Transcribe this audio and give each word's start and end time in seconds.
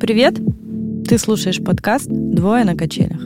Привет! 0.00 0.40
Ты 1.08 1.18
слушаешь 1.18 1.60
подкаст 1.60 2.06
«Двое 2.08 2.64
на 2.64 2.76
качелях». 2.76 3.20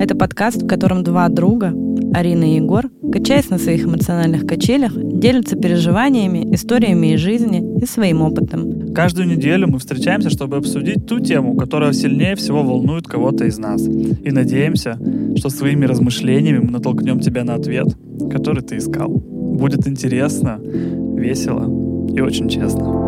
Это 0.00 0.16
подкаст, 0.16 0.62
в 0.62 0.66
котором 0.66 1.04
два 1.04 1.28
друга, 1.28 1.74
Арина 2.14 2.44
и 2.44 2.56
Егор, 2.56 2.88
качаясь 3.12 3.50
на 3.50 3.58
своих 3.58 3.84
эмоциональных 3.84 4.46
качелях, 4.46 4.92
делятся 4.96 5.54
переживаниями, 5.54 6.54
историями 6.54 7.12
из 7.12 7.20
жизни 7.20 7.78
и 7.78 7.84
своим 7.84 8.22
опытом. 8.22 8.94
Каждую 8.94 9.28
неделю 9.28 9.68
мы 9.68 9.78
встречаемся, 9.80 10.30
чтобы 10.30 10.56
обсудить 10.56 11.06
ту 11.06 11.20
тему, 11.20 11.56
которая 11.56 11.92
сильнее 11.92 12.36
всего 12.36 12.62
волнует 12.62 13.06
кого-то 13.06 13.44
из 13.44 13.58
нас. 13.58 13.86
И 13.86 14.30
надеемся, 14.30 14.98
что 15.36 15.50
своими 15.50 15.84
размышлениями 15.84 16.58
мы 16.58 16.70
натолкнем 16.70 17.20
тебя 17.20 17.44
на 17.44 17.54
ответ, 17.54 17.88
который 18.30 18.62
ты 18.62 18.78
искал. 18.78 19.10
Будет 19.10 19.86
интересно, 19.86 20.58
весело 20.58 21.66
и 22.14 22.20
очень 22.22 22.48
честно. 22.48 23.01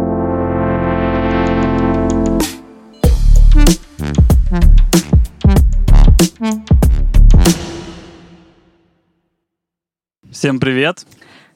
Всем 10.45 10.61
привет! 10.61 11.07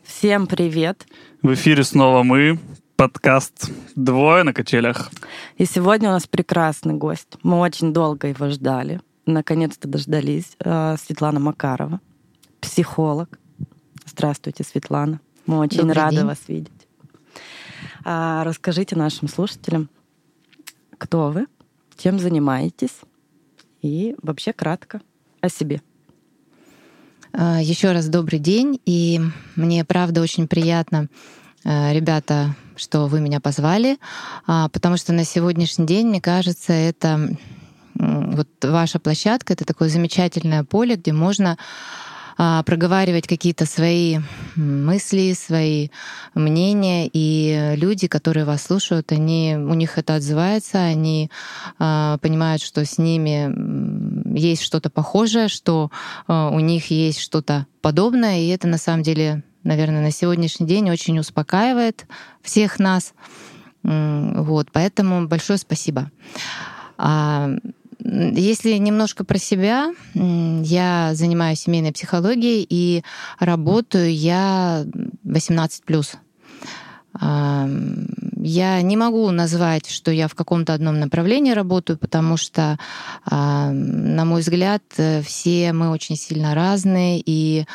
Всем 0.02 0.46
привет! 0.46 1.06
В 1.42 1.52
эфире 1.52 1.84
снова 1.84 2.22
мы, 2.22 2.58
подкаст 2.96 3.70
«Двое 3.94 4.44
на 4.44 4.54
качелях». 4.54 5.10
И 5.58 5.66
сегодня 5.66 6.08
у 6.08 6.12
нас 6.12 6.26
прекрасный 6.26 6.94
гость. 6.94 7.36
Мы 7.42 7.58
очень 7.58 7.92
долго 7.92 8.28
его 8.28 8.48
ждали. 8.48 9.02
Наконец-то 9.26 9.88
дождались. 9.88 10.56
Э, 10.64 10.96
Светлана 10.98 11.38
Макарова, 11.38 12.00
психолог. 12.62 13.38
Здравствуйте, 14.06 14.64
Светлана. 14.64 15.20
Мы 15.44 15.58
очень 15.58 15.80
Добрый 15.80 15.94
рады 15.94 16.16
день. 16.16 16.24
вас 16.24 16.38
видеть. 16.48 16.88
А, 18.06 18.42
Расскажите 18.42 18.96
нашим 18.96 19.28
слушателям, 19.28 19.90
кто 20.96 21.28
вы, 21.28 21.46
чем 21.98 22.18
занимаетесь 22.18 23.00
и 23.82 24.16
вообще 24.22 24.54
кратко 24.54 25.02
о 25.42 25.50
себе. 25.50 25.82
А, 27.40 27.60
Еще 27.62 27.92
раз 27.92 28.08
добрый 28.08 28.40
день, 28.40 28.80
и 28.84 29.20
мне 29.54 29.84
правда 29.84 30.22
очень 30.22 30.48
приятно, 30.48 31.06
э, 31.64 31.94
ребята, 31.94 32.56
что 32.74 33.06
вы 33.06 33.20
меня 33.20 33.38
позвали, 33.38 33.98
а, 34.48 34.68
потому 34.70 34.96
что 34.96 35.12
на 35.12 35.22
сегодняшний 35.22 35.86
день, 35.86 36.08
мне 36.08 36.20
кажется, 36.20 36.72
это 36.72 37.36
вот 37.94 38.48
ваша 38.64 38.98
площадка, 38.98 39.52
это 39.52 39.64
такое 39.64 39.88
замечательное 39.88 40.64
поле, 40.64 40.96
где 40.96 41.12
можно 41.12 41.58
проговаривать 42.38 43.26
какие-то 43.26 43.66
свои 43.66 44.20
мысли, 44.54 45.32
свои 45.32 45.88
мнения, 46.34 47.10
и 47.12 47.74
люди, 47.76 48.06
которые 48.06 48.44
вас 48.44 48.62
слушают, 48.62 49.10
они, 49.10 49.56
у 49.58 49.74
них 49.74 49.98
это 49.98 50.14
отзывается, 50.14 50.78
они 50.78 51.30
а, 51.78 52.18
понимают, 52.18 52.62
что 52.62 52.84
с 52.84 52.96
ними 52.96 54.38
есть 54.38 54.62
что-то 54.62 54.88
похожее, 54.88 55.48
что 55.48 55.90
а, 56.28 56.50
у 56.50 56.60
них 56.60 56.92
есть 56.92 57.18
что-то 57.18 57.66
подобное, 57.80 58.38
и 58.38 58.48
это 58.48 58.68
на 58.68 58.78
самом 58.78 59.02
деле, 59.02 59.42
наверное, 59.64 60.02
на 60.02 60.12
сегодняшний 60.12 60.66
день 60.66 60.90
очень 60.90 61.18
успокаивает 61.18 62.06
всех 62.42 62.78
нас. 62.78 63.14
Вот, 63.82 64.68
поэтому 64.72 65.26
большое 65.26 65.58
спасибо. 65.58 66.10
Если 68.00 68.72
немножко 68.74 69.24
про 69.24 69.38
себя, 69.38 69.92
я 70.14 71.10
занимаюсь 71.14 71.60
семейной 71.60 71.92
психологией 71.92 72.66
и 72.68 73.02
работаю 73.38 74.14
я 74.14 74.84
18 75.24 75.84
плюс. 75.84 76.14
Я 77.20 78.82
не 78.82 78.96
могу 78.96 79.30
назвать, 79.32 79.90
что 79.90 80.12
я 80.12 80.28
в 80.28 80.34
каком-то 80.36 80.72
одном 80.72 81.00
направлении 81.00 81.50
работаю, 81.52 81.98
потому 81.98 82.36
что, 82.36 82.78
на 83.28 84.24
мой 84.24 84.42
взгляд, 84.42 84.82
э, 84.96 85.22
все 85.22 85.72
мы 85.72 85.90
очень 85.90 86.16
сильно 86.16 86.54
разные, 86.54 87.20
и 87.24 87.66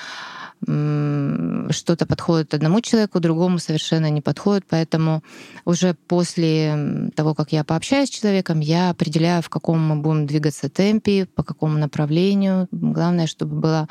что-то 0.65 2.05
подходит 2.05 2.53
одному 2.53 2.81
человеку, 2.81 3.19
другому 3.19 3.59
совершенно 3.59 4.09
не 4.09 4.21
подходит. 4.21 4.65
Поэтому 4.69 5.23
уже 5.65 5.93
после 6.07 7.11
того, 7.15 7.33
как 7.33 7.51
я 7.51 7.63
пообщаюсь 7.63 8.09
с 8.09 8.11
человеком, 8.11 8.59
я 8.59 8.89
определяю, 8.89 9.41
в 9.41 9.49
каком 9.49 9.79
мы 9.79 9.95
будем 9.97 10.25
двигаться 10.25 10.69
темпе, 10.69 11.25
по 11.25 11.43
какому 11.43 11.77
направлению. 11.77 12.67
Главное, 12.71 13.27
чтобы 13.27 13.55
было 13.59 13.87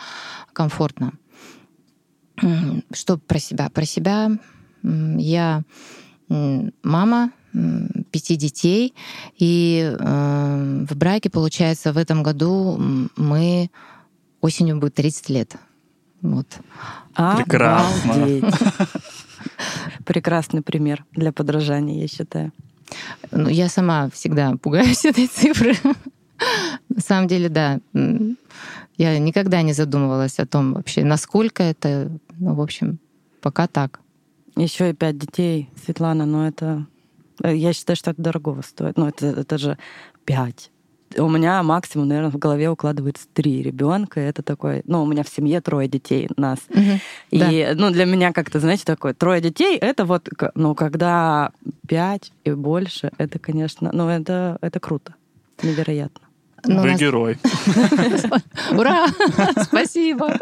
комфортно. 0.53 1.13
Что 2.93 3.19
про 3.19 3.39
себя? 3.39 3.69
Про 3.69 3.85
себя 3.85 4.31
я 4.81 5.63
мама 6.83 7.33
пяти 8.11 8.37
детей, 8.37 8.95
и 9.39 9.95
э, 9.99 10.87
в 10.89 10.97
браке, 10.97 11.29
получается, 11.29 11.93
в 11.93 11.99
этом 11.99 12.23
году 12.23 12.81
мы 13.17 13.71
осенью 14.41 14.79
будет 14.79 14.95
30 14.95 15.29
лет. 15.29 15.57
Вот. 16.23 16.47
Прекрасно. 17.15 18.15
Обалдеть. 18.15 18.45
Прекрасный 20.07 20.63
пример 20.63 21.05
для 21.13 21.33
подражания, 21.33 22.01
я 22.01 22.09
считаю. 22.09 22.53
Ну, 23.31 23.49
я 23.49 23.69
сама 23.69 24.09
всегда 24.11 24.53
пугаюсь 24.57 25.05
этой 25.05 25.27
цифры. 25.27 25.75
На 26.89 27.01
самом 27.01 27.29
деле, 27.29 27.49
да. 27.49 27.81
Я 28.97 29.19
никогда 29.19 29.63
не 29.63 29.73
задумывалась 29.73 30.39
о 30.39 30.47
том 30.47 30.75
вообще, 30.75 31.05
насколько 31.05 31.63
это, 31.63 32.11
ну, 32.39 32.55
в 32.55 32.61
общем, 32.61 32.99
пока 33.41 33.67
так. 33.67 34.01
Еще 34.57 34.91
и 34.91 34.93
пять 34.93 35.19
детей, 35.19 35.71
Светлана, 35.83 36.27
ну 36.27 36.47
это... 36.47 36.87
э, 37.43 37.57
Я 37.57 37.73
считаю, 37.73 37.97
что 37.97 38.11
это 38.11 38.21
дорого 38.23 38.61
стоит. 38.63 38.99
Ну 38.99 39.07
это, 39.09 39.27
это 39.29 39.57
же 39.57 39.79
пять. 40.27 40.71
У 41.19 41.29
меня 41.29 41.63
максимум, 41.63 42.09
наверное, 42.09 42.31
в 42.31 42.39
голове 42.39 42.71
укладывается 42.71 43.27
три 43.33 43.63
ребенка. 43.63 44.21
Это 44.21 44.43
такой, 44.43 44.83
ну, 44.87 45.03
у 45.03 45.07
меня 45.07 45.23
в 45.23 45.29
семье 45.29 45.61
трое 45.61 45.89
детей, 45.89 46.29
нас. 46.37 46.59
И, 47.31 47.39
Да. 47.39 47.75
ну, 47.75 47.91
для 47.91 48.05
меня 48.05 48.33
как-то, 48.33 48.61
знаете, 48.61 48.85
такое, 48.85 49.15
трое 49.15 49.41
детей, 49.41 49.77
это 49.79 50.05
вот, 50.05 50.29
ну, 50.55 50.75
когда 50.75 51.53
пять 51.87 52.33
и 52.45 52.53
больше, 52.53 53.11
это, 53.19 53.39
конечно, 53.39 53.91
ну, 53.93 54.09
это, 54.09 54.59
это 54.61 54.81
круто, 54.81 55.15
невероятно. 55.63 56.22
Ну, 56.65 56.83
Вы 56.83 56.93
нас- 56.93 57.01
герой. 57.01 57.39
Ура! 58.71 59.07
Спасибо! 59.65 60.39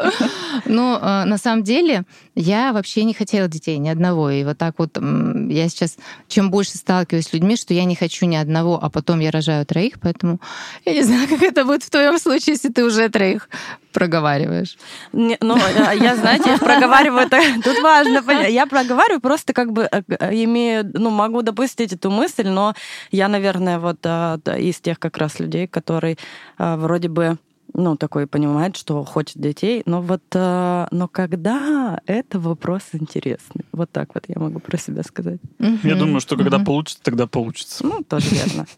Ну, 0.66 0.96
э, 0.96 1.24
на 1.24 1.38
самом 1.38 1.62
деле, 1.62 2.04
я 2.34 2.72
вообще 2.72 3.04
не 3.04 3.14
хотела 3.14 3.48
детей, 3.48 3.78
ни 3.78 3.88
одного. 3.88 4.30
И 4.30 4.44
вот 4.44 4.58
так 4.58 4.74
вот 4.78 4.98
я 4.98 5.68
сейчас, 5.68 5.96
чем 6.28 6.50
больше 6.50 6.76
сталкиваюсь 6.76 7.26
с 7.26 7.32
людьми, 7.32 7.56
что 7.56 7.72
я 7.72 7.84
не 7.84 7.96
хочу 7.96 8.26
ни 8.26 8.36
одного, 8.36 8.78
а 8.82 8.90
потом 8.90 9.20
я 9.20 9.30
рожаю 9.30 9.64
троих, 9.64 9.94
поэтому 10.00 10.40
я 10.84 10.92
не 10.92 11.02
знаю, 11.02 11.26
как 11.30 11.42
это 11.42 11.64
будет 11.64 11.82
в 11.82 11.90
твоем 11.90 12.18
случае, 12.18 12.54
если 12.54 12.68
ты 12.68 12.84
уже 12.84 13.08
троих 13.08 13.48
проговариваешь. 13.92 14.76
Не, 15.12 15.36
ну, 15.40 15.56
э, 15.56 15.96
я, 15.98 16.16
знаете, 16.16 16.56
проговариваю, 16.58 17.28
так- 17.28 17.42
тут 17.64 17.80
важно 17.82 18.22
понять. 18.22 18.52
Я 18.52 18.66
проговариваю 18.66 19.20
просто 19.20 19.52
как 19.52 19.72
бы 19.72 19.88
э, 19.90 20.02
э, 20.08 20.44
имею, 20.44 20.90
ну, 20.94 21.10
могу 21.10 21.42
допустить 21.42 21.92
эту 21.92 22.10
мысль, 22.10 22.48
но 22.48 22.74
я, 23.10 23.28
наверное, 23.28 23.78
вот 23.78 24.06
из 24.06 24.80
тех 24.80 24.98
как 24.98 25.16
раз 25.18 25.40
людей, 25.40 25.66
который 25.66 26.18
э, 26.58 26.76
вроде 26.76 27.08
бы 27.08 27.36
ну, 27.72 27.96
такой 27.96 28.26
понимает, 28.26 28.76
что 28.76 29.04
хочет 29.04 29.38
детей, 29.40 29.82
но 29.86 30.02
вот, 30.02 30.22
э, 30.34 30.86
но 30.90 31.06
когда, 31.08 32.00
это 32.06 32.40
вопрос 32.40 32.82
интересный. 32.92 33.64
Вот 33.72 33.90
так 33.92 34.08
вот 34.14 34.24
я 34.26 34.40
могу 34.40 34.58
про 34.58 34.76
себя 34.76 35.02
сказать. 35.04 35.38
Я 35.84 35.94
думаю, 35.94 36.20
что 36.20 36.36
когда 36.36 36.56
Мгм. 36.56 36.66
получится, 36.66 37.02
тогда 37.04 37.26
получится. 37.26 37.86
Ну, 37.86 38.02
тоже 38.02 38.26
верно. 38.34 38.66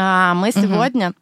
А, 0.00 0.32
Мы 0.34 0.52
сегодня 0.52 1.12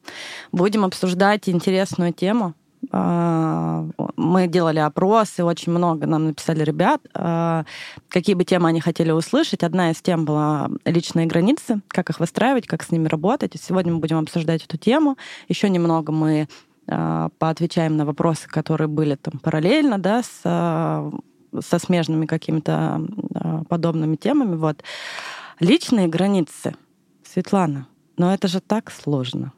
будем 0.52 0.84
обсуждать 0.84 1.48
интересную 1.48 2.12
тему. 2.12 2.54
А, 2.92 3.86
Мы 4.16 4.46
делали 4.46 4.78
опросы, 4.78 5.44
очень 5.44 5.72
много 5.72 6.06
нам 6.06 6.26
написали 6.26 6.62
ребят, 6.62 7.00
а, 7.14 7.64
какие 8.08 8.34
бы 8.34 8.44
темы 8.44 8.68
они 8.68 8.80
хотели 8.80 9.10
услышать. 9.10 9.62
Одна 9.62 9.90
из 9.90 10.00
тем 10.02 10.24
была 10.24 10.70
личные 10.84 11.26
границы, 11.26 11.80
как 11.88 12.10
их 12.10 12.20
выстраивать, 12.20 12.66
как 12.66 12.82
с 12.82 12.90
ними 12.90 13.08
работать. 13.08 13.52
Сегодня 13.60 13.92
мы 13.92 14.00
будем 14.00 14.18
обсуждать 14.18 14.64
эту 14.64 14.76
тему. 14.76 15.16
Еще 15.48 15.68
немного 15.68 16.12
мы 16.12 16.48
а, 16.88 17.28
поотвечаем 17.38 17.96
на 17.96 18.04
вопросы, 18.04 18.48
которые 18.48 18.88
были 18.88 19.16
там 19.16 19.38
параллельно, 19.38 19.98
да, 19.98 20.22
с, 20.22 20.40
со 20.42 21.78
смежными 21.78 22.26
какими-то 22.26 23.06
подобными 23.68 24.16
темами. 24.16 24.56
Вот. 24.56 24.82
Личные 25.60 26.08
границы. 26.08 26.74
Светлана, 27.36 27.86
но 28.16 28.32
это 28.32 28.48
же 28.48 28.60
так 28.60 28.90
сложно. 28.90 29.52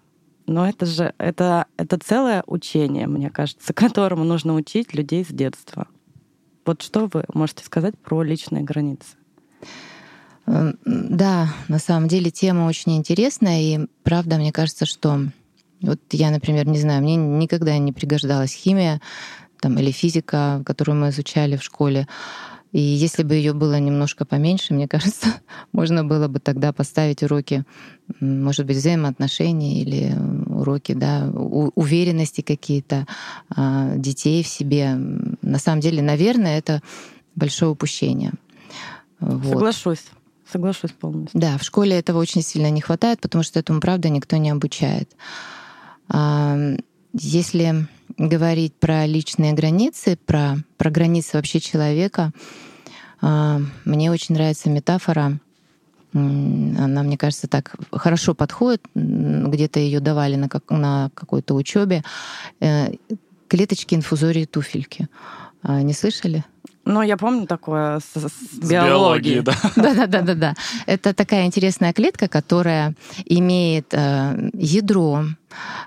Но 0.49 0.69
это 0.69 0.87
же 0.87 1.15
это, 1.19 1.67
это 1.77 1.99
целое 1.99 2.43
учение, 2.47 3.07
мне 3.07 3.31
кажется, 3.31 3.73
которому 3.75 4.25
нужно 4.25 4.55
учить 4.55 4.95
людей 4.95 5.25
с 5.25 5.29
детства. 5.29 5.87
Вот 6.65 6.83
что 6.83 7.09
вы 7.13 7.25
можете 7.33 7.65
сказать 7.65 7.97
про 7.99 8.23
личные 8.23 8.63
границы? 8.63 9.17
Э, 10.47 10.73
Да, 10.85 11.49
на 11.69 11.79
самом 11.79 12.09
деле 12.09 12.31
тема 12.31 12.67
очень 12.67 12.97
интересная, 12.97 13.61
и 13.61 13.87
правда, 14.03 14.37
мне 14.37 14.53
кажется, 14.53 14.87
что 14.87 15.21
вот 15.81 16.01
я, 16.11 16.31
например, 16.31 16.67
не 16.67 16.79
знаю, 16.79 17.03
мне 17.03 17.17
никогда 17.17 17.77
не 17.79 17.93
пригождалась 17.93 18.53
химия 18.53 19.01
там, 19.61 19.79
или 19.79 19.91
физика, 19.91 20.63
которую 20.65 20.97
мы 20.99 21.11
изучали 21.11 21.57
в 21.57 21.63
школе. 21.63 22.09
И 22.73 22.81
если 22.81 23.23
бы 23.23 23.35
ее 23.35 23.55
было 23.55 23.79
немножко 23.79 24.25
поменьше, 24.25 24.75
мне 24.75 24.87
кажется, 24.87 25.29
можно 25.73 26.05
было 26.05 26.29
бы 26.29 26.39
тогда 26.39 26.73
поставить 26.73 27.23
уроки, 27.23 27.65
может 28.21 28.67
быть, 28.67 28.77
взаимоотношений 28.77 29.83
или 29.83 30.15
уроки 30.47 30.93
да, 30.93 31.31
уверенности 31.31 32.43
какие-то 32.43 33.07
а, 33.49 33.95
детей 33.97 34.43
в 34.43 34.49
себе. 34.49 34.95
На 35.43 35.59
самом 35.59 35.81
деле, 35.81 36.03
наверное, 36.03 36.59
это 36.59 36.83
большое 37.35 37.71
упущение. 37.71 38.33
Вот. 39.21 39.53
Соглашусь. 39.53 40.05
Соглашусь 40.51 40.93
полностью. 40.93 41.39
Да, 41.39 41.59
в 41.59 41.63
школе 41.63 41.99
этого 41.99 42.19
очень 42.19 42.43
сильно 42.43 42.71
не 42.71 42.81
хватает, 42.81 43.21
потому 43.21 43.45
что 43.45 43.61
этому, 43.61 43.81
правда, 43.81 44.09
никто 44.09 44.37
не 44.37 44.49
обучает. 44.49 45.11
Если 47.13 47.87
говорить 48.17 48.75
про 48.75 49.07
личные 49.07 49.53
границы, 49.53 50.19
про, 50.25 50.57
про 50.77 50.91
границы 50.91 51.37
вообще 51.37 51.61
человека, 51.61 52.33
а, 53.21 53.61
мне 53.85 54.11
очень 54.11 54.35
нравится 54.35 54.71
метафора. 54.71 55.39
Она, 56.15 57.03
мне 57.03 57.19
кажется, 57.19 57.49
так 57.49 57.75
хорошо 57.93 58.35
подходит. 58.35 58.83
Где-то 58.95 59.79
ее 59.79 60.01
давали 60.01 60.37
на, 60.37 60.49
как, 60.49 60.71
на 60.71 61.11
какой-то 61.15 61.55
учебе. 61.55 62.03
Э, 62.61 62.93
клеточки 63.47 63.95
инфузории 63.95 64.47
туфельки. 64.47 65.09
А, 65.63 65.83
не 65.83 65.93
слышали? 65.93 66.45
Ну, 66.85 67.03
я 67.03 67.19
помню 67.19 67.47
такое 67.47 68.01
с, 68.01 68.19
с, 68.19 68.63
с 68.63 68.71
биологией. 68.71 69.41
да. 69.43 69.55
Да-да-да. 69.77 70.35
да. 70.35 70.55
Это 70.87 71.13
такая 71.13 71.45
интересная 71.45 71.93
клетка, 71.93 72.29
которая 72.29 72.95
имеет 73.27 73.93
э, 73.93 74.51
ядро, 74.55 75.25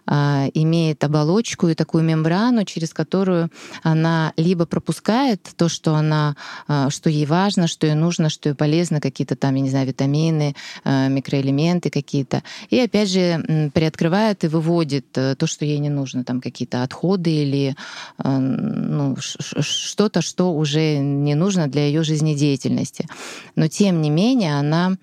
имеет 0.07 1.03
оболочку 1.03 1.67
и 1.67 1.75
такую 1.75 2.03
мембрану, 2.03 2.63
через 2.65 2.93
которую 2.93 3.49
она 3.83 4.33
либо 4.37 4.65
пропускает 4.65 5.41
то, 5.55 5.69
что 5.69 5.95
она, 5.95 6.35
а, 6.67 6.89
что 6.89 7.09
ей 7.09 7.25
важно, 7.25 7.67
что 7.67 7.87
ей 7.87 7.95
нужно, 7.95 8.29
что 8.29 8.49
ей 8.49 8.55
полезно, 8.55 8.99
какие-то 8.99 9.35
там, 9.35 9.55
я 9.55 9.61
не 9.61 9.69
знаю, 9.69 9.87
витамины, 9.87 10.55
а, 10.83 11.07
микроэлементы 11.07 11.89
какие-то, 11.89 12.43
и 12.69 12.79
опять 12.79 13.09
же 13.09 13.71
приоткрывает 13.73 14.43
и 14.43 14.47
выводит 14.47 15.17
э, 15.17 15.35
то, 15.35 15.47
что 15.47 15.65
ей 15.65 15.79
не 15.79 15.89
нужно, 15.89 16.23
там 16.23 16.41
какие-то 16.41 16.83
отходы 16.83 17.31
или 17.31 17.75
ну, 18.17 19.15
что-то, 19.17 20.21
что 20.21 20.53
уже 20.53 20.97
не 20.97 21.35
нужно 21.35 21.67
для 21.67 21.85
ее 21.85 22.03
жизнедеятельности. 22.03 23.07
Но 23.55 23.67
тем 23.67 24.01
не 24.01 24.09
менее 24.09 24.57
она 24.57 24.97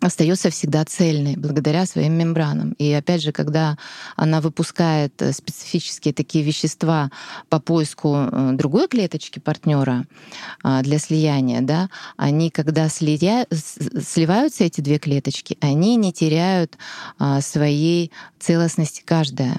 остается 0.00 0.50
всегда 0.50 0.84
цельной 0.84 1.36
благодаря 1.36 1.86
своим 1.86 2.12
мембранам. 2.14 2.72
И 2.78 2.92
опять 2.92 3.22
же, 3.22 3.32
когда 3.32 3.76
она 4.16 4.40
выпускает 4.40 5.20
э, 5.20 5.32
специфические 5.32 6.14
такие 6.14 6.44
вещества 6.44 7.10
по 7.48 7.60
поиску 7.60 8.14
э, 8.16 8.50
другой 8.52 8.88
клеточки 8.88 9.38
партнера 9.38 10.04
а, 10.62 10.82
для 10.82 10.98
слияния, 10.98 11.60
да, 11.60 11.88
они, 12.16 12.50
когда 12.50 12.88
слия... 12.88 13.46
сливаются 13.50 14.64
эти 14.64 14.80
две 14.80 14.98
клеточки, 14.98 15.56
они 15.60 15.96
не 15.96 16.12
теряют 16.12 16.78
а, 17.18 17.40
своей 17.40 18.12
целостности 18.38 19.02
каждая. 19.04 19.56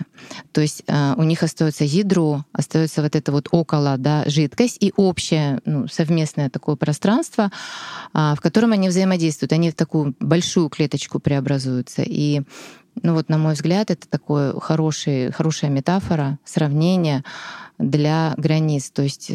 То 0.51 0.61
есть 0.61 0.83
а, 0.87 1.15
у 1.17 1.23
них 1.23 1.43
остается 1.43 1.83
ядро, 1.83 2.45
остается 2.53 3.01
вот 3.01 3.15
это 3.15 3.31
вот 3.31 3.47
около 3.51 3.97
да, 3.97 4.23
жидкость 4.27 4.77
и 4.79 4.93
общее 4.95 5.59
ну, 5.65 5.87
совместное 5.87 6.49
такое 6.49 6.75
пространство, 6.75 7.51
в 8.13 8.37
котором 8.41 8.71
они 8.71 8.89
взаимодействуют. 8.89 9.53
Они 9.53 9.71
в 9.71 9.75
такую 9.75 10.15
большую 10.29 10.69
клеточку 10.69 11.19
преобразуются. 11.19 12.03
И 12.03 12.43
ну 13.01 13.13
вот, 13.13 13.29
на 13.29 13.37
мой 13.37 13.53
взгляд, 13.53 13.91
это 13.91 14.07
такое 14.07 14.59
хороший, 14.59 15.31
хорошая 15.31 15.69
метафора, 15.69 16.39
сравнение 16.43 17.23
для 17.77 18.33
границ. 18.35 18.91
То 18.91 19.03
есть, 19.03 19.31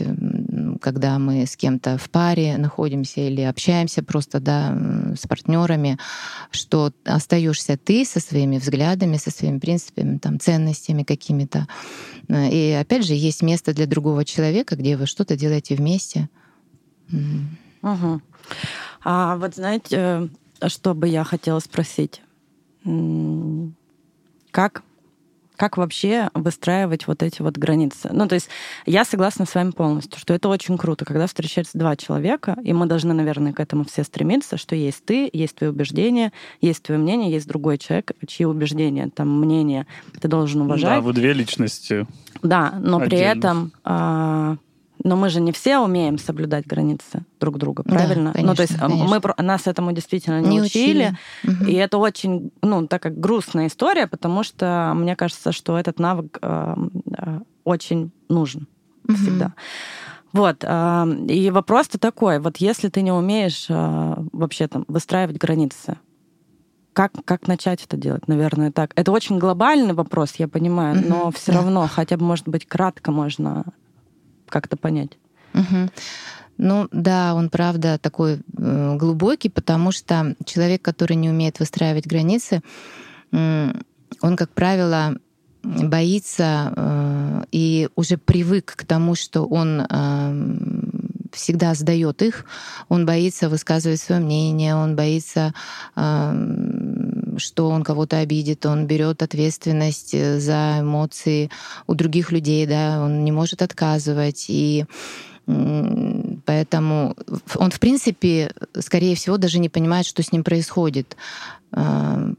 когда 0.81 1.19
мы 1.19 1.47
с 1.47 1.57
кем-то 1.57 1.97
в 1.97 2.11
паре 2.11 2.59
находимся 2.59 3.23
или 3.23 3.41
общаемся 3.41 4.03
просто 4.03 4.41
да, 4.41 4.77
с 5.19 5.27
партнерами, 5.27 5.99
что 6.51 6.93
остаешься 7.05 7.79
ты 7.79 8.05
со 8.05 8.21
своими 8.21 8.59
взглядами, 8.59 9.17
со 9.17 9.31
своими 9.31 9.59
принципами, 9.59 10.19
там, 10.19 10.39
ценностями 10.39 11.05
какими-то. 11.05 11.67
И 12.29 12.77
опять 12.79 13.07
же, 13.07 13.15
есть 13.15 13.43
место 13.43 13.73
для 13.73 13.87
другого 13.87 14.25
человека, 14.27 14.77
где 14.77 14.97
вы 14.97 15.07
что-то 15.07 15.37
делаете 15.37 15.75
вместе. 15.75 16.29
Угу. 17.11 18.21
А 19.05 19.37
вот 19.37 19.55
знаете, 19.55 20.29
что 20.69 20.95
бы 20.95 21.09
я 21.09 21.25
хотела 21.25 21.59
спросить? 21.61 22.23
Как 24.51 24.83
как 25.57 25.77
вообще 25.77 26.31
выстраивать 26.35 27.07
вот 27.07 27.23
эти 27.23 27.41
вот 27.41 27.57
границы? 27.57 28.11
Ну, 28.13 28.27
то 28.27 28.35
есть 28.35 28.49
я 28.87 29.05
согласна 29.05 29.47
с 29.47 29.55
вами 29.55 29.71
полностью, 29.71 30.19
что 30.19 30.35
это 30.35 30.49
очень 30.49 30.77
круто, 30.77 31.05
когда 31.05 31.27
встречаются 31.27 31.79
два 31.79 31.97
человека, 31.97 32.57
и 32.65 32.73
мы 32.73 32.87
должны, 32.87 33.15
наверное, 33.15 33.53
к 33.53 33.61
этому 33.61 33.85
все 33.85 34.03
стремиться, 34.03 34.57
что 34.57 34.75
есть 34.75 35.05
ты, 35.05 35.31
есть 35.33 35.55
твои 35.55 35.71
убеждения, 35.71 36.33
есть 36.61 36.83
твое 36.83 37.01
мнение, 37.01 37.31
есть 37.31 37.47
другой 37.47 37.79
человек, 37.79 38.13
чьи 38.27 38.45
убеждения, 38.47 39.11
там, 39.15 39.41
мнение 39.41 39.87
ты 40.21 40.27
должен 40.27 40.63
уважать. 40.63 40.99
Да, 40.99 41.01
вы 41.01 41.13
две 41.13 41.33
личности. 41.33 42.07
Да, 42.43 42.75
но 42.81 42.99
отдельно. 42.99 43.09
при 43.09 43.19
этом 43.19 43.73
а, 43.85 44.57
но 45.05 45.17
мы 45.17 45.29
же 45.29 45.41
не 45.41 45.53
все 45.53 45.79
умеем 45.79 46.19
соблюдать 46.19 46.67
границы 46.67 47.25
друг 47.39 47.59
друга, 47.59 47.83
правильно? 47.83 48.33
Да, 48.33 48.33
конечно, 48.33 48.51
ну, 48.51 48.55
то 48.57 48.63
есть 48.63 48.79
конечно. 48.79 49.21
мы 49.37 49.45
нас 49.45 49.67
этому 49.67 49.93
действительно 49.93 50.41
не, 50.41 50.49
не 50.49 50.63
учили. 50.63 51.17
учили. 51.43 51.71
И 51.71 51.75
это 51.75 51.99
очень, 51.99 52.51
ну, 52.63 52.87
такая 52.87 53.13
грустная 53.13 53.67
история, 53.67 54.07
потому 54.07 54.43
что 54.43 54.93
мне 54.97 55.15
кажется, 55.15 55.53
что 55.53 55.79
этот 55.79 55.99
навык 55.99 56.39
э, 56.41 56.75
очень 57.65 58.13
нужен 58.31 58.67
угу. 59.07 59.15
всегда. 59.17 59.53
Вот. 60.33 60.65
Э, 60.65 61.07
и 61.29 61.51
вопрос-то 61.51 61.99
такой: 61.99 62.39
вот 62.39 62.57
если 62.57 62.89
ты 62.89 63.03
не 63.03 63.13
умеешь 63.13 63.67
э, 63.69 64.15
вообще 64.33 64.69
там 64.69 64.87
выстраивать 64.89 65.37
границы, 65.37 65.99
как, 66.95 67.13
как 67.27 67.47
начать 67.47 67.85
это 67.85 67.99
делать, 67.99 68.27
наверное, 68.27 68.73
так. 68.73 68.93
Это 68.95 69.13
очень 69.13 69.39
глобальный 69.39 69.93
вопрос, 69.93 70.37
я 70.37 70.49
понимаю, 70.49 71.03
но 71.07 71.31
все 71.33 71.53
да. 71.53 71.59
равно, 71.59 71.89
хотя 71.93 72.17
бы, 72.17 72.25
может 72.25 72.49
быть, 72.49 72.67
кратко 72.67 73.11
можно 73.11 73.65
как-то 74.49 74.77
понять. 74.77 75.19
Угу. 75.55 75.91
Ну 76.57 76.89
да, 76.93 77.35
он 77.35 77.51
правда 77.51 77.99
такой 77.99 78.41
э, 78.57 78.97
глубокий, 78.97 79.49
потому 79.49 79.91
что 79.93 80.37
человек, 80.45 80.83
который 80.83 81.17
не 81.17 81.29
умеет 81.29 81.59
выстраивать 81.59 82.07
границы, 82.07 82.63
э, 83.33 83.73
он, 84.21 84.37
как 84.37 84.51
правило, 84.51 85.17
боится 85.65 86.73
э, 86.77 87.45
и 87.51 87.89
уже 87.97 88.19
привык 88.19 88.75
к 88.77 88.85
тому, 88.85 89.15
что 89.15 89.45
он 89.45 89.81
э, 89.81 90.95
всегда 91.33 91.75
сдает 91.75 92.23
их, 92.23 92.45
он 92.89 93.07
боится 93.07 93.49
высказывать 93.49 94.01
свое 94.01 94.21
мнение, 94.21 94.75
он 94.77 94.95
боится 94.95 95.55
э, 95.97 96.33
что 97.39 97.69
он 97.69 97.83
кого-то 97.83 98.19
обидит, 98.19 98.67
он 98.67 98.87
берет 98.87 99.23
ответственность 99.23 100.15
э, 100.15 100.39
за 100.39 100.79
эмоции 100.81 101.51
у 101.87 101.95
других 101.95 102.33
людей, 102.33 102.67
да, 102.67 103.01
он 103.03 103.25
не 103.25 103.33
может 103.33 103.63
отказывать. 103.63 104.47
И 104.49 104.87
Поэтому 105.47 107.17
он, 107.57 107.71
в 107.71 107.81
принципе, 107.81 108.53
скорее 108.79 109.15
всего, 109.15 109.37
даже 109.37 109.59
не 109.59 109.69
понимает, 109.69 110.07
что 110.07 110.23
с 110.23 110.33
ним 110.33 110.43
происходит. 110.43 111.17
А, 111.73 112.31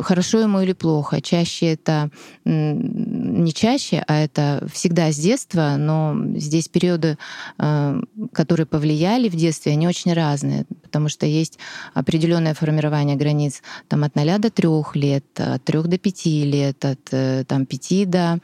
хорошо 0.00 0.40
ему 0.40 0.60
или 0.60 0.72
плохо. 0.72 1.20
Чаще 1.20 1.72
это 1.72 2.10
не 2.44 3.52
чаще, 3.52 4.04
а 4.06 4.20
это 4.20 4.66
всегда 4.72 5.10
с 5.10 5.16
детства, 5.16 5.76
но 5.78 6.14
здесь 6.36 6.68
периоды, 6.68 7.18
а, 7.58 7.98
которые 8.32 8.66
повлияли 8.66 9.28
в 9.28 9.34
детстве, 9.34 9.72
они 9.72 9.88
очень 9.88 10.12
разные, 10.12 10.66
потому 10.82 11.08
что 11.08 11.26
есть 11.26 11.58
определенное 11.94 12.54
формирование 12.54 13.16
границ 13.16 13.62
там, 13.88 14.04
от 14.04 14.14
0 14.14 14.38
до 14.38 14.50
3 14.50 14.68
лет, 14.94 15.24
от 15.36 15.64
3 15.64 15.82
до 15.82 15.98
5 15.98 16.26
лет, 16.44 16.84
от 16.84 17.08
э, 17.12 17.44
там, 17.46 17.66
5 17.66 18.10
до 18.10 18.38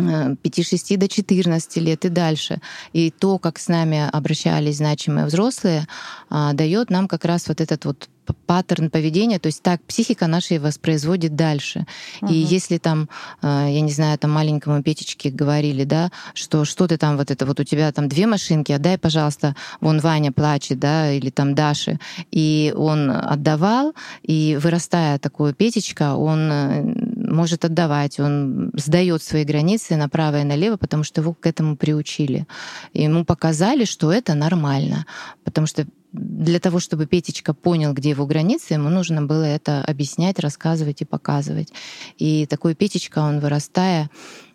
5-6 0.00 0.96
до 0.96 1.08
14 1.08 1.76
лет 1.76 2.04
и 2.04 2.08
дальше. 2.08 2.60
И 2.92 3.10
то, 3.10 3.38
как 3.38 3.58
с 3.58 3.68
нами 3.68 4.08
обращались 4.10 4.76
значимые 4.76 5.26
взрослые, 5.26 5.86
а, 6.28 6.52
дает 6.52 6.90
нам 6.90 7.08
как 7.08 7.24
раз 7.24 7.48
вот 7.48 7.60
этот 7.60 7.84
вот 7.84 8.08
паттерн 8.46 8.90
поведения, 8.90 9.38
то 9.38 9.46
есть 9.46 9.62
так 9.62 9.82
психика 9.82 10.26
наша 10.26 10.60
воспроизводит 10.60 11.34
дальше. 11.36 11.86
Угу. 12.22 12.32
И 12.32 12.36
если 12.36 12.78
там, 12.78 13.08
а, 13.42 13.66
я 13.68 13.80
не 13.80 13.92
знаю, 13.92 14.18
там 14.18 14.30
маленькому 14.30 14.82
Петечке 14.82 15.30
говорили, 15.30 15.84
да, 15.84 16.10
что 16.34 16.64
что 16.64 16.86
ты 16.86 16.96
там 16.96 17.16
вот 17.16 17.30
это, 17.30 17.46
вот 17.46 17.60
у 17.60 17.64
тебя 17.64 17.90
там 17.92 18.08
две 18.08 18.26
машинки, 18.26 18.72
отдай, 18.72 18.98
пожалуйста, 18.98 19.56
вон 19.80 20.00
Ваня 20.00 20.32
плачет, 20.32 20.78
да, 20.78 21.12
или 21.12 21.30
там 21.30 21.54
Даша, 21.54 21.98
и 22.30 22.72
он 22.76 23.10
отдавал, 23.10 23.94
и 24.22 24.58
вырастая 24.60 25.18
такой 25.18 25.54
Петечка, 25.54 26.14
он 26.14 26.50
э, 26.52 26.94
может 27.30 27.64
отдавать, 27.64 28.20
он 28.20 28.72
сдает 28.74 29.22
свои 29.22 29.44
границы 29.44 29.96
направо 29.96 30.40
и 30.40 30.44
налево, 30.44 30.76
потому 30.76 31.04
что 31.04 31.20
его 31.20 31.34
к 31.34 31.46
этому 31.46 31.76
приучили. 31.76 32.46
Ему 32.92 33.24
показали, 33.24 33.84
что 33.84 34.12
это 34.12 34.34
нормально, 34.34 35.06
потому 35.44 35.66
что 35.66 35.86
для 36.12 36.58
того, 36.58 36.80
чтобы 36.80 37.06
Петечка 37.06 37.54
понял, 37.54 37.92
где 37.92 38.10
его 38.10 38.26
границы, 38.26 38.74
ему 38.74 38.88
нужно 38.88 39.22
было 39.22 39.44
это 39.44 39.84
объяснять, 39.84 40.40
рассказывать 40.40 41.02
и 41.02 41.04
показывать. 41.04 41.72
И 42.18 42.46
такой 42.46 42.74
Петечка, 42.74 43.20
он 43.20 43.38
вырастая, 43.38 44.10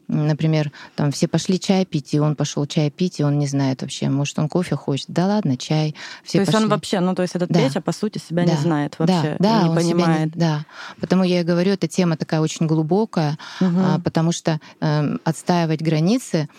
например, 0.07 0.71
там 0.95 1.11
все 1.11 1.27
пошли 1.27 1.59
чай 1.59 1.85
пить, 1.85 2.13
и 2.13 2.19
он 2.19 2.35
пошел 2.35 2.65
чай 2.65 2.89
пить, 2.89 3.19
и 3.19 3.23
он 3.23 3.39
не 3.39 3.47
знает 3.47 3.81
вообще, 3.81 4.09
может, 4.09 4.37
он 4.39 4.49
кофе 4.49 4.75
хочет. 4.75 5.07
Да 5.09 5.27
ладно, 5.27 5.57
чай. 5.57 5.95
Все 6.23 6.39
то 6.39 6.41
есть 6.41 6.51
пошли. 6.51 6.65
он 6.65 6.69
вообще, 6.71 6.99
ну, 6.99 7.15
то 7.15 7.21
есть 7.21 7.35
этот 7.35 7.49
да. 7.49 7.59
Петя, 7.59 7.81
по 7.81 7.91
сути, 7.91 8.17
себя 8.17 8.45
да. 8.45 8.51
не 8.51 8.57
знает 8.57 8.97
вообще, 8.99 9.35
да, 9.39 9.61
да, 9.61 9.67
не 9.67 9.75
понимает. 9.75 10.35
Не, 10.35 10.39
да, 10.39 10.65
потому 10.99 11.23
я 11.23 11.41
и 11.41 11.43
говорю, 11.43 11.71
эта 11.71 11.87
тема 11.87 12.17
такая 12.17 12.41
очень 12.41 12.67
глубокая, 12.67 13.37
угу. 13.59 13.77
а, 13.77 13.99
потому 13.99 14.31
что 14.31 14.59
э, 14.81 15.17
отстаивать 15.23 15.81
границы, 15.81 16.49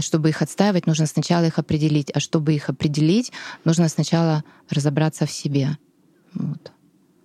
чтобы 0.00 0.30
их 0.30 0.42
отстаивать, 0.42 0.86
нужно 0.86 1.06
сначала 1.06 1.44
их 1.44 1.58
определить, 1.58 2.10
а 2.14 2.20
чтобы 2.20 2.54
их 2.54 2.68
определить, 2.68 3.32
нужно 3.64 3.88
сначала 3.88 4.44
разобраться 4.70 5.26
в 5.26 5.30
себе. 5.30 5.76
Вот. 6.34 6.72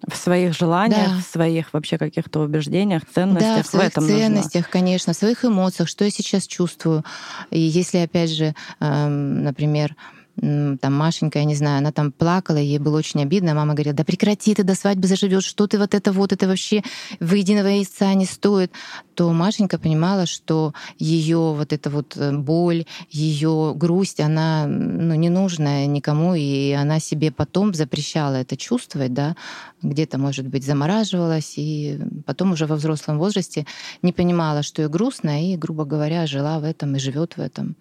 В 0.07 0.15
своих 0.15 0.53
желаниях, 0.53 1.09
да. 1.09 1.17
в 1.17 1.23
своих 1.23 1.73
вообще 1.73 1.97
каких-то 1.97 2.41
убеждениях, 2.41 3.03
ценностях. 3.13 3.57
Да, 3.57 3.63
в 3.63 3.67
своих 3.67 3.85
в 3.85 3.97
этом 3.97 4.07
ценностях, 4.07 4.65
нужно. 4.65 4.71
конечно, 4.71 5.13
в 5.13 5.15
своих 5.15 5.43
эмоциях, 5.43 5.89
что 5.89 6.05
я 6.05 6.11
сейчас 6.11 6.45
чувствую. 6.45 7.03
И 7.49 7.59
если, 7.59 7.97
опять 7.97 8.29
же, 8.29 8.53
эм, 8.79 9.43
например, 9.43 9.95
там 10.39 10.93
Машенька, 10.93 11.39
я 11.39 11.45
не 11.45 11.55
знаю, 11.55 11.79
она 11.79 11.91
там 11.91 12.11
плакала, 12.11 12.57
ей 12.57 12.77
было 12.77 12.97
очень 12.97 13.23
обидно. 13.23 13.55
Мама 13.55 13.73
говорила, 13.73 13.95
да 13.95 14.03
прекрати, 14.03 14.53
ты 14.53 14.63
до 14.63 14.75
свадьбы 14.75 15.07
заживешь, 15.07 15.45
что 15.45 15.65
ты 15.65 15.79
вот 15.79 15.95
это 15.95 16.11
вот, 16.11 16.31
это 16.31 16.47
вообще 16.47 16.83
в 17.19 17.33
единого 17.33 17.67
яйца 17.67 18.13
не 18.13 18.25
стоит. 18.25 18.71
То 19.15 19.31
Машенька 19.31 19.79
понимала, 19.79 20.27
что 20.27 20.73
ее 20.99 21.53
вот 21.57 21.73
эта 21.73 21.89
вот 21.89 22.15
э, 22.17 22.31
боль, 22.37 22.85
ее 23.09 23.73
грусть, 23.75 24.19
она 24.19 24.67
ну, 24.67 25.15
не 25.15 25.29
нужна 25.29 25.85
никому, 25.87 26.35
и 26.35 26.71
она 26.71 26.99
себе 26.99 27.31
потом 27.31 27.73
запрещала 27.73 28.35
это 28.35 28.55
чувствовать, 28.57 29.13
да, 29.13 29.35
где-то, 29.81 30.19
может 30.19 30.47
быть, 30.47 30.63
замораживалась, 30.63 31.53
и 31.57 31.99
потом 32.27 32.51
уже 32.51 32.67
во 32.67 32.75
взрослом 32.75 33.17
возрасте 33.17 33.65
не 34.03 34.13
понимала, 34.13 34.61
что 34.61 34.83
ей 34.83 34.87
грустно, 34.87 35.51
и, 35.51 35.57
грубо 35.57 35.85
говоря, 35.85 36.27
жила 36.27 36.59
в 36.59 36.63
этом 36.63 36.95
и 36.95 36.99
живет 36.99 37.37
в 37.37 37.41
этом 37.41 37.75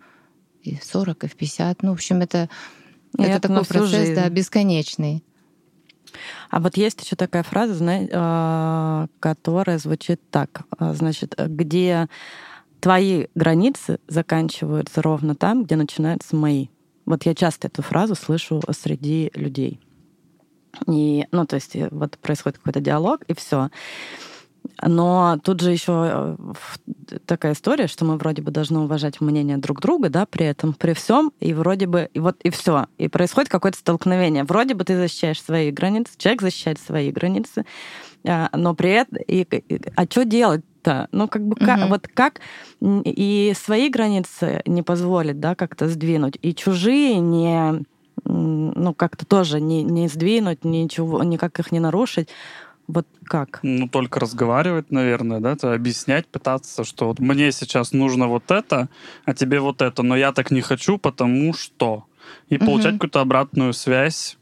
и 0.67 0.77
в 0.77 0.85
40, 0.85 1.25
и 1.25 1.29
в 1.29 1.37
50. 1.37 1.83
Ну, 1.83 1.91
в 1.91 1.95
общем, 1.95 2.21
это, 2.21 2.49
это, 3.19 3.29
это 3.29 3.49
такой 3.49 3.65
процесс, 3.65 3.91
жизнь. 3.91 4.15
да, 4.15 4.29
бесконечный. 4.29 5.25
А 6.51 6.61
вот 6.61 6.77
есть 6.77 7.03
еще 7.03 7.17
такая 7.17 7.43
фраза, 7.43 7.75
знаете, 7.75 8.11
а, 8.15 9.07
которая 9.21 9.79
звучит 9.79 10.21
так. 10.31 10.63
А, 10.79 10.93
значит, 10.95 11.35
где 11.39 12.09
твои 12.81 13.27
границы 13.35 13.99
заканчиваются 14.07 15.03
ровно 15.03 15.35
там, 15.35 15.65
где 15.65 15.77
начинаются 15.77 16.37
мои. 16.37 16.69
Вот 17.05 17.25
я 17.25 17.35
часто 17.35 17.69
эту 17.69 17.83
фразу 17.83 18.15
слышу 18.15 18.63
среди 18.71 19.31
людей. 19.35 19.81
И, 20.87 21.27
ну, 21.33 21.47
то 21.47 21.57
есть 21.57 21.77
вот 21.91 22.19
происходит 22.19 22.59
какой-то 22.59 22.81
диалог, 22.81 23.23
и 23.29 23.35
все. 23.35 23.71
Но 24.83 25.39
тут 25.43 25.61
же 25.61 25.73
еще 25.73 26.37
э, 26.39 27.17
такая 27.27 27.53
история, 27.53 27.87
что 27.87 28.05
мы 28.05 28.17
вроде 28.17 28.43
бы 28.43 28.51
должны 28.51 28.81
уважать 28.81 29.21
мнение 29.21 29.57
друг 29.57 29.81
друга, 29.81 30.09
да, 30.09 30.27
при 30.27 30.47
этом, 30.47 30.73
при 30.73 30.93
всем, 30.93 31.33
и 31.41 31.53
вроде 31.53 31.87
бы, 31.87 32.09
и 32.13 32.21
вот 32.21 32.37
и 32.43 32.51
все. 32.51 32.87
И 32.99 33.09
происходит 33.09 33.51
какое-то 33.51 33.79
столкновение. 33.79 34.45
Вроде 34.45 34.75
бы 34.75 34.85
ты 34.85 34.97
защищаешь 34.97 35.43
свои 35.43 35.71
границы, 35.71 36.13
человек 36.17 36.43
защищает 36.43 36.79
свои 36.79 37.11
границы, 37.11 37.65
а, 38.27 38.51
но 38.53 38.75
при 38.75 38.91
этом, 38.91 39.19
и, 39.27 39.43
и, 39.43 39.81
а 39.95 40.05
что 40.05 40.25
делать-то? 40.25 41.09
Ну, 41.13 41.29
как 41.29 41.43
бы, 41.43 41.57
как, 41.57 41.89
вот 41.89 42.09
как 42.09 42.41
и 42.81 43.53
свои 43.57 43.89
границы 43.89 44.63
не 44.67 44.83
позволить, 44.83 45.41
да, 45.41 45.55
как-то 45.55 45.89
сдвинуть, 45.89 46.39
и 46.43 46.55
чужие 46.55 47.19
не 47.19 47.85
ну, 48.25 48.95
как-то 48.95 49.27
тоже 49.27 49.61
не, 49.61 49.83
не 49.83 50.09
сдвинуть, 50.09 50.65
ничего, 50.65 51.23
никак 51.23 51.59
их 51.61 51.71
не 51.73 51.81
нарушить. 51.81 52.29
Вот 52.89 53.07
как? 53.25 53.61
Ну, 53.63 53.89
только 53.89 54.21
разговаривать, 54.21 54.93
наверное, 54.93 55.41
да, 55.41 55.53
это 55.53 55.75
объяснять, 55.75 56.27
пытаться, 56.27 56.85
что 56.85 57.09
вот 57.09 57.19
мне 57.19 57.51
сейчас 57.53 57.93
нужно 57.93 58.29
вот 58.29 58.51
это, 58.51 58.89
а 59.25 59.35
тебе 59.35 59.61
вот 59.61 59.83
это, 59.83 60.03
но 60.03 60.17
я 60.17 60.33
так 60.33 60.51
не 60.51 60.61
хочу, 60.61 60.99
потому 60.99 61.53
что. 61.53 62.05
И 62.49 62.57
угу. 62.57 62.67
получать 62.67 62.95
какую-то 62.95 63.21
обратную 63.21 63.73
связь 63.73 64.37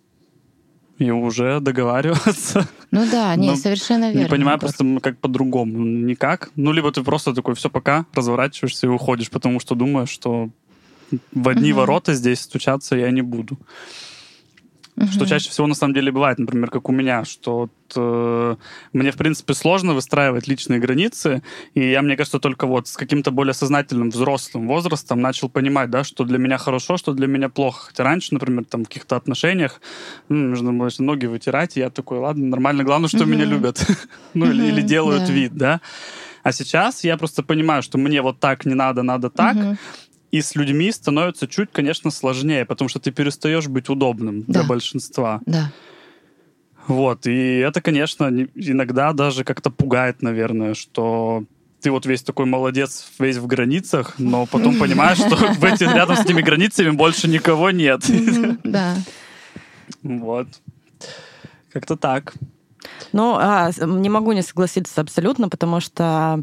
и 0.98 1.10
уже 1.10 1.60
договариваться. 1.60 2.68
Ну 2.90 3.06
да, 3.10 3.34
не, 3.36 3.56
совершенно 3.56 4.10
верно. 4.10 4.24
Не 4.24 4.28
понимаю 4.28 4.58
просто 4.58 4.84
как 5.00 5.18
по-другому. 5.18 5.84
Никак. 5.84 6.50
Ну, 6.56 6.72
либо 6.72 6.92
ты 6.92 7.02
просто 7.02 7.34
такой, 7.34 7.54
все, 7.54 7.68
пока, 7.68 8.06
разворачиваешься 8.14 8.86
и 8.86 8.90
уходишь, 8.90 9.30
потому 9.30 9.60
что 9.60 9.74
думаешь, 9.74 10.10
что 10.10 10.50
в 11.32 11.48
одни 11.48 11.72
угу. 11.72 11.80
ворота 11.80 12.14
здесь 12.14 12.40
стучаться 12.40 12.96
я 12.96 13.10
не 13.10 13.22
буду. 13.22 13.58
Угу. 14.96 15.08
Что 15.08 15.26
чаще 15.26 15.50
всего 15.50 15.66
на 15.66 15.74
самом 15.74 15.94
деле 15.94 16.12
бывает, 16.12 16.38
например, 16.38 16.70
как 16.70 16.88
у 16.88 16.92
меня, 16.92 17.24
что 17.24 17.58
вот, 17.58 17.70
э, 17.96 18.56
мне, 18.92 19.10
в 19.10 19.16
принципе, 19.16 19.54
сложно 19.54 19.92
выстраивать 19.92 20.46
личные 20.46 20.78
границы, 20.78 21.42
и 21.74 21.90
я, 21.90 22.00
мне 22.02 22.16
кажется, 22.16 22.38
только 22.38 22.66
вот 22.66 22.86
с 22.86 22.96
каким-то 22.96 23.32
более 23.32 23.54
сознательным 23.54 24.10
взрослым 24.10 24.68
возрастом 24.68 25.20
начал 25.20 25.48
понимать, 25.48 25.90
да, 25.90 26.04
что 26.04 26.24
для 26.24 26.38
меня 26.38 26.58
хорошо, 26.58 26.96
что 26.96 27.12
для 27.12 27.26
меня 27.26 27.48
плохо. 27.48 27.86
Хотя 27.88 28.04
раньше, 28.04 28.34
например, 28.34 28.64
там 28.64 28.84
в 28.84 28.88
каких-то 28.88 29.16
отношениях 29.16 29.80
ну, 30.28 30.36
нужно 30.36 30.72
было 30.72 30.90
ноги 30.98 31.26
вытирать, 31.26 31.76
и 31.76 31.80
я 31.80 31.90
такой, 31.90 32.18
ладно, 32.18 32.46
нормально, 32.46 32.84
главное, 32.84 33.08
что 33.08 33.24
угу. 33.24 33.30
меня 33.30 33.44
любят. 33.44 33.84
ну, 34.34 34.46
или, 34.46 34.66
или 34.66 34.80
делают 34.80 35.28
вид, 35.28 35.54
да. 35.54 35.80
А 36.44 36.52
сейчас 36.52 37.04
я 37.04 37.16
просто 37.16 37.42
понимаю, 37.42 37.82
что 37.82 37.96
мне 37.96 38.20
вот 38.20 38.38
так 38.38 38.66
не 38.66 38.74
надо, 38.74 39.02
надо 39.02 39.30
так. 39.30 39.56
Угу. 39.56 39.76
И 40.34 40.42
с 40.42 40.56
людьми 40.56 40.90
становится 40.90 41.46
чуть, 41.46 41.70
конечно, 41.70 42.10
сложнее, 42.10 42.64
потому 42.64 42.88
что 42.88 42.98
ты 42.98 43.12
перестаешь 43.12 43.68
быть 43.68 43.88
удобным 43.88 44.40
да. 44.40 44.52
для 44.52 44.62
большинства. 44.64 45.40
Да. 45.46 45.70
Вот, 46.88 47.28
и 47.28 47.58
это, 47.58 47.80
конечно, 47.80 48.24
иногда 48.56 49.12
даже 49.12 49.44
как-то 49.44 49.70
пугает, 49.70 50.22
наверное, 50.22 50.74
что 50.74 51.44
ты 51.80 51.92
вот 51.92 52.04
весь 52.04 52.24
такой 52.24 52.46
молодец, 52.46 53.12
весь 53.20 53.36
в 53.36 53.46
границах, 53.46 54.14
но 54.18 54.46
потом 54.46 54.76
понимаешь, 54.76 55.18
что 55.18 55.36
в 55.54 55.62
этих, 55.62 55.94
рядом 55.94 56.16
с 56.16 56.24
этими 56.24 56.42
границами 56.42 56.90
больше 56.90 57.28
никого 57.28 57.70
нет. 57.70 58.04
Да. 58.64 58.96
Вот. 60.02 60.48
Как-то 61.72 61.96
так. 61.96 62.34
Ну, 63.12 63.36
а, 63.38 63.70
не 63.86 64.08
могу 64.08 64.32
не 64.32 64.42
согласиться 64.42 65.00
абсолютно, 65.00 65.48
потому 65.48 65.78
что 65.78 66.42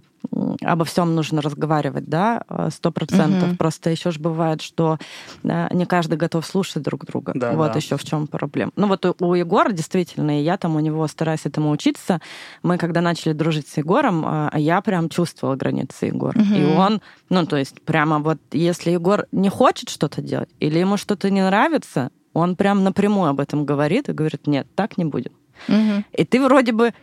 обо 0.62 0.86
всем 0.86 1.16
нужно 1.16 1.42
разговаривать, 1.42 2.06
да, 2.06 2.44
сто 2.70 2.92
процентов. 2.92 3.50
Угу. 3.50 3.58
Просто 3.58 3.90
еще 3.90 4.12
же 4.12 4.20
бывает, 4.20 4.62
что 4.62 4.98
не 5.44 5.86
каждый 5.86 6.18
готов 6.18 6.46
слушать 6.46 6.84
друг 6.84 7.06
друга. 7.06 7.34
Да, 7.36 7.54
вот 7.54 7.74
да. 7.74 7.80
еще 7.80 7.98
в 7.98 8.04
чем 8.04 8.28
проблема. 8.28 8.72
Ну 8.76 8.88
вот 8.88 9.06
у, 9.06 9.16
у 9.20 9.34
Егора 9.34 9.72
действительно, 9.72 10.40
и 10.40 10.44
я 10.44 10.58
там 10.58 10.76
у 10.76 10.80
него 10.80 11.08
стараюсь 11.08 11.46
этому 11.46 11.72
учиться. 11.72 12.22
Мы 12.64 12.78
когда 12.78 13.02
начали 13.02 13.34
дружить 13.34 13.68
с 13.68 13.78
Егором, 13.78 14.24
а, 14.26 14.52
я 14.56 14.82
прям 14.82 15.10
чувствовала 15.10 15.56
границы 15.56 16.06
Егора. 16.08 16.40
Угу. 16.40 16.54
И 16.54 16.64
он, 16.66 17.02
ну 17.30 17.46
то 17.46 17.58
есть 17.58 17.82
прямо 17.82 18.20
вот, 18.20 18.40
если 18.52 18.92
Егор 18.92 19.26
не 19.32 19.50
хочет 19.50 19.90
что-то 19.90 20.22
делать 20.22 20.50
или 20.60 20.80
ему 20.80 20.98
что-то 20.98 21.30
не 21.30 21.42
нравится, 21.42 22.12
он 22.34 22.56
прям 22.56 22.84
напрямую 22.84 23.30
об 23.30 23.40
этом 23.40 23.66
говорит 23.66 24.10
и 24.10 24.14
говорит, 24.14 24.48
нет, 24.48 24.68
так 24.76 24.98
не 24.98 25.06
будет. 25.06 25.34
Угу. 25.68 26.04
И 26.14 26.26
ты 26.26 26.42
вроде 26.42 26.72
бы 26.72 26.94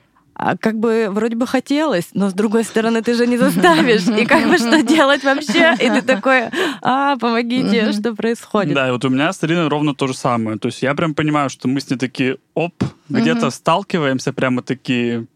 как 0.60 0.78
бы 0.78 1.08
вроде 1.10 1.36
бы 1.36 1.46
хотелось, 1.46 2.10
но 2.14 2.30
с 2.30 2.32
другой 2.32 2.64
стороны 2.64 3.02
ты 3.02 3.14
же 3.14 3.26
не 3.26 3.36
заставишь. 3.36 4.06
И 4.06 4.24
как 4.24 4.48
бы 4.48 4.58
что 4.58 4.82
делать 4.82 5.24
вообще? 5.24 5.74
И 5.80 5.90
ты 5.90 6.02
такой, 6.02 6.50
а, 6.82 7.16
помогите, 7.16 7.92
что 7.92 8.14
происходит? 8.14 8.74
Да, 8.74 8.88
и 8.88 8.90
вот 8.90 9.04
у 9.04 9.08
меня 9.08 9.32
с 9.32 9.42
Ириной 9.42 9.68
ровно 9.68 9.94
то 9.94 10.06
же 10.06 10.14
самое. 10.14 10.58
То 10.58 10.66
есть 10.66 10.82
я 10.82 10.94
прям 10.94 11.14
понимаю, 11.14 11.50
что 11.50 11.68
мы 11.68 11.80
с 11.80 11.90
ней 11.90 11.96
такие, 11.96 12.38
оп, 12.54 12.74
где-то 13.08 13.50
сталкиваемся 13.50 14.32
прямо 14.32 14.62
такие 14.62 15.26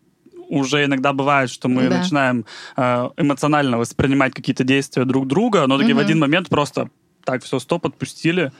уже 0.49 0.85
иногда 0.85 1.15
бывает, 1.15 1.49
что 1.49 1.69
мы 1.69 1.89
да. 1.89 1.99
начинаем 1.99 2.45
э, 2.77 3.09
эмоционально 3.17 3.79
воспринимать 3.79 4.35
какие-то 4.35 4.65
действия 4.65 5.07
друг 5.07 5.27
друга, 5.27 5.67
но 5.67 5.79
таки 5.79 5.95
в 5.95 5.99
один 5.99 6.19
момент 6.19 6.51
просто 6.51 6.91
так, 7.25 7.43
все, 7.43 7.59
стоп, 7.59 7.87
отпустили, 7.87 8.53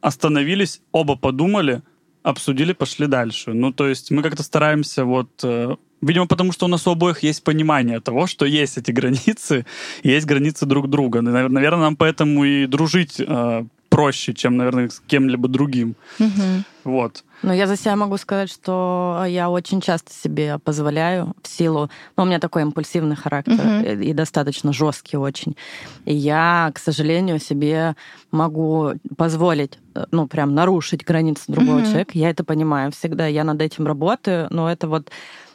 остановились, 0.00 0.80
оба 0.92 1.16
подумали, 1.16 1.82
обсудили, 2.22 2.72
пошли 2.72 3.06
дальше. 3.06 3.52
Ну, 3.52 3.72
то 3.72 3.88
есть 3.88 4.10
мы 4.10 4.22
как-то 4.22 4.42
стараемся 4.42 5.04
вот... 5.04 5.30
Э, 5.42 5.76
видимо, 6.00 6.26
потому 6.26 6.52
что 6.52 6.66
у 6.66 6.68
нас 6.68 6.86
у 6.86 6.90
обоих 6.90 7.22
есть 7.22 7.44
понимание 7.44 8.00
того, 8.00 8.26
что 8.26 8.44
есть 8.44 8.78
эти 8.78 8.90
границы, 8.98 9.66
есть 10.02 10.26
границы 10.26 10.66
друг 10.66 10.88
друга. 10.88 11.20
Наверное, 11.22 11.76
нам 11.76 11.96
поэтому 11.96 12.44
и 12.44 12.66
дружить 12.66 13.20
э, 13.20 13.64
проще, 13.90 14.32
чем, 14.32 14.56
наверное, 14.56 14.88
с 14.88 15.02
кем-либо 15.06 15.48
другим. 15.48 15.96
Угу. 16.18 16.64
Вот. 16.84 17.24
Ну, 17.42 17.52
я 17.52 17.66
за 17.66 17.76
себя 17.76 17.96
могу 17.96 18.16
сказать, 18.16 18.50
что 18.50 19.24
я 19.26 19.50
очень 19.50 19.80
часто 19.80 20.12
себе 20.12 20.58
позволяю 20.58 21.34
в 21.42 21.48
силу... 21.48 21.90
Ну, 22.16 22.22
у 22.22 22.26
меня 22.26 22.38
такой 22.38 22.62
импульсивный 22.62 23.16
характер 23.16 23.54
uh-huh. 23.54 24.02
и, 24.02 24.10
и 24.10 24.12
достаточно 24.12 24.72
жесткий 24.72 25.16
очень. 25.16 25.56
И 26.04 26.14
я, 26.14 26.70
к 26.74 26.78
сожалению, 26.78 27.38
себе 27.38 27.96
могу 28.30 28.92
позволить, 29.16 29.78
э, 29.94 30.04
ну, 30.10 30.26
прям 30.26 30.54
нарушить 30.54 31.04
границы 31.04 31.44
другого 31.48 31.80
uh-huh. 31.80 31.86
человека. 31.86 32.10
Я 32.14 32.30
это 32.30 32.44
понимаю 32.44 32.92
всегда. 32.92 33.26
Я 33.26 33.44
над 33.44 33.60
этим 33.62 33.86
работаю. 33.86 34.46
Но 34.50 34.70
это 34.70 34.86
вот, 34.86 35.10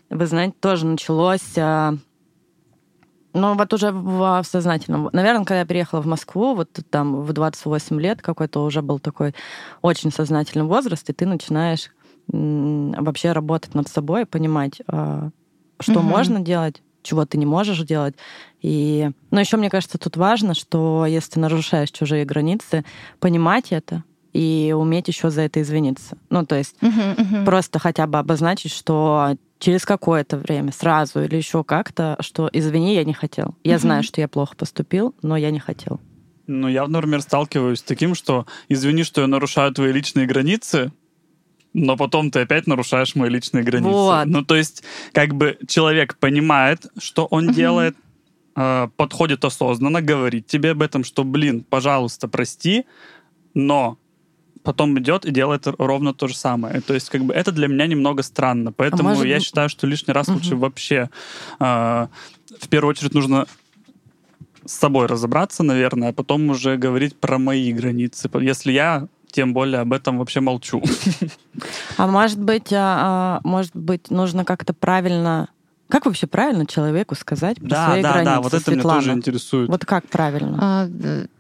вы 0.10 0.26
знаете, 0.26 0.56
тоже 0.60 0.88
началось 0.88 1.58
а, 1.58 1.96
ну, 3.36 3.56
вот 3.56 3.74
уже 3.74 3.92
в, 3.92 4.42
в 4.42 4.44
сознательном. 4.44 5.10
Наверное, 5.12 5.46
когда 5.46 5.60
я 5.60 5.66
переехала 5.66 6.02
в 6.02 6.08
Москву, 6.08 6.56
вот 6.56 6.70
там 6.90 7.22
в 7.22 7.34
28 7.34 8.00
лет 8.00 8.22
какой-то 8.22 8.64
уже 8.64 8.82
был 8.82 9.00
такой 9.00 9.36
очень 9.82 10.12
сознательный 10.12 10.66
возраст, 10.66 11.10
и 11.10 11.14
ты 11.14 11.26
начинаешь 11.26 11.92
вообще 12.28 13.34
работать 13.34 13.76
над 13.76 13.88
собой, 13.88 14.26
понимать, 14.26 14.82
а, 14.88 15.30
что 15.80 16.00
угу. 16.00 16.08
можно 16.08 16.40
делать, 16.40 16.82
чего 17.04 17.26
ты 17.26 17.38
не 17.38 17.46
можешь 17.46 17.80
делать. 17.82 18.16
И... 18.62 19.12
Но 19.32 19.40
еще 19.40 19.58
мне 19.58 19.70
кажется, 19.70 19.98
тут 19.98 20.18
важно, 20.18 20.56
что 20.56 21.06
если 21.06 21.34
ты 21.34 21.40
нарушаешь 21.40 21.92
чужие 21.92 22.26
границы, 22.26 22.84
понимать 23.20 23.72
это, 23.72 24.04
и 24.36 24.74
уметь 24.74 25.08
еще 25.08 25.30
за 25.30 25.44
это 25.44 25.62
извиниться. 25.62 26.18
Ну, 26.30 26.46
то 26.46 26.56
есть 26.56 26.76
uh-huh, 26.82 27.16
uh-huh. 27.16 27.46
просто 27.46 27.80
хотя 27.80 28.06
бы 28.06 28.20
обозначить, 28.20 28.74
что 28.74 29.38
через 29.60 29.86
какое-то 29.86 30.36
время, 30.36 30.74
сразу 30.74 31.24
или 31.24 31.38
еще 31.38 31.64
как-то, 31.64 32.18
что 32.20 32.50
извини, 32.52 32.96
я 32.96 33.06
не 33.06 33.14
хотел. 33.14 33.56
Я 33.64 33.76
uh-huh. 33.76 33.80
знаю, 33.80 34.04
что 34.04 34.20
я 34.20 34.28
плохо 34.28 34.58
поступил, 34.58 35.16
но 35.22 35.38
я 35.38 35.52
не 35.52 35.60
хотел. 35.60 36.02
Ну, 36.48 36.68
я, 36.68 36.86
например, 36.86 37.22
сталкиваюсь 37.22 37.80
с 37.80 37.84
таким, 37.84 38.14
что 38.14 38.46
извини, 38.68 39.04
что 39.06 39.22
я 39.22 39.28
нарушаю 39.28 39.72
твои 39.74 39.94
личные 39.94 40.28
границы, 40.28 40.92
но 41.72 41.96
потом 41.96 42.30
ты 42.30 42.42
опять 42.42 42.68
нарушаешь 42.68 43.16
мои 43.16 43.30
личные 43.30 43.64
границы. 43.64 43.90
Вот. 43.90 44.26
Ну, 44.26 44.44
то 44.44 44.58
есть, 44.58 44.84
как 45.14 45.34
бы 45.34 45.58
человек 45.66 46.18
понимает, 46.18 46.88
что 46.98 47.26
он 47.26 47.50
uh-huh. 47.50 47.54
делает, 47.54 47.96
э, 48.58 48.90
подходит 48.98 49.46
осознанно, 49.46 50.02
говорит 50.02 50.46
тебе 50.46 50.72
об 50.72 50.82
этом, 50.82 51.06
что, 51.06 51.24
блин, 51.24 51.64
пожалуйста, 51.64 52.28
прости, 52.28 52.86
но 53.54 53.98
потом 54.66 54.98
идет 55.00 55.26
и 55.26 55.32
делает 55.32 55.68
ровно 55.78 56.14
то 56.14 56.28
же 56.28 56.36
самое. 56.36 56.82
То 56.82 56.94
есть, 56.94 57.10
как 57.10 57.24
бы 57.24 57.34
это 57.34 57.52
для 57.52 57.68
меня 57.68 57.88
немного 57.88 58.24
странно. 58.24 58.74
Поэтому 58.74 59.10
а 59.10 59.26
я 59.26 59.40
считаю, 59.40 59.70
что 59.70 59.88
лишний 59.88 60.14
раз 60.14 60.28
угу. 60.28 60.38
лучше 60.38 60.56
вообще 60.56 61.10
э, 61.60 62.08
в 62.60 62.68
первую 62.70 62.90
очередь 62.90 63.14
нужно 63.14 63.46
с 64.66 64.74
собой 64.74 65.06
разобраться, 65.06 65.64
наверное, 65.64 66.10
а 66.10 66.14
потом 66.14 66.50
уже 66.50 66.76
говорить 66.76 67.16
про 67.16 67.38
мои 67.38 67.72
границы. 67.72 68.30
Если 68.42 68.72
я 68.72 69.08
тем 69.32 69.54
более 69.54 69.82
об 69.82 69.94
этом 69.94 70.18
вообще 70.18 70.40
молчу. 70.40 70.82
А 71.98 72.08
может 72.08 72.40
быть, 72.40 72.72
а, 72.74 73.40
а, 73.44 73.48
может 73.48 73.76
быть, 73.76 74.10
нужно 74.10 74.46
как-то 74.46 74.74
правильно 74.74 75.50
как 75.88 76.08
вообще 76.08 76.26
правильно 76.26 76.66
человеку 76.66 77.14
сказать 77.14 77.58
про 77.58 77.68
да, 77.68 77.86
свои 77.86 78.02
да, 78.02 78.12
границы? 78.12 78.34
Да, 78.34 78.42
вот 78.42 78.54
это 78.56 78.64
Светлана? 78.64 78.98
меня 78.98 79.02
тоже 79.02 79.18
интересует. 79.18 79.70
Вот 79.70 79.86
как 79.86 80.08
правильно? 80.08 80.58
А, 80.60 80.90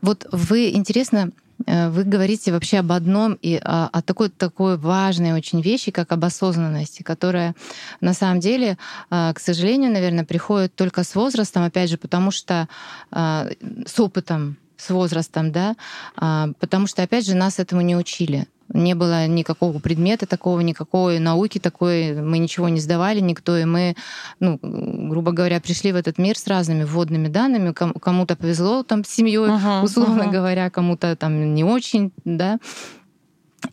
вот 0.01 0.27
вы, 0.31 0.69
интересно, 0.69 1.31
Э, 1.31 1.44
вы 1.65 2.03
говорите 2.03 2.51
вообще 2.51 2.79
об 2.79 2.91
одном 2.91 3.33
и 3.41 3.55
о, 3.55 3.87
о 3.91 4.01
такой, 4.01 4.29
такой 4.29 4.77
важной 4.77 5.33
очень 5.33 5.61
вещи, 5.61 5.91
как 5.91 6.11
об 6.11 6.25
осознанности, 6.25 7.03
которая 7.03 7.55
на 8.01 8.13
самом 8.13 8.39
деле, 8.39 8.77
э, 9.09 9.33
к 9.33 9.39
сожалению, 9.39 9.91
наверное, 9.91 10.25
приходит 10.25 10.75
только 10.75 11.03
с 11.03 11.15
возрастом, 11.15 11.63
опять 11.63 11.89
же, 11.89 11.97
потому 11.97 12.31
что 12.31 12.67
э, 13.11 13.51
с 13.85 13.99
опытом, 13.99 14.57
с 14.77 14.89
возрастом, 14.89 15.51
да, 15.51 15.75
а, 16.17 16.49
потому 16.59 16.87
что, 16.87 17.01
опять 17.03 17.25
же, 17.25 17.35
нас 17.35 17.59
этому 17.59 17.81
не 17.81 17.95
учили. 17.95 18.47
Не 18.69 18.95
было 18.95 19.27
никакого 19.27 19.79
предмета 19.79 20.25
такого, 20.25 20.59
никакой 20.61 21.19
науки 21.19 21.59
такой, 21.59 22.13
мы 22.13 22.39
ничего 22.39 22.67
не 22.69 22.79
сдавали 22.79 23.19
никто, 23.19 23.57
и 23.57 23.65
мы, 23.65 23.95
ну, 24.39 24.59
грубо 24.61 25.31
говоря, 25.31 25.61
пришли 25.61 25.91
в 25.91 25.95
этот 25.95 26.17
мир 26.17 26.37
с 26.37 26.47
разными 26.47 26.83
вводными 26.83 27.27
данными. 27.27 27.73
Кому-то 27.73 28.35
повезло 28.35 28.83
там 28.83 29.03
с 29.03 29.09
семьей, 29.09 29.49
uh-huh, 29.49 29.83
условно 29.83 30.23
uh-huh. 30.23 30.31
говоря, 30.31 30.69
кому-то 30.69 31.15
там 31.15 31.53
не 31.53 31.63
очень, 31.63 32.11
да. 32.23 32.59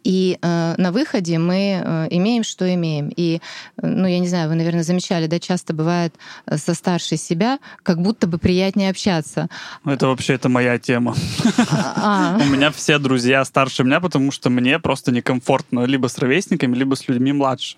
И 0.05 0.39
э, 0.41 0.75
на 0.77 0.93
выходе 0.93 1.39
мы 1.39 1.83
э, 1.85 2.07
имеем, 2.11 2.43
что 2.45 2.73
имеем. 2.73 3.11
И, 3.15 3.41
э, 3.77 3.87
ну, 3.87 4.07
я 4.07 4.19
не 4.19 4.29
знаю, 4.29 4.49
вы, 4.49 4.55
наверное, 4.55 4.83
замечали, 4.83 5.27
да, 5.27 5.39
часто 5.39 5.75
бывает 5.75 6.15
э, 6.47 6.57
со 6.57 6.75
старшей 6.75 7.19
себя, 7.19 7.59
как 7.83 8.01
будто 8.01 8.27
бы 8.27 8.39
приятнее 8.39 8.91
общаться. 8.91 9.49
Это 9.85 10.09
вообще 10.09 10.35
это 10.35 10.49
моя 10.49 10.79
тема. 10.79 11.15
А. 12.05 12.39
У 12.41 12.45
меня 12.47 12.71
все 12.71 12.99
друзья 12.99 13.45
старше 13.45 13.85
меня, 13.85 14.01
потому 14.01 14.31
что 14.33 14.51
мне 14.51 14.79
просто 14.79 15.13
некомфортно 15.13 15.85
либо 15.85 16.09
с 16.09 16.19
ровесниками, 16.19 16.75
либо 16.75 16.95
с 16.95 17.07
людьми 17.09 17.33
младше. 17.33 17.77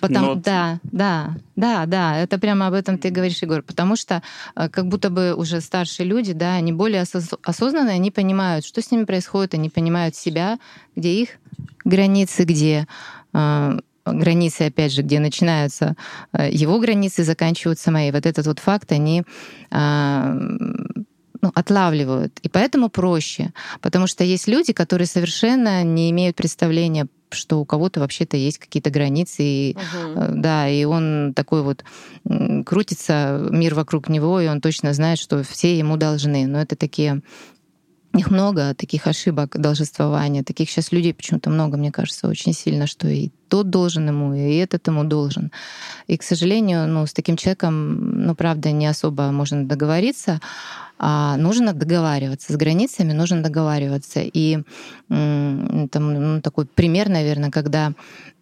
Потому, 0.00 0.36
Да, 0.36 0.78
да, 0.84 1.34
да, 1.56 1.86
да, 1.86 2.18
это 2.18 2.38
прямо 2.38 2.68
об 2.68 2.74
этом 2.74 2.98
ты 2.98 3.10
говоришь, 3.10 3.42
Егор, 3.42 3.62
потому 3.62 3.96
что 3.96 4.22
э, 4.54 4.68
как 4.68 4.86
будто 4.86 5.10
бы 5.10 5.34
уже 5.34 5.60
старшие 5.60 6.06
люди, 6.06 6.32
да, 6.32 6.54
они 6.54 6.72
более 6.72 7.04
осознанные, 7.42 7.94
они 7.94 8.10
понимают, 8.10 8.64
что 8.64 8.80
с 8.80 8.90
ними 8.90 9.04
происходит, 9.04 9.54
они 9.54 9.68
понимают 9.68 10.14
себя, 10.16 10.58
где 10.94 11.10
их 11.22 11.30
границы, 11.84 12.44
где 12.44 12.86
э, 13.32 13.78
границы, 14.04 14.62
опять 14.62 14.92
же, 14.92 15.02
где 15.02 15.20
начинаются 15.20 15.96
э, 16.32 16.48
его 16.50 16.78
границы, 16.78 17.24
заканчиваются 17.24 17.90
мои. 17.90 18.10
Вот 18.10 18.26
этот 18.26 18.46
вот 18.46 18.58
факт 18.58 18.92
они 18.92 19.22
э, 19.70 20.38
ну, 21.42 21.52
отлавливают. 21.54 22.38
И 22.42 22.48
поэтому 22.48 22.88
проще. 22.88 23.52
Потому 23.80 24.06
что 24.06 24.24
есть 24.24 24.48
люди, 24.48 24.72
которые 24.72 25.06
совершенно 25.06 25.84
не 25.84 26.10
имеют 26.10 26.36
представления, 26.36 27.06
что 27.30 27.60
у 27.60 27.64
кого-то 27.64 28.00
вообще-то 28.00 28.36
есть 28.36 28.58
какие-то 28.58 28.90
границы, 28.90 29.42
и, 29.42 29.76
угу. 29.76 30.26
да, 30.36 30.68
и 30.68 30.84
он 30.84 31.32
такой 31.34 31.62
вот 31.62 31.84
крутится, 32.64 33.48
мир 33.50 33.74
вокруг 33.74 34.08
него, 34.08 34.40
и 34.40 34.46
он 34.46 34.60
точно 34.60 34.92
знает, 34.92 35.18
что 35.18 35.42
все 35.42 35.76
ему 35.76 35.96
должны. 35.96 36.46
Но 36.46 36.60
это 36.60 36.76
такие 36.76 37.22
их 38.18 38.30
много, 38.30 38.74
таких 38.74 39.06
ошибок 39.06 39.58
должествования. 39.60 40.42
Таких 40.42 40.70
сейчас 40.70 40.92
людей 40.92 41.14
почему-то 41.14 41.50
много, 41.50 41.76
мне 41.76 41.92
кажется, 41.92 42.28
очень 42.28 42.52
сильно, 42.52 42.86
что 42.86 43.08
и 43.08 43.30
тот 43.48 43.70
должен 43.70 44.08
ему, 44.08 44.34
и 44.34 44.56
этот 44.56 44.86
ему 44.88 45.04
должен. 45.04 45.50
И, 46.06 46.16
к 46.16 46.22
сожалению, 46.22 46.86
ну, 46.88 47.06
с 47.06 47.12
таким 47.12 47.36
человеком, 47.36 48.26
ну, 48.26 48.34
правда, 48.34 48.72
не 48.72 48.86
особо 48.86 49.30
можно 49.30 49.64
договориться, 49.64 50.40
а 50.98 51.36
нужно 51.36 51.74
договариваться. 51.74 52.52
С 52.52 52.56
границами 52.56 53.12
нужно 53.12 53.42
договариваться. 53.42 54.20
И 54.20 54.60
там, 55.08 55.88
ну, 55.90 56.40
такой 56.40 56.64
пример, 56.66 57.08
наверное, 57.08 57.50
когда 57.50 57.92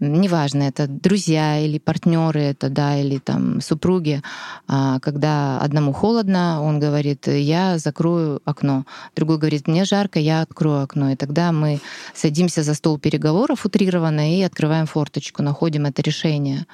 неважно, 0.01 0.65
это 0.65 0.87
друзья 0.87 1.59
или 1.59 1.79
партнеры, 1.79 2.41
это 2.41 2.69
да, 2.69 2.99
или 2.99 3.19
там 3.19 3.61
супруги, 3.61 4.23
а, 4.69 4.99
когда 5.01 5.59
одному 5.59 5.93
холодно, 5.93 6.63
он 6.63 6.81
говорит, 6.81 7.27
я 7.27 7.79
закрою 7.79 8.41
окно, 8.45 8.85
другой 9.17 9.39
говорит, 9.39 9.69
мне 9.69 9.85
жарко, 9.85 10.19
я 10.19 10.43
открою 10.43 10.83
окно, 10.83 11.11
и 11.11 11.17
тогда 11.17 11.53
мы 11.53 11.81
садимся 12.15 12.63
за 12.63 12.75
стол 12.75 12.99
переговоров 12.99 13.65
утрированно 13.65 14.37
и 14.37 14.43
открываем 14.43 14.87
форточку, 14.95 15.43
находим 15.43 15.87
это 15.87 16.03
решение. 16.03 16.67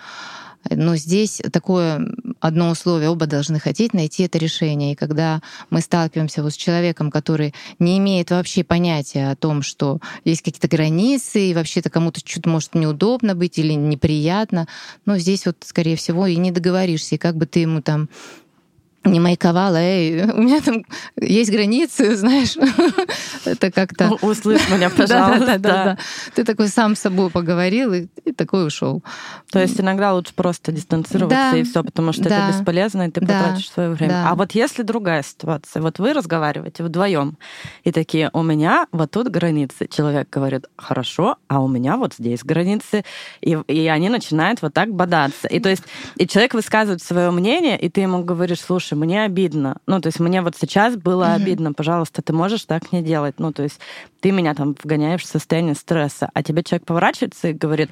Но 0.68 0.94
здесь 0.96 1.40
такое 1.52 2.06
одно 2.38 2.70
условие, 2.70 3.08
оба 3.08 3.26
должны 3.26 3.58
хотеть 3.58 3.94
найти 3.94 4.24
это 4.24 4.36
решение. 4.36 4.92
И 4.92 4.94
когда 4.94 5.40
мы 5.70 5.80
сталкиваемся 5.80 6.42
вот 6.42 6.52
с 6.52 6.56
человеком, 6.56 7.10
который 7.10 7.54
не 7.78 7.96
имеет 7.96 8.30
вообще 8.30 8.62
понятия 8.62 9.30
о 9.30 9.36
том, 9.36 9.62
что 9.62 10.00
есть 10.24 10.42
какие-то 10.42 10.68
границы, 10.68 11.50
и 11.50 11.54
вообще-то 11.54 11.88
кому-то 11.88 12.20
что-то 12.22 12.50
может 12.50 12.74
неудобно 12.74 13.34
быть 13.34 13.58
или 13.58 13.72
неприятно, 13.72 14.68
но 15.06 15.16
здесь 15.16 15.46
вот, 15.46 15.56
скорее 15.64 15.96
всего, 15.96 16.26
и 16.26 16.36
не 16.36 16.50
договоришься. 16.50 17.14
И 17.14 17.18
как 17.18 17.36
бы 17.36 17.46
ты 17.46 17.60
ему 17.60 17.80
там 17.80 18.10
не 19.04 19.18
маяковала, 19.18 19.76
эй, 19.76 20.24
у 20.32 20.42
меня 20.42 20.60
там 20.60 20.84
есть 21.20 21.50
границы, 21.50 22.16
знаешь, 22.16 22.56
это 23.44 23.70
как-то... 23.70 24.10
Услышь 24.22 24.68
меня, 24.68 24.90
пожалуйста. 24.90 25.46
да, 25.46 25.46
да, 25.46 25.58
да, 25.58 25.84
да. 25.84 25.98
Ты 26.34 26.44
такой 26.44 26.68
сам 26.68 26.94
с 26.94 27.00
собой 27.00 27.30
поговорил 27.30 27.92
и, 27.94 28.06
и 28.24 28.32
такой 28.32 28.66
ушел. 28.66 29.02
То 29.50 29.60
есть 29.60 29.80
иногда 29.80 30.12
лучше 30.12 30.34
просто 30.34 30.72
дистанцироваться 30.72 31.52
да, 31.52 31.56
и 31.56 31.62
все, 31.62 31.82
потому 31.82 32.12
что 32.12 32.24
да, 32.24 32.48
это 32.48 32.58
бесполезно, 32.58 33.08
и 33.08 33.10
ты 33.10 33.20
да, 33.20 33.40
потратишь 33.40 33.70
свое 33.70 33.90
время. 33.90 34.12
Да. 34.12 34.30
А 34.30 34.34
вот 34.34 34.52
если 34.52 34.82
другая 34.82 35.22
ситуация, 35.22 35.82
вот 35.82 35.98
вы 35.98 36.12
разговариваете 36.12 36.84
вдвоем 36.84 37.38
и 37.84 37.92
такие, 37.92 38.30
у 38.32 38.42
меня 38.42 38.86
вот 38.92 39.10
тут 39.10 39.28
границы. 39.28 39.88
Человек 39.88 40.28
говорит, 40.30 40.66
хорошо, 40.76 41.36
а 41.48 41.60
у 41.60 41.68
меня 41.68 41.96
вот 41.96 42.14
здесь 42.14 42.42
границы, 42.44 43.04
и, 43.40 43.58
и 43.66 43.86
они 43.86 44.08
начинают 44.08 44.62
вот 44.62 44.74
так 44.74 44.92
бодаться. 44.92 45.48
И 45.48 45.58
то 45.60 45.68
есть 45.68 45.84
и 46.16 46.26
человек 46.26 46.54
высказывает 46.54 47.02
свое 47.02 47.30
мнение, 47.30 47.78
и 47.78 47.88
ты 47.88 48.02
ему 48.02 48.22
говоришь, 48.22 48.60
слушай, 48.60 48.89
слушай, 48.90 49.00
мне 49.00 49.24
обидно. 49.24 49.76
Ну, 49.86 50.00
то 50.00 50.08
есть 50.08 50.20
мне 50.20 50.42
вот 50.42 50.56
сейчас 50.56 50.96
было 50.96 51.24
mm-hmm. 51.24 51.34
обидно, 51.34 51.72
пожалуйста, 51.72 52.22
ты 52.22 52.32
можешь 52.32 52.64
так 52.64 52.92
не 52.92 53.02
делать. 53.02 53.36
Ну, 53.38 53.52
то 53.52 53.62
есть 53.62 53.80
ты 54.20 54.32
меня 54.32 54.54
там 54.54 54.76
вгоняешь 54.82 55.22
в 55.22 55.26
состояние 55.26 55.74
стресса, 55.74 56.30
а 56.34 56.42
тебе 56.42 56.62
человек 56.62 56.86
поворачивается 56.86 57.48
и 57.48 57.52
говорит, 57.52 57.90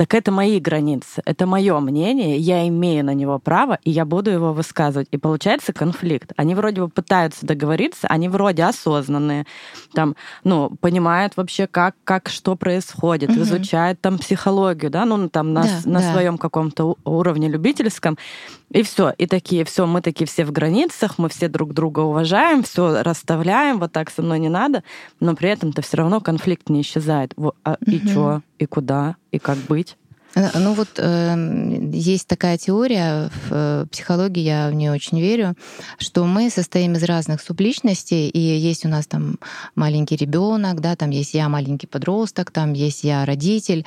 так 0.00 0.14
это 0.14 0.32
мои 0.32 0.58
границы, 0.60 1.20
это 1.26 1.44
мое 1.44 1.78
мнение, 1.78 2.38
я 2.38 2.66
имею 2.68 3.04
на 3.04 3.12
него 3.12 3.38
право, 3.38 3.78
и 3.84 3.90
я 3.90 4.06
буду 4.06 4.30
его 4.30 4.54
высказывать. 4.54 5.08
И 5.10 5.18
получается 5.18 5.74
конфликт. 5.74 6.32
Они 6.38 6.54
вроде 6.54 6.80
бы 6.80 6.88
пытаются 6.88 7.44
договориться, 7.44 8.06
они 8.06 8.30
вроде 8.30 8.64
осознанные, 8.64 9.44
там, 9.92 10.16
ну, 10.42 10.70
понимают 10.80 11.36
вообще, 11.36 11.66
как, 11.66 11.96
как 12.04 12.30
что 12.30 12.56
происходит, 12.56 13.28
угу. 13.28 13.40
изучают 13.40 14.00
там 14.00 14.16
психологию, 14.16 14.90
да, 14.90 15.04
ну, 15.04 15.28
там 15.28 15.52
на, 15.52 15.64
да, 15.64 15.68
на 15.84 16.00
да. 16.00 16.12
своем 16.14 16.38
каком-то 16.38 16.96
уровне 17.04 17.50
любительском. 17.50 18.16
И 18.70 18.82
все, 18.82 19.12
и 19.18 19.26
такие, 19.26 19.66
все, 19.66 19.84
мы 19.84 20.00
такие 20.00 20.26
все 20.26 20.46
в 20.46 20.50
границах, 20.52 21.18
мы 21.18 21.28
все 21.28 21.48
друг 21.48 21.74
друга 21.74 22.00
уважаем, 22.00 22.62
все 22.62 23.02
расставляем, 23.02 23.78
вот 23.78 23.92
так 23.92 24.08
со 24.08 24.22
мной 24.22 24.38
не 24.38 24.48
надо, 24.48 24.82
но 25.18 25.36
при 25.36 25.50
этом-то 25.50 25.82
все 25.82 25.98
равно 25.98 26.22
конфликт 26.22 26.70
не 26.70 26.80
исчезает. 26.80 27.34
А, 27.64 27.76
и 27.84 27.98
угу. 27.98 28.08
что, 28.08 28.42
и 28.58 28.64
куда, 28.64 29.16
и 29.30 29.38
как 29.38 29.58
быть? 29.58 29.96
Э, 30.34 30.58
ну 30.58 30.74
вот 30.74 30.88
э, 30.96 31.90
есть 31.92 32.26
такая 32.26 32.56
теория 32.58 33.30
в 33.30 33.50
э, 33.50 33.86
психологии, 33.90 34.42
я 34.42 34.68
в 34.68 34.74
нее 34.74 34.92
очень 34.92 35.20
верю, 35.20 35.54
что 35.98 36.24
мы 36.24 36.50
состоим 36.50 36.94
из 36.94 37.02
разных 37.02 37.42
субличностей, 37.42 38.28
и 38.28 38.38
есть 38.38 38.84
у 38.84 38.88
нас 38.88 39.06
там 39.06 39.38
маленький 39.74 40.16
ребенок, 40.16 40.80
да, 40.80 40.96
там 40.96 41.10
есть 41.10 41.34
я 41.34 41.48
маленький 41.48 41.86
подросток, 41.86 42.50
там 42.50 42.72
есть 42.72 43.04
я 43.04 43.24
родитель, 43.24 43.84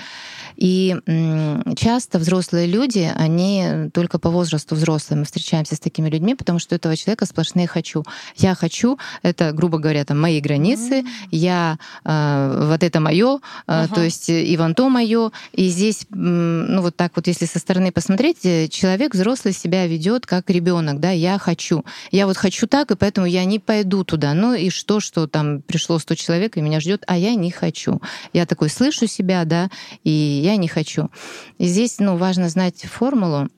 и 0.56 0.97
э, 1.06 1.62
часто 1.75 2.19
взрослые 2.19 2.67
люди, 2.67 3.12
они 3.15 3.89
только 3.93 4.19
по 4.19 4.29
возрасту 4.29 4.75
взрослые, 4.75 5.19
мы 5.19 5.25
встречаемся 5.25 5.75
с 5.75 5.79
такими 5.79 6.10
людьми, 6.10 6.36
потому 6.36 6.60
что 6.60 6.75
у 6.75 6.77
этого 6.77 6.95
человека 6.97 7.25
сплошные 7.25 7.67
хочу. 7.67 8.03
Я 8.36 8.56
хочу, 8.56 8.97
это, 9.21 9.51
грубо 9.53 9.77
говоря, 9.77 10.03
там 10.03 10.19
мои 10.19 10.41
границы, 10.41 11.01
mm-hmm. 11.01 11.27
я 11.32 11.77
э, 12.03 12.67
вот 12.69 12.84
это 12.84 12.99
мое, 12.99 13.39
э, 13.67 13.71
uh-huh. 13.71 13.93
то 13.93 14.01
есть 14.01 14.29
и 14.29 14.58
вон 14.58 14.75
то 14.75 14.89
мое, 14.89 15.32
и 15.53 15.67
здесь 15.67 16.06
ну 16.33 16.81
вот 16.81 16.95
так 16.95 17.13
вот, 17.15 17.27
если 17.27 17.45
со 17.45 17.59
стороны 17.59 17.91
посмотреть, 17.91 18.45
э, 18.45 18.67
человек 18.67 19.13
взрослый 19.13 19.53
себя 19.53 19.87
ведет 19.87 20.25
как 20.25 20.49
ребенок, 20.49 20.99
да, 20.99 21.11
я 21.11 21.37
хочу, 21.37 21.85
я 22.11 22.27
вот 22.27 22.37
хочу 22.37 22.67
так, 22.67 22.91
и 22.91 22.95
поэтому 22.95 23.27
я 23.27 23.45
не 23.45 23.59
пойду 23.59 24.03
туда. 24.03 24.33
Ну 24.33 24.53
и 24.53 24.69
что, 24.69 24.99
что 24.99 25.27
там 25.27 25.61
пришло 25.61 25.99
100 25.99 26.15
человек 26.15 26.57
и 26.57 26.61
меня 26.61 26.79
ждет, 26.79 27.03
а 27.07 27.17
я 27.17 27.35
не 27.35 27.51
хочу. 27.51 28.01
Я 28.33 28.45
такой 28.45 28.69
слышу 28.69 29.07
себя, 29.07 29.45
да, 29.45 29.69
и 30.03 30.09
я 30.09 30.55
не 30.57 30.67
хочу. 30.67 31.09
И 31.57 31.65
здесь, 31.65 31.99
ну, 31.99 32.17
важно 32.17 32.49
знать 32.49 32.81
формулу, 32.83 33.49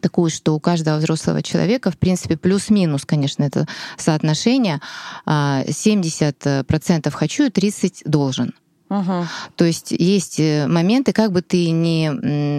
такую, 0.00 0.30
что 0.30 0.54
у 0.54 0.60
каждого 0.60 0.98
взрослого 0.98 1.42
человека, 1.42 1.90
в 1.90 1.98
принципе, 1.98 2.36
плюс-минус, 2.36 3.04
конечно, 3.04 3.44
это 3.44 3.66
соотношение, 3.96 4.80
70% 5.26 7.06
а, 7.06 7.10
хочу 7.10 7.44
и 7.44 7.48
30% 7.48 8.02
должен. 8.04 8.54
Угу. 8.88 9.26
То 9.56 9.64
есть 9.64 9.90
есть 9.90 10.38
э, 10.38 10.66
моменты, 10.68 11.12
как 11.12 11.32
бы 11.32 11.42
ты 11.42 11.70
ни 11.70 12.06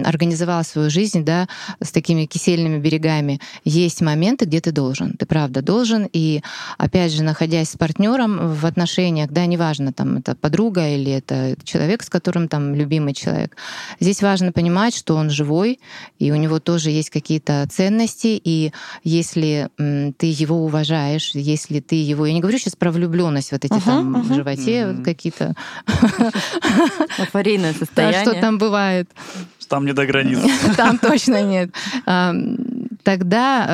организовал 0.04 0.62
свою 0.64 0.90
жизнь, 0.90 1.24
да, 1.24 1.48
с 1.80 1.90
такими 1.90 2.26
кисельными 2.26 2.78
берегами, 2.78 3.40
есть 3.64 4.02
моменты, 4.02 4.44
где 4.44 4.60
ты 4.60 4.70
должен, 4.70 5.14
ты 5.16 5.24
правда 5.24 5.62
должен, 5.62 6.08
и 6.12 6.42
опять 6.76 7.12
же, 7.12 7.22
находясь 7.22 7.70
с 7.70 7.76
партнером 7.76 8.54
в 8.54 8.66
отношениях, 8.66 9.30
да, 9.30 9.46
неважно, 9.46 9.92
там 9.92 10.18
это 10.18 10.34
подруга 10.34 10.88
или 10.88 11.12
это 11.12 11.56
человек, 11.64 12.02
с 12.02 12.10
которым 12.10 12.48
там 12.48 12.74
любимый 12.74 13.14
человек, 13.14 13.56
здесь 13.98 14.22
важно 14.22 14.52
понимать, 14.52 14.94
что 14.94 15.16
он 15.16 15.30
живой, 15.30 15.80
и 16.18 16.30
у 16.30 16.36
него 16.36 16.60
тоже 16.60 16.90
есть 16.90 17.10
какие-то 17.10 17.66
ценности, 17.70 18.40
и 18.42 18.72
если 19.02 19.70
ты 20.18 20.26
его 20.26 20.64
уважаешь, 20.64 21.30
если 21.34 21.80
ты 21.80 21.96
его, 21.96 22.26
я 22.26 22.34
не 22.34 22.40
говорю 22.40 22.58
сейчас 22.58 22.76
про 22.76 22.90
влюбленность, 22.90 23.52
вот 23.52 23.64
эти 23.64 23.72
uh-huh, 23.72 23.84
там 23.84 24.16
uh-huh. 24.16 24.22
в 24.22 24.34
животе 24.34 24.82
uh-huh. 24.82 25.04
какие-то 25.04 25.54
Аварийное 27.32 27.72
состояние. 27.72 28.24
Да, 28.24 28.32
что 28.32 28.40
там 28.40 28.58
бывает. 28.58 29.08
Там 29.68 29.84
не 29.84 29.92
до 29.92 30.06
границ. 30.06 30.38
Там 30.76 30.98
точно 30.98 31.42
нет. 31.42 31.70
Тогда 33.02 33.66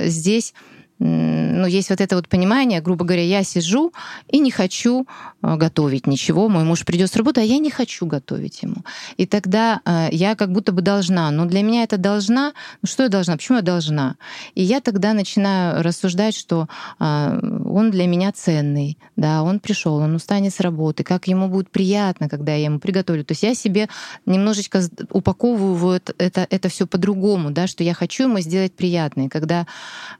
э, 0.00 0.08
здесь 0.08 0.54
ну, 1.00 1.66
есть 1.66 1.90
вот 1.90 2.00
это 2.00 2.16
вот 2.16 2.28
понимание, 2.28 2.80
грубо 2.80 3.04
говоря, 3.04 3.22
я 3.22 3.44
сижу 3.44 3.92
и 4.28 4.38
не 4.38 4.50
хочу 4.50 5.06
э, 5.42 5.56
готовить 5.56 6.06
ничего, 6.06 6.48
мой 6.48 6.64
муж 6.64 6.84
придет 6.84 7.10
с 7.10 7.16
работы, 7.16 7.40
а 7.40 7.44
я 7.44 7.58
не 7.58 7.70
хочу 7.70 8.06
готовить 8.06 8.62
ему. 8.62 8.76
И 9.16 9.26
тогда 9.26 9.80
э, 9.84 10.08
я 10.12 10.34
как 10.34 10.52
будто 10.52 10.72
бы 10.72 10.82
должна. 10.82 11.30
Но 11.30 11.46
для 11.46 11.62
меня 11.62 11.82
это 11.82 11.98
должна. 11.98 12.52
Ну, 12.82 12.88
что 12.88 13.04
я 13.04 13.08
должна? 13.08 13.36
Почему 13.36 13.58
я 13.58 13.62
должна? 13.62 14.16
И 14.54 14.62
я 14.62 14.80
тогда 14.80 15.12
начинаю 15.12 15.82
рассуждать, 15.82 16.36
что 16.36 16.68
э, 16.98 17.40
он 17.64 17.90
для 17.90 18.06
меня 18.06 18.32
ценный, 18.32 18.98
да, 19.16 19.42
он 19.42 19.60
пришел, 19.60 19.96
он 19.96 20.14
устанет 20.14 20.54
с 20.54 20.60
работы, 20.60 21.04
как 21.04 21.28
ему 21.28 21.48
будет 21.48 21.70
приятно, 21.70 22.28
когда 22.28 22.54
я 22.54 22.64
ему 22.64 22.78
приготовлю. 22.78 23.24
То 23.24 23.32
есть 23.32 23.42
я 23.42 23.54
себе 23.54 23.88
немножечко 24.26 24.82
упаковываю 25.10 25.74
вот 25.74 26.14
это, 26.18 26.46
это 26.50 26.68
все 26.68 26.86
по-другому, 26.86 27.50
да, 27.50 27.66
что 27.66 27.84
я 27.84 27.94
хочу 27.94 28.24
ему 28.24 28.40
сделать 28.40 28.72
приятно. 28.72 29.26
И 29.26 29.28
когда 29.28 29.66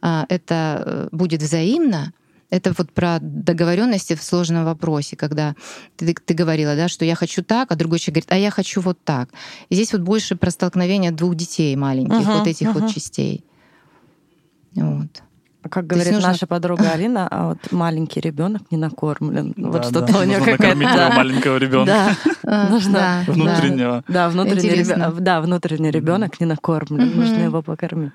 это 0.01 0.68
Э, 0.85 1.09
будет 1.13 1.43
взаимно, 1.43 2.13
это 2.51 2.73
вот 2.77 2.93
про 2.93 3.19
договоренности 3.21 4.15
в 4.15 4.23
сложном 4.23 4.65
вопросе, 4.65 5.17
когда 5.17 5.55
ты, 5.97 6.15
ты 6.15 6.35
говорила, 6.35 6.75
да, 6.77 6.89
что 6.89 7.05
я 7.05 7.15
хочу 7.15 7.43
так, 7.43 7.71
а 7.71 7.77
другой 7.77 7.99
человек 7.99 8.25
говорит, 8.25 8.33
а 8.33 8.37
я 8.37 8.51
хочу 8.51 8.81
вот 8.81 8.99
так. 9.05 9.29
И 9.69 9.75
здесь 9.75 9.93
вот 9.93 10.03
больше 10.03 10.35
про 10.37 10.51
столкновение 10.51 11.11
двух 11.11 11.35
детей 11.35 11.77
маленьких, 11.77 12.27
uh-huh, 12.27 12.39
вот 12.39 12.47
этих 12.47 12.69
uh-huh. 12.69 12.81
вот 12.81 12.91
частей. 12.93 13.45
Вот. 14.75 15.23
Как 15.71 15.87
говорит 15.87 16.13
нужно... 16.13 16.29
наша 16.29 16.47
подруга 16.47 16.93
Алина, 16.93 17.29
а 17.29 17.49
вот 17.49 17.73
маленький 17.73 18.21
ребенок 18.21 18.63
не 18.71 18.79
накормлен. 18.79 19.53
Да, 19.57 19.69
вот 19.69 19.85
что-то 19.85 20.21
у 20.21 20.25
нее 20.25 20.39
какая-то... 20.39 21.15
маленького 21.15 21.59
ребенка. 21.59 22.17
Нужно 22.71 23.25
внутреннего. 23.27 24.05
Да, 24.09 24.31
внутренний 24.31 24.71
ребенок. 24.71 25.21
Да, 25.21 25.41
внутренний 25.41 25.91
ребенок 25.91 26.41
не 26.41 26.47
накормлен. 26.47 27.15
Нужно 27.15 27.41
его 27.41 27.61
покормить. 27.61 28.13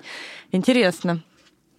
Интересно. 0.50 1.20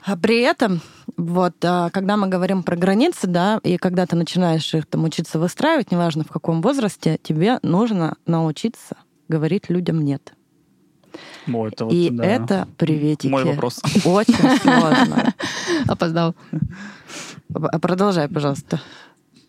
А 0.06 0.15
при 0.15 0.41
этом, 0.41 0.82
вот, 1.18 1.56
а, 1.63 1.89
когда 1.89 2.15
мы 2.15 2.28
говорим 2.28 2.62
про 2.62 2.76
границы, 2.76 3.26
да, 3.26 3.60
и 3.63 3.78
когда 3.78 4.06
ты 4.06 4.15
начинаешь 4.15 4.72
их 4.76 4.86
там 4.86 5.04
учиться 5.04 5.39
выстраивать, 5.39 5.91
неважно 5.91 6.24
в 6.24 6.28
каком 6.28 6.62
возрасте, 6.62 7.20
тебе 7.24 7.58
нужно 7.63 8.15
научиться 8.28 8.98
говорить 9.28 9.70
людям 9.70 10.06
нет. 10.06 10.34
О, 11.52 11.68
это 11.68 11.86
вот, 11.86 11.94
и 11.94 12.10
да. 12.12 12.24
это 12.24 12.68
приветики. 12.78 13.32
Мой 13.32 13.46
вопрос. 13.46 13.82
Очень 14.06 14.60
сложно. 14.60 15.34
Опоздал. 15.88 16.36
Продолжай, 17.82 18.28
пожалуйста. 18.28 18.82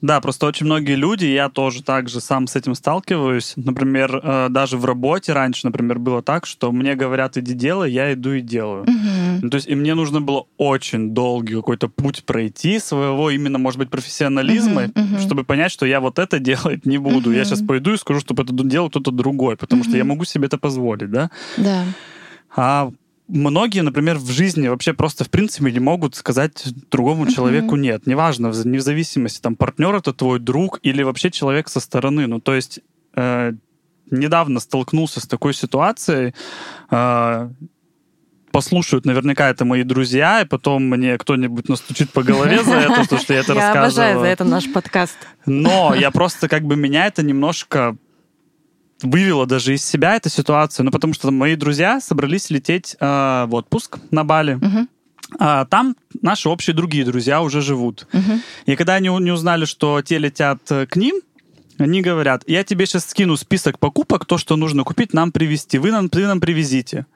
Да, 0.03 0.21
просто 0.21 0.47
очень 0.47 0.67
многие 0.67 0.95
люди, 0.95 1.25
я 1.25 1.49
тоже 1.49 1.83
так 1.83 2.09
же 2.09 2.21
сам 2.21 2.47
с 2.47 2.57
этим 2.57 2.75
сталкиваюсь. 2.75 3.55
Например, 3.57 4.21
э, 4.23 4.49
даже 4.51 4.77
в 4.77 4.85
работе 4.85 5.33
раньше, 5.33 5.67
например, 5.67 5.99
было 5.99 6.23
так, 6.23 6.47
что 6.47 6.71
мне 6.71 6.95
говорят, 6.95 7.37
иди 7.37 7.55
делай, 7.55 7.91
я 7.91 8.13
иду 8.13 8.33
и 8.33 8.41
делаю. 8.41 8.83
Угу. 8.83 9.43
Ну, 9.43 9.51
то 9.51 9.57
есть 9.57 9.69
и 9.69 9.75
мне 9.75 9.95
нужно 9.95 10.21
было 10.21 10.47
очень 10.59 11.15
долгий 11.15 11.55
какой-то 11.55 11.89
путь 11.89 12.25
пройти 12.25 12.79
своего 12.79 13.31
именно, 13.31 13.59
может 13.59 13.79
быть, 13.79 13.91
профессионализма, 13.91 14.85
угу, 14.95 15.01
угу. 15.01 15.19
чтобы 15.21 15.45
понять, 15.45 15.73
что 15.73 15.87
я 15.87 16.01
вот 16.01 16.19
это 16.19 16.39
делать 16.41 16.85
не 16.85 16.99
буду. 16.99 17.31
Угу. 17.31 17.37
Я 17.37 17.45
сейчас 17.45 17.63
пойду 17.63 17.95
и 17.95 17.97
скажу, 17.97 18.21
чтобы 18.21 18.43
это 18.43 18.53
делал 18.53 18.91
кто-то 18.91 19.11
другой, 19.11 19.57
потому 19.57 19.81
угу. 19.81 19.89
что 19.89 19.97
я 19.97 20.05
могу 20.05 20.25
себе 20.25 20.47
это 20.47 20.59
позволить, 20.59 21.11
да? 21.11 21.31
Да. 21.57 21.85
А 22.55 22.91
многие, 23.29 23.81
например, 23.81 24.19
в 24.19 24.31
жизни 24.31 24.69
вообще 24.69 24.93
просто 24.93 25.25
в 25.25 25.31
принципе 25.31 25.71
не 25.71 25.81
могут 25.81 26.15
сказать 26.15 26.65
другому 26.91 27.27
человеку 27.31 27.77
нет. 27.77 28.07
Неважно, 28.07 28.51
вне 28.51 28.81
зависимости, 28.81 29.41
там 29.41 29.57
партнер 29.57 29.95
это 29.95 30.13
твой 30.13 30.39
друг 30.39 30.79
или 30.83 31.03
вообще 31.03 31.31
человек 31.31 31.69
со 31.69 31.81
стороны. 31.81 32.27
Ну, 32.27 32.41
то 32.41 32.55
есть 32.55 32.81
э, 33.15 33.53
недавно 34.11 34.61
столкнулся 34.61 35.21
с 35.21 35.27
такой 35.27 35.55
ситуацией. 35.55 36.35
Э, 36.91 37.51
послушают 38.53 39.05
наверняка 39.05 39.51
это 39.51 39.67
мои 39.67 39.83
друзья, 39.83 40.41
и 40.41 40.47
потом 40.47 40.85
мне 40.85 41.19
кто-нибудь 41.19 41.69
настучит 41.69 42.11
по 42.13 42.23
голове 42.23 42.63
за 42.65 42.77
это, 42.77 43.19
что 43.19 43.35
я 43.35 43.41
это 43.41 43.53
рассказываю. 43.53 43.55
Я 43.75 43.83
обожаю 43.83 44.21
за 44.21 44.27
это 44.27 44.45
наш 44.45 44.73
подкаст. 44.73 45.17
Но 45.45 45.95
я 45.95 46.11
просто 46.11 46.49
как 46.49 46.63
бы 46.63 46.75
меня 46.75 47.07
это 47.07 47.23
немножко 47.23 47.97
вывела 49.03 49.47
даже 49.47 49.75
из 49.75 49.85
себя 49.85 50.17
эта 50.17 50.29
ситуация, 50.29 50.85
ну, 50.85 50.91
потому 50.91 51.13
что 51.13 51.31
мои 51.31 51.57
друзья 51.57 52.01
собрались 52.01 52.51
лететь 52.51 52.97
э, 52.99 53.45
в 53.47 53.55
отпуск 53.55 53.99
на 54.11 54.25
Бали. 54.25 54.55
Угу. 54.55 54.89
А 55.39 55.65
там 55.67 55.97
наши 56.23 56.49
общие 56.49 56.75
другие 56.75 57.05
друзья 57.05 57.43
уже 57.43 57.61
живут. 57.61 58.07
Угу. 58.13 58.41
И 58.67 58.77
когда 58.77 58.95
они 58.95 59.09
не 59.09 59.31
узнали, 59.31 59.65
что 59.65 60.01
те 60.03 60.19
летят 60.19 60.61
э, 60.71 60.87
к 60.87 60.97
ним, 60.97 61.21
они 61.79 62.01
говорят, 62.01 62.43
я 62.47 62.65
тебе 62.65 62.87
сейчас 62.87 63.07
скину 63.07 63.37
список 63.37 63.79
покупок, 63.79 64.25
то, 64.25 64.39
что 64.39 64.57
нужно 64.57 64.83
купить, 64.83 65.13
нам 65.13 65.31
привезти. 65.31 65.79
Вы 65.79 65.91
нам, 65.91 66.09
вы 66.11 66.27
нам 66.27 66.41
привезите. 66.41 67.07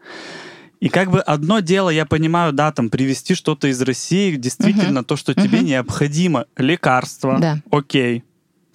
И 0.81 0.89
как 0.89 1.11
бы 1.11 1.21
одно 1.21 1.61
дело, 1.61 1.91
я 1.91 2.05
понимаю, 2.05 2.53
да, 2.53 2.73
там 2.73 2.91
привезти 2.91 3.35
что-то 3.35 3.69
из 3.69 3.81
России, 3.83 4.37
действительно, 4.37 5.01
uh 5.01 5.05
то, 5.05 5.17
что 5.17 5.33
uh 5.33 5.43
тебе 5.43 5.61
необходимо, 5.61 6.47
лекарства, 6.57 7.39
да. 7.39 7.59
окей 7.71 8.25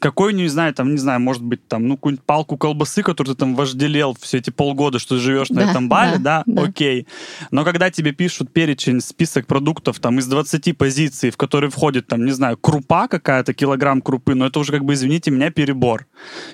какой, 0.06 0.34
не 0.34 0.48
знаю, 0.48 0.72
там, 0.72 0.92
не 0.92 1.00
знаю, 1.00 1.20
может 1.20 1.42
быть, 1.42 1.68
там, 1.68 1.88
ну, 1.88 1.96
какую-нибудь 1.96 2.24
палку 2.24 2.58
колбасы, 2.58 3.02
которую 3.02 3.34
ты 3.34 3.40
там 3.40 3.56
вожделел 3.56 4.16
все 4.22 4.38
эти 4.38 4.52
полгода, 4.52 5.00
что 5.00 5.16
ты 5.16 5.22
живешь 5.22 5.50
на 5.50 5.62
этом 5.62 5.90
Бали, 5.90 6.20
да, 6.20 6.44
да, 6.46 6.54
да, 6.54 6.62
окей. 6.62 7.08
Но 7.50 7.66
когда 7.66 7.90
тебе 7.90 8.12
пишут 8.12 8.54
перечень, 8.54 9.02
список 9.02 9.48
продуктов 9.48 10.00
там 10.00 10.20
из 10.20 10.28
20 10.28 10.78
позиций, 10.78 11.32
в 11.32 11.38
которые 11.38 11.72
входит, 11.72 12.06
там, 12.06 12.24
не 12.24 12.34
знаю, 12.34 12.56
крупа 12.56 13.08
какая-то, 13.08 13.56
килограмм 13.56 14.04
крупы, 14.04 14.36
но 14.36 14.46
это 14.46 14.60
уже, 14.60 14.72
как 14.72 14.86
бы, 14.86 14.94
извините 14.94 15.32
меня, 15.32 15.50
перебор. 15.50 16.06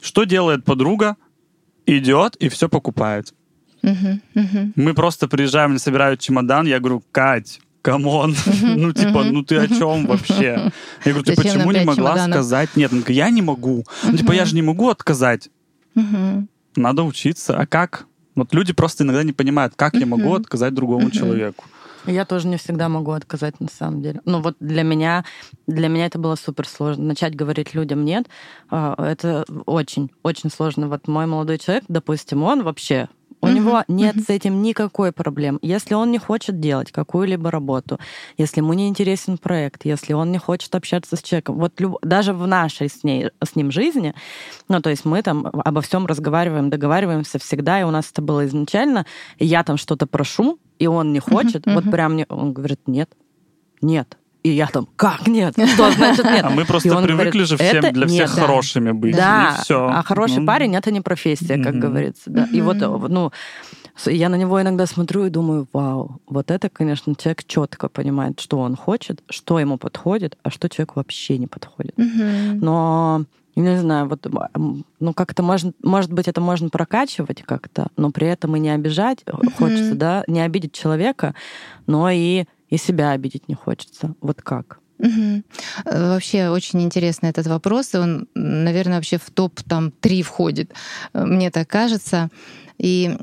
Что 0.01 0.23
делает 0.23 0.63
подруга? 0.63 1.17
Идет 1.85 2.37
и 2.37 2.47
все 2.47 2.69
покупает. 2.69 3.33
Uh-huh, 3.83 4.21
uh-huh. 4.33 4.71
Мы 4.77 4.93
просто 4.93 5.27
приезжаем, 5.27 5.77
собирают 5.77 6.21
чемодан, 6.21 6.67
я 6.67 6.79
говорю, 6.79 7.03
Кать, 7.11 7.59
come 7.82 8.12
on, 8.12 8.36
ну 8.62 8.94
типа, 8.94 9.24
ну 9.24 9.44
ты 9.44 9.58
о 9.58 9.67
чем 9.67 10.06
вообще? 10.06 10.72
Я 11.06 11.12
говорю, 11.12 11.24
ты 11.24 11.36
почему 11.36 11.72
не 11.72 11.86
могла 11.86 12.17
сказать 12.28 12.76
нет? 12.76 12.91
Я 13.10 13.30
не 13.30 13.41
могу. 13.41 13.84
Ну 14.04 14.17
типа, 14.17 14.34
я 14.34 14.46
же 14.46 14.56
не 14.56 14.62
могу 14.62 14.89
отказать. 14.89 15.50
Надо 16.76 17.04
учиться. 17.04 17.58
А 17.58 17.65
как? 17.65 18.06
Вот 18.36 18.54
люди 18.54 18.74
просто 18.74 19.04
иногда 19.04 19.24
не 19.24 19.34
понимают, 19.34 19.74
как 19.76 19.94
я 19.96 20.06
могу 20.06 20.36
отказать 20.36 20.74
другому 20.74 21.12
человеку. 21.12 21.65
Я 22.08 22.26
тоже 22.26 22.48
не 22.48 22.58
всегда 22.58 22.89
могу 22.89 23.12
отказать, 23.12 23.60
на 23.60 23.67
самом 23.67 24.02
деле. 24.02 24.22
Ну 24.26 24.41
вот 24.41 24.56
для 24.60 24.84
меня, 24.84 25.24
для 25.67 25.88
меня 25.88 26.08
это 26.08 26.17
было 26.17 26.36
супер 26.36 26.67
сложно. 26.67 27.04
Начать 27.04 27.36
говорить 27.36 27.76
людям 27.76 28.04
нет, 28.04 28.28
а, 28.70 28.96
это 28.98 29.46
очень, 29.65 30.10
очень 30.24 30.50
сложно. 30.50 30.88
Вот 30.88 31.08
мой 31.08 31.28
молодой 31.28 31.60
человек, 31.60 31.84
допустим, 31.88 32.41
он 32.41 32.63
вообще 32.63 33.08
у 33.41 33.47
uh-huh. 33.47 33.54
него 33.54 33.84
нет 33.88 34.15
uh-huh. 34.15 34.25
с 34.25 34.30
этим 34.30 34.62
никакой 34.62 35.12
проблем. 35.12 35.60
Если 35.62 35.93
он 35.93 36.12
не 36.12 36.19
хочет 36.19 36.60
делать 36.60 36.91
какую-либо 36.91 37.51
работу, 37.51 37.99
если 38.38 38.62
ему 38.62 38.73
не 38.73 38.88
интересен 38.88 39.38
проект, 39.38 39.86
если 39.86 40.13
он 40.13 40.32
не 40.32 40.38
хочет 40.38 40.73
общаться 40.75 41.15
с 41.15 41.21
человеком, 41.21 41.56
вот 41.56 41.80
люб... 41.80 41.97
даже 42.01 42.34
в 42.34 42.45
нашей 42.47 42.89
с, 42.89 43.04
ней, 43.04 43.30
с 43.43 43.56
ним 43.56 43.71
жизни, 43.71 44.13
ну, 44.69 44.82
то 44.82 44.89
есть 44.89 45.06
мы 45.06 45.21
там 45.23 45.47
обо 45.47 45.82
всем 45.82 46.06
разговариваем, 46.06 46.69
договариваемся 46.69 47.39
всегда, 47.39 47.82
и 47.82 47.84
у 47.84 47.91
нас 47.91 48.12
это 48.12 48.21
было 48.21 48.45
изначально, 48.45 49.06
я 49.39 49.63
там 49.63 49.77
что-то 49.77 50.08
прошу, 50.08 50.60
и 50.80 50.88
он 50.88 51.12
не 51.13 51.19
хочет, 51.19 51.65
uh-huh. 51.65 51.75
вот 51.75 51.91
прям 51.91 52.15
не... 52.15 52.25
он 52.30 52.54
говорит, 52.54 52.82
нет, 52.88 53.10
нет, 53.82 54.17
и 54.43 54.49
я 54.49 54.67
там, 54.67 54.88
как 54.95 55.27
нет? 55.27 55.54
Что 55.73 55.91
значит 55.91 56.25
нет? 56.25 56.43
А 56.43 56.49
мы 56.49 56.65
просто 56.65 56.89
привыкли 57.01 57.12
говорит, 57.12 57.47
же 57.47 57.58
всем 57.58 57.93
для 57.93 58.08
всех 58.08 58.30
нет, 58.30 58.39
хорошими 58.39 58.91
быть. 58.91 59.15
Да, 59.15 59.58
и 59.60 59.63
все. 59.63 59.88
а 59.88 60.01
хороший 60.04 60.39
ну, 60.39 60.47
парень 60.47 60.75
это 60.75 60.91
не 60.91 61.01
профессия, 61.01 61.62
как 61.62 61.73
угу. 61.73 61.82
говорится. 61.82 62.23
Да. 62.30 62.43
Угу. 62.43 62.56
И 62.56 62.62
вот, 62.62 62.77
ну, 63.10 63.32
я 64.06 64.30
на 64.30 64.36
него 64.36 64.62
иногда 64.62 64.86
смотрю 64.86 65.25
и 65.25 65.30
думаю, 65.30 65.67
вау, 65.73 66.19
вот 66.27 66.49
это, 66.49 66.69
конечно, 66.69 67.13
человек 67.15 67.43
четко 67.45 67.88
понимает, 67.88 68.39
что 68.39 68.60
он 68.60 68.75
хочет, 68.75 69.21
что 69.30 69.60
ему 69.60 69.77
подходит, 69.77 70.38
а 70.43 70.49
что 70.49 70.69
человеку 70.69 70.93
вообще 70.95 71.38
не 71.38 71.47
подходит. 71.47 71.93
Угу. 71.97 72.60
Но 72.62 73.25
не 73.56 73.77
знаю, 73.77 74.08
вот, 74.08 74.25
ну, 74.99 75.13
как-то 75.13 75.43
можно, 75.43 75.73
может 75.84 76.12
быть, 76.12 76.27
это 76.27 76.41
можно 76.41 76.69
прокачивать 76.69 77.43
как-то, 77.43 77.88
но 77.97 78.12
при 78.12 78.27
этом 78.27 78.56
и 78.56 78.60
не 78.60 78.69
обижать 78.69 79.19
mm 79.25 79.51
хочется, 79.58 79.95
да, 79.95 80.23
не 80.27 80.41
обидеть 80.41 80.73
человека, 80.73 81.36
но 81.86 82.10
и 82.10 82.45
и 82.71 82.77
себя 82.77 83.12
обидеть 83.12 83.47
не 83.47 83.53
хочется. 83.53 84.15
Вот 84.21 84.41
как? 84.41 84.79
Угу. 84.97 85.43
Вообще 85.86 86.49
очень 86.49 86.81
интересный 86.81 87.29
этот 87.29 87.47
вопрос, 87.47 87.93
и 87.93 87.97
он, 87.97 88.27
наверное, 88.36 88.95
вообще 88.95 89.17
в 89.17 89.29
топ 89.31 89.62
там 89.63 89.91
три 89.91 90.23
входит, 90.23 90.71
мне 91.13 91.51
так 91.51 91.67
кажется. 91.67 92.29
И 92.82 93.15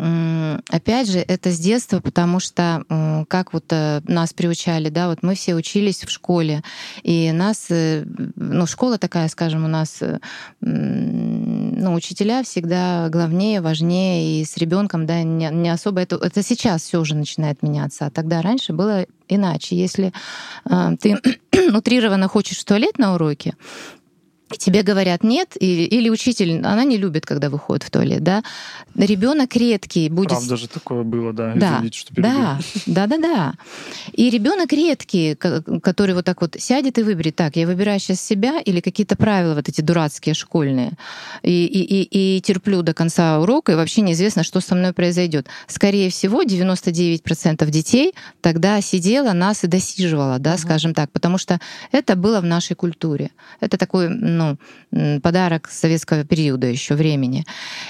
опять 0.68 1.10
же, 1.10 1.18
это 1.18 1.50
с 1.50 1.58
детства, 1.58 2.00
потому 2.00 2.38
что 2.40 2.84
как 3.28 3.52
вот 3.52 3.64
э, 3.70 4.00
нас 4.04 4.32
приучали, 4.32 4.88
да, 4.88 5.08
вот 5.08 5.22
мы 5.22 5.34
все 5.34 5.54
учились 5.54 6.04
в 6.04 6.10
школе, 6.10 6.62
и 7.02 7.32
нас, 7.32 7.66
э, 7.70 8.04
ну, 8.36 8.66
школа 8.66 8.98
такая, 8.98 9.28
скажем, 9.28 9.64
у 9.64 9.68
нас, 9.68 9.98
э, 10.00 10.18
ну, 10.60 11.94
учителя 11.94 12.42
всегда 12.42 13.08
главнее, 13.08 13.60
важнее, 13.60 14.40
и 14.40 14.44
с 14.44 14.56
ребенком, 14.56 15.06
да, 15.06 15.22
не, 15.22 15.48
не 15.50 15.70
особо 15.70 16.00
это, 16.00 16.16
это 16.16 16.42
сейчас 16.42 16.82
все 16.82 17.00
уже 17.00 17.14
начинает 17.14 17.62
меняться, 17.62 18.06
а 18.06 18.10
тогда 18.10 18.42
раньше 18.42 18.72
было 18.72 19.06
иначе. 19.28 19.76
Если 19.76 20.12
э, 20.68 20.96
ты 21.00 21.20
утрированно 21.72 22.28
хочешь 22.28 22.58
в 22.58 22.64
туалет 22.64 22.98
на 22.98 23.14
уроке, 23.14 23.54
тебе 24.56 24.82
говорят 24.82 25.22
нет, 25.22 25.56
или, 25.60 25.82
или 25.82 26.08
учитель, 26.08 26.60
она 26.64 26.84
не 26.84 26.96
любит, 26.96 27.26
когда 27.26 27.50
выходит 27.50 27.82
в 27.82 27.90
туалет, 27.90 28.22
да, 28.22 28.42
ребенок 28.96 29.54
редкий 29.56 30.08
будет... 30.08 30.30
Правда 30.30 30.56
же 30.56 30.68
такое 30.68 31.02
было, 31.02 31.32
да, 31.32 31.52
да, 31.54 31.76
извините, 31.76 31.98
что 31.98 32.14
да, 32.14 32.58
да, 32.86 33.06
да, 33.06 33.18
да. 33.18 33.54
И 34.12 34.30
ребенок 34.30 34.72
редкий, 34.72 35.34
который 35.34 36.14
вот 36.14 36.24
так 36.24 36.40
вот 36.40 36.56
сядет 36.58 36.98
и 36.98 37.02
выберет, 37.02 37.36
так, 37.36 37.56
я 37.56 37.66
выбираю 37.66 38.00
сейчас 38.00 38.20
себя 38.20 38.60
или 38.60 38.80
какие-то 38.80 39.16
правила 39.16 39.54
вот 39.54 39.68
эти 39.68 39.80
дурацкие 39.80 40.34
школьные, 40.34 40.92
и, 41.42 41.66
и, 41.66 42.02
и, 42.02 42.36
и 42.36 42.40
терплю 42.40 42.82
до 42.82 42.94
конца 42.94 43.40
урока, 43.40 43.72
и 43.72 43.74
вообще 43.74 44.00
неизвестно, 44.00 44.42
что 44.42 44.60
со 44.60 44.74
мной 44.74 44.92
произойдет. 44.92 45.46
Скорее 45.66 46.10
всего, 46.10 46.42
99% 46.42 47.70
детей 47.70 48.14
тогда 48.40 48.80
сидела, 48.80 49.32
нас 49.32 49.64
и 49.64 49.66
досиживала, 49.66 50.38
да, 50.38 50.52
угу. 50.52 50.58
скажем 50.58 50.94
так, 50.94 51.10
потому 51.10 51.38
что 51.38 51.60
это 51.92 52.16
было 52.16 52.40
в 52.40 52.44
нашей 52.44 52.74
культуре. 52.74 53.30
Это 53.60 53.76
такой 53.76 54.08
ну, 54.38 55.20
подарок 55.20 55.68
советского 55.68 56.24
периода 56.24 56.66
еще 56.66 56.94
времени. 56.94 57.44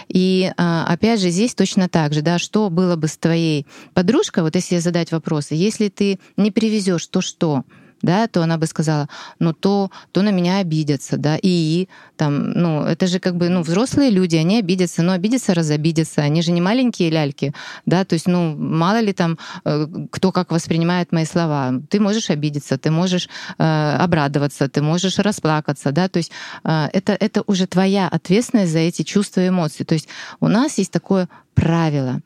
И 0.08 0.50
а, 0.56 0.86
опять 0.88 1.20
же, 1.20 1.30
здесь 1.30 1.54
точно 1.54 1.88
так 1.88 2.12
же, 2.12 2.22
да, 2.22 2.38
что 2.38 2.70
было 2.70 2.96
бы 2.96 3.06
с 3.08 3.16
твоей 3.16 3.66
подружкой, 3.94 4.42
вот 4.42 4.54
если 4.54 4.78
задать 4.78 5.12
вопросы, 5.12 5.54
если 5.54 5.88
ты 5.88 6.18
не 6.36 6.50
привезешь 6.50 7.06
то 7.06 7.20
что, 7.20 7.64
да, 8.02 8.26
то 8.28 8.42
она 8.42 8.58
бы 8.58 8.66
сказала, 8.66 9.08
ну 9.38 9.52
то, 9.52 9.90
то 10.12 10.22
на 10.22 10.30
меня 10.30 10.58
обидятся, 10.58 11.16
да, 11.16 11.38
и 11.40 11.88
там, 12.16 12.50
ну 12.52 12.82
это 12.82 13.06
же 13.06 13.18
как 13.18 13.36
бы, 13.36 13.48
ну 13.48 13.62
взрослые 13.62 14.10
люди, 14.10 14.36
они 14.36 14.58
обидятся, 14.58 15.02
но 15.02 15.12
обидятся, 15.12 15.54
разобидятся, 15.54 16.22
они 16.22 16.42
же 16.42 16.52
не 16.52 16.60
маленькие 16.60 17.10
ляльки, 17.10 17.52
да, 17.86 18.04
то 18.04 18.14
есть, 18.14 18.26
ну 18.26 18.56
мало 18.56 19.00
ли 19.00 19.12
там 19.12 19.38
э, 19.64 19.86
кто 20.10 20.32
как 20.32 20.50
воспринимает 20.50 21.12
мои 21.12 21.24
слова, 21.24 21.72
ты 21.88 22.00
можешь 22.00 22.30
обидеться, 22.30 22.78
ты 22.78 22.90
можешь 22.90 23.28
э, 23.58 23.96
обрадоваться, 23.98 24.68
ты 24.68 24.82
можешь 24.82 25.18
расплакаться, 25.18 25.92
да, 25.92 26.08
то 26.08 26.18
есть 26.18 26.30
э, 26.64 26.88
это 26.92 27.16
это 27.18 27.42
уже 27.46 27.66
твоя 27.66 28.08
ответственность 28.08 28.72
за 28.72 28.80
эти 28.80 29.02
чувства 29.02 29.40
и 29.40 29.48
эмоции, 29.48 29.84
то 29.84 29.94
есть 29.94 30.08
у 30.40 30.48
нас 30.48 30.78
есть 30.78 30.92
такое 30.92 31.28
правило, 31.54 32.20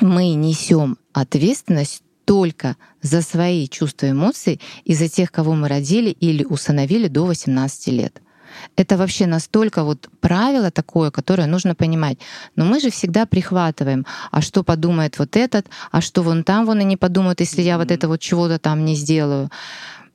мы 0.00 0.34
несем 0.34 0.96
ответственность 1.12 2.02
только 2.28 2.76
за 3.00 3.22
свои 3.22 3.66
чувства 3.68 4.06
и 4.06 4.10
эмоции 4.10 4.60
и 4.84 4.94
за 4.94 5.08
тех, 5.08 5.32
кого 5.32 5.54
мы 5.54 5.66
родили 5.66 6.10
или 6.10 6.44
усыновили 6.44 7.08
до 7.08 7.24
18 7.24 7.88
лет. 7.88 8.20
Это 8.76 8.98
вообще 8.98 9.26
настолько 9.26 9.82
вот 9.82 10.10
правило 10.20 10.70
такое, 10.70 11.10
которое 11.10 11.46
нужно 11.46 11.74
понимать. 11.74 12.18
Но 12.54 12.66
мы 12.66 12.80
же 12.80 12.90
всегда 12.90 13.24
прихватываем, 13.24 14.04
а 14.30 14.42
что 14.42 14.62
подумает 14.62 15.18
вот 15.18 15.36
этот, 15.36 15.66
а 15.90 16.02
что 16.02 16.22
вон 16.22 16.44
там 16.44 16.66
вон 16.66 16.80
и 16.80 16.84
не 16.84 16.98
подумают, 16.98 17.40
если 17.40 17.62
я 17.62 17.78
вот 17.78 17.90
это 17.90 18.08
вот 18.08 18.20
чего-то 18.20 18.58
там 18.58 18.84
не 18.84 18.94
сделаю. 18.94 19.48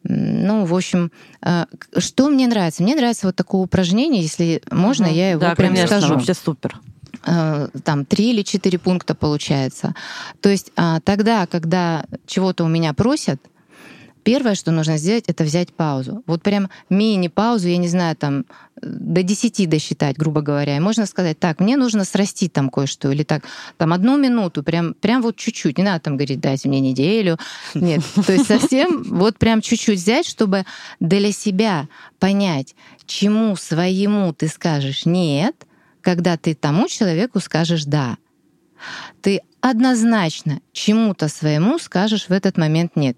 Ну, 0.04 0.65
в 0.65 0.76
общем, 0.76 1.12
э, 1.41 1.65
что 1.97 2.30
мне 2.30 2.47
нравится? 2.47 2.84
Мне 2.84 2.95
нравится 2.95 3.26
вот 3.26 3.36
такое 3.36 3.62
упражнение, 3.62 4.21
если 4.21 4.62
можно, 4.69 5.08
угу. 5.08 5.15
я 5.15 5.32
его 5.32 5.41
да, 5.41 5.56
прям 5.56 5.69
конечно, 5.69 5.99
скажу. 5.99 6.13
вообще 6.13 6.34
супер. 6.36 6.80
Э, 7.26 7.70
там 7.84 8.06
три 8.06 8.32
или 8.32 8.42
четыре 8.42 8.78
пункта 8.78 9.16
получается. 9.16 9.96
То 10.42 10.50
есть 10.50 10.72
а, 10.76 11.00
тогда, 11.02 11.48
когда 11.48 12.06
чего-то 12.26 12.66
у 12.66 12.68
меня 12.68 12.94
просят, 12.94 13.42
первое, 14.24 14.56
что 14.56 14.72
нужно 14.72 14.98
сделать, 14.98 15.26
это 15.28 15.44
взять 15.44 15.74
паузу. 15.74 16.24
Вот 16.28 16.44
прям 16.44 16.70
мини-паузу, 16.90 17.68
я 17.70 17.78
не 17.78 17.88
знаю, 17.88 18.16
там 18.16 18.46
до 18.82 19.24
10 19.24 19.70
досчитать, 19.70 20.18
грубо 20.18 20.42
говоря. 20.42 20.76
И 20.76 20.82
можно 20.82 21.06
сказать, 21.06 21.40
так, 21.40 21.60
мне 21.60 21.78
нужно 21.78 22.04
срастить 22.04 22.52
там 22.52 22.70
кое-что, 22.70 23.12
или 23.12 23.24
так, 23.24 23.44
там 23.78 23.94
одну 23.94 24.18
минуту, 24.18 24.64
прям, 24.64 24.94
прям 24.94 25.22
вот 25.22 25.38
чуть-чуть. 25.38 25.78
Не 25.78 25.84
надо 25.86 26.02
там 26.02 26.18
говорить, 26.18 26.42
дайте 26.42 26.68
мне 26.68 26.82
неделю. 26.82 27.38
Нет, 27.74 28.02
то 28.26 28.34
есть 28.34 28.48
совсем 28.48 29.04
вот 29.04 29.38
прям 29.38 29.62
чуть-чуть 29.62 30.00
взять, 30.00 30.26
чтобы 30.26 30.66
для 31.00 31.32
себя 31.32 31.88
понять, 32.20 32.76
чему 33.06 33.56
своему 33.56 34.34
ты 34.34 34.48
скажешь 34.50 35.06
нет— 35.06 35.56
когда 36.04 36.38
ты 36.38 36.54
тому 36.54 36.88
человеку 36.88 37.39
скажешь 37.39 37.86
«да». 37.86 38.18
Ты 39.22 39.42
однозначно 39.62 40.60
чему-то 40.74 41.30
своему 41.30 41.80
скажешь 41.80 42.28
в 42.28 42.32
этот 42.32 42.58
момент 42.58 42.96
«нет». 42.96 43.18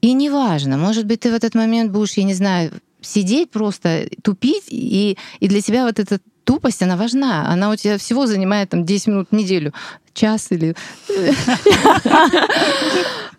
И 0.00 0.14
неважно, 0.14 0.78
может 0.78 1.04
быть, 1.04 1.20
ты 1.20 1.30
в 1.30 1.34
этот 1.34 1.54
момент 1.54 1.92
будешь, 1.92 2.14
я 2.14 2.24
не 2.24 2.32
знаю, 2.32 2.72
сидеть 3.02 3.50
просто, 3.50 4.08
тупить, 4.22 4.64
и, 4.68 5.18
и 5.40 5.48
для 5.48 5.60
тебя 5.60 5.84
вот 5.84 5.98
эта 5.98 6.20
тупость, 6.44 6.82
она 6.82 6.96
важна. 6.96 7.46
Она 7.48 7.70
у 7.70 7.76
тебя 7.76 7.98
всего 7.98 8.26
занимает 8.26 8.70
там 8.70 8.84
10 8.84 9.06
минут 9.08 9.28
в 9.30 9.34
неделю, 9.34 9.74
час 10.14 10.46
или... 10.50 10.74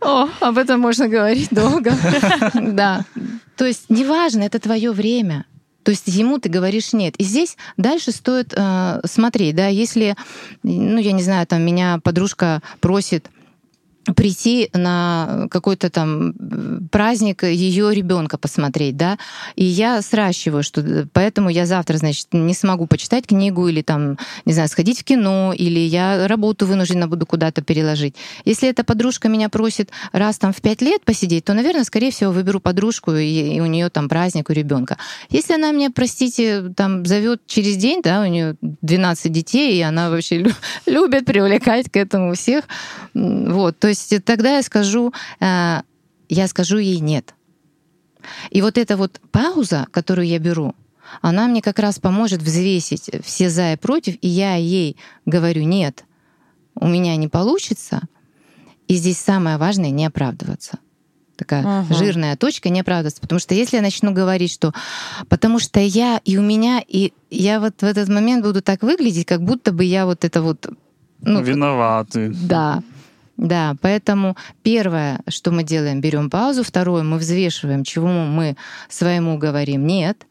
О, 0.01 0.27
об 0.39 0.57
этом 0.57 0.79
можно 0.79 1.07
говорить 1.07 1.49
долго. 1.51 1.93
Да. 2.53 3.05
То 3.55 3.65
есть 3.65 3.85
неважно, 3.89 4.43
это 4.43 4.59
твое 4.59 4.91
время. 4.91 5.45
То 5.83 5.91
есть 5.91 6.07
ему 6.07 6.39
ты 6.39 6.49
говоришь 6.49 6.93
нет. 6.93 7.15
И 7.17 7.23
здесь 7.23 7.57
дальше 7.77 8.11
стоит 8.11 8.53
э, 8.55 9.01
смотреть, 9.05 9.55
да, 9.55 9.67
если, 9.67 10.15
ну, 10.63 10.97
я 10.97 11.11
не 11.11 11.23
знаю, 11.23 11.47
там 11.47 11.61
меня 11.63 11.99
подружка 12.03 12.61
просит 12.79 13.29
прийти 14.15 14.69
на 14.73 15.47
какой-то 15.51 15.89
там 15.89 16.33
праздник 16.91 17.43
ее 17.43 17.93
ребенка 17.93 18.37
посмотреть, 18.37 18.97
да, 18.97 19.17
и 19.55 19.63
я 19.63 20.01
сращиваю, 20.01 20.63
что 20.63 21.07
поэтому 21.13 21.49
я 21.49 21.65
завтра, 21.65 21.97
значит, 21.97 22.27
не 22.31 22.53
смогу 22.53 22.87
почитать 22.87 23.27
книгу 23.27 23.67
или 23.67 23.81
там, 23.81 24.17
не 24.45 24.53
знаю, 24.53 24.69
сходить 24.69 24.99
в 24.99 25.03
кино, 25.03 25.53
или 25.55 25.79
я 25.79 26.27
работу 26.27 26.65
вынуждена 26.65 27.07
буду 27.07 27.25
куда-то 27.25 27.61
переложить. 27.61 28.15
Если 28.45 28.67
эта 28.69 28.83
подружка 28.83 29.29
меня 29.29 29.49
просит 29.49 29.91
раз 30.11 30.37
там 30.37 30.53
в 30.53 30.61
пять 30.61 30.81
лет 30.81 31.03
посидеть, 31.05 31.45
то, 31.45 31.53
наверное, 31.53 31.83
скорее 31.83 32.11
всего, 32.11 32.31
выберу 32.31 32.59
подружку, 32.59 33.13
и, 33.13 33.55
и 33.55 33.59
у 33.59 33.65
нее 33.65 33.89
там 33.89 34.09
праздник 34.09 34.49
у 34.49 34.53
ребенка. 34.53 34.97
Если 35.29 35.53
она 35.53 35.71
меня, 35.71 35.91
простите, 35.91 36.73
там 36.75 37.05
зовет 37.05 37.41
через 37.45 37.77
день, 37.77 38.01
да, 38.01 38.21
у 38.21 38.25
нее 38.25 38.55
12 38.61 39.31
детей, 39.31 39.77
и 39.77 39.81
она 39.81 40.09
вообще 40.09 40.43
любит 40.85 41.25
привлекать 41.25 41.89
к 41.91 41.97
этому 41.97 42.33
всех, 42.33 42.65
вот, 43.13 43.77
то 43.77 43.90
есть 43.91 44.23
тогда 44.25 44.57
я 44.57 44.63
скажу, 44.63 45.13
э, 45.39 45.81
я 46.29 46.47
скажу 46.47 46.77
ей 46.77 46.99
нет. 46.99 47.35
И 48.49 48.61
вот 48.61 48.77
эта 48.77 48.97
вот 48.97 49.19
пауза, 49.31 49.87
которую 49.91 50.27
я 50.27 50.39
беру, 50.39 50.75
она 51.21 51.47
мне 51.47 51.61
как 51.61 51.79
раз 51.79 51.99
поможет 51.99 52.41
взвесить 52.41 53.09
все 53.23 53.49
за 53.49 53.73
и 53.73 53.77
против, 53.77 54.17
и 54.21 54.27
я 54.27 54.55
ей 54.55 54.97
говорю 55.25 55.63
нет, 55.63 56.05
у 56.75 56.87
меня 56.87 57.15
не 57.15 57.27
получится. 57.27 58.01
И 58.87 58.95
здесь 58.95 59.17
самое 59.17 59.57
важное 59.57 59.89
не 59.89 60.05
оправдываться 60.05 60.79
такая 61.41 61.81
угу. 61.81 61.95
жирная 61.95 62.35
точка, 62.37 62.69
не 62.69 62.81
оправдываться. 62.81 63.19
Потому 63.19 63.39
что 63.39 63.55
если 63.55 63.77
я 63.77 63.81
начну 63.81 64.13
говорить, 64.13 64.51
что 64.51 64.73
потому 65.27 65.57
что 65.57 65.79
я 65.79 66.21
и 66.23 66.37
у 66.37 66.41
меня, 66.41 66.83
и 66.87 67.13
я 67.31 67.59
вот 67.59 67.81
в 67.81 67.83
этот 67.83 68.09
момент 68.09 68.45
буду 68.45 68.61
так 68.61 68.83
выглядеть, 68.83 69.25
как 69.25 69.41
будто 69.41 69.71
бы 69.71 69.83
я 69.83 70.05
вот 70.05 70.23
это 70.23 70.43
вот... 70.43 70.67
Ну, 71.21 71.41
Виноваты. 71.41 72.29
Да. 72.29 72.83
Да, 73.41 73.75
поэтому 73.81 74.37
первое, 74.61 75.21
что 75.27 75.49
мы 75.49 75.63
делаем, 75.63 75.99
берем 75.99 76.29
паузу, 76.29 76.63
второе, 76.63 77.01
мы 77.01 77.17
взвешиваем, 77.17 77.83
чего 77.83 78.07
мы 78.07 78.55
своему 78.87 79.39
говорим 79.39 79.87
нет, 79.87 80.27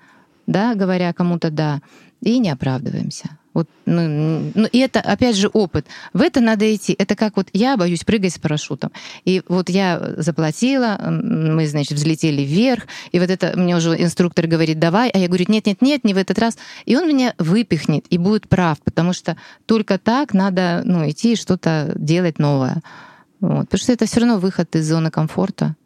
да, 0.46 0.76
говоря 0.76 1.12
кому-то 1.12 1.50
да, 1.50 1.82
и 2.20 2.38
не 2.38 2.50
оправдываемся. 2.50 3.39
Вот, 3.60 3.68
ну, 3.84 4.50
ну, 4.54 4.66
и 4.72 4.78
это, 4.78 5.00
опять 5.00 5.36
же, 5.36 5.48
опыт. 5.48 5.86
В 6.14 6.22
это 6.22 6.40
надо 6.40 6.74
идти. 6.74 6.94
Это 6.98 7.14
как 7.14 7.36
вот 7.36 7.48
я 7.52 7.76
боюсь 7.76 8.04
прыгать 8.04 8.32
с 8.32 8.38
парашютом. 8.38 8.90
И 9.26 9.42
вот 9.48 9.68
я 9.68 10.14
заплатила, 10.16 10.98
мы, 11.02 11.66
значит, 11.66 11.98
взлетели 11.98 12.40
вверх, 12.40 12.84
и 13.12 13.20
вот 13.20 13.28
это 13.28 13.52
мне 13.58 13.76
уже 13.76 14.00
инструктор 14.00 14.46
говорит, 14.46 14.78
давай, 14.78 15.10
а 15.10 15.18
я 15.18 15.26
говорю, 15.26 15.44
нет-нет-нет, 15.46 16.04
не 16.04 16.14
в 16.14 16.16
этот 16.16 16.38
раз. 16.38 16.56
И 16.86 16.96
он 16.96 17.06
меня 17.06 17.34
выпихнет 17.36 18.06
и 18.08 18.16
будет 18.16 18.48
прав, 18.48 18.78
потому 18.82 19.12
что 19.12 19.36
только 19.66 19.98
так 19.98 20.32
надо 20.32 20.80
ну, 20.86 21.06
идти 21.10 21.34
и 21.34 21.36
что-то 21.36 21.92
делать 21.96 22.38
новое. 22.38 22.80
Вот. 23.40 23.66
Потому 23.68 23.78
что 23.78 23.92
это 23.92 24.06
все 24.06 24.20
равно 24.20 24.38
выход 24.38 24.74
из 24.74 24.88
зоны 24.88 25.10
комфорта. 25.10 25.76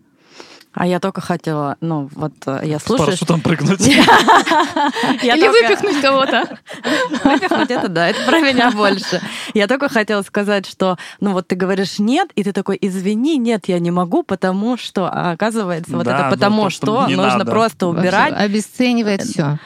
А 0.74 0.86
я 0.86 0.98
только 0.98 1.20
хотела, 1.20 1.76
ну, 1.80 2.08
вот 2.14 2.32
э, 2.46 2.62
я 2.64 2.80
слушаю... 2.80 3.06
С 3.06 3.18
парашютом 3.18 3.40
прыгнуть. 3.40 3.80
Или 5.22 5.48
выпихнуть 5.48 6.00
кого-то. 6.00 6.58
Выпихнуть 7.24 7.70
это 7.70 7.88
да, 7.88 8.08
это 8.08 8.24
про 8.26 8.40
меня 8.40 8.72
больше. 8.72 9.20
Я 9.54 9.68
только 9.68 9.88
хотела 9.88 10.22
сказать, 10.22 10.66
что, 10.66 10.98
ну 11.20 11.32
вот 11.32 11.46
ты 11.46 11.54
говоришь 11.54 12.00
нет, 12.00 12.30
и 12.34 12.42
ты 12.42 12.52
такой, 12.52 12.76
извини, 12.80 13.38
нет, 13.38 13.68
я 13.68 13.78
не 13.78 13.92
могу, 13.92 14.24
потому 14.24 14.76
что, 14.76 15.06
а 15.06 15.30
оказывается, 15.30 15.92
вот 15.96 16.08
это 16.08 16.28
потому 16.28 16.70
что 16.70 17.06
нужно 17.06 17.44
просто 17.44 17.86
убирать. 17.86 18.34
Обесценивает 18.34 19.22
все. 19.22 19.58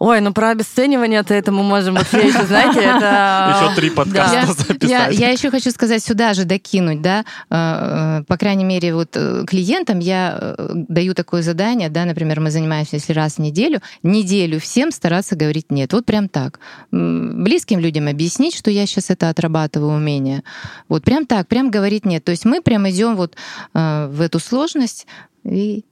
Ой, 0.00 0.22
ну 0.22 0.32
про 0.32 0.48
обесценивание-то 0.52 1.34
это 1.34 1.52
мы 1.52 1.62
можем 1.62 1.94
вообще 1.94 2.28
еще, 2.28 2.46
знаете, 2.46 2.80
это... 2.80 3.60
Еще 3.60 3.76
три 3.76 3.90
подкаста 3.90 4.34
я, 4.34 4.46
записать. 4.46 4.82
Я, 4.82 5.08
я 5.08 5.28
еще 5.28 5.50
хочу 5.50 5.70
сказать, 5.70 6.02
сюда 6.02 6.32
же 6.32 6.44
докинуть, 6.44 7.02
да, 7.02 7.26
э, 7.50 8.20
э, 8.20 8.24
по 8.26 8.38
крайней 8.38 8.64
мере, 8.64 8.94
вот 8.94 9.10
э, 9.14 9.44
клиентам 9.46 9.98
я 9.98 10.56
даю 10.56 11.12
такое 11.12 11.42
задание, 11.42 11.90
да, 11.90 12.06
например, 12.06 12.40
мы 12.40 12.50
занимаемся, 12.50 12.96
если 12.96 13.12
раз 13.12 13.34
в 13.34 13.40
неделю, 13.40 13.82
неделю 14.02 14.58
всем 14.58 14.90
стараться 14.90 15.36
говорить 15.36 15.70
нет. 15.70 15.92
Вот 15.92 16.06
прям 16.06 16.30
так. 16.30 16.60
Близким 16.90 17.78
людям 17.78 18.08
объяснить, 18.08 18.56
что 18.56 18.70
я 18.70 18.86
сейчас 18.86 19.10
это 19.10 19.28
отрабатываю 19.28 19.92
умение. 19.92 20.44
Вот 20.88 21.04
прям 21.04 21.26
так, 21.26 21.46
прям 21.46 21.70
говорить 21.70 22.06
нет. 22.06 22.24
То 22.24 22.30
есть 22.30 22.46
мы 22.46 22.62
прям 22.62 22.88
идем 22.88 23.16
вот 23.16 23.36
в 23.74 24.20
эту 24.22 24.38
сложность, 24.38 25.06
и, 25.44 25.84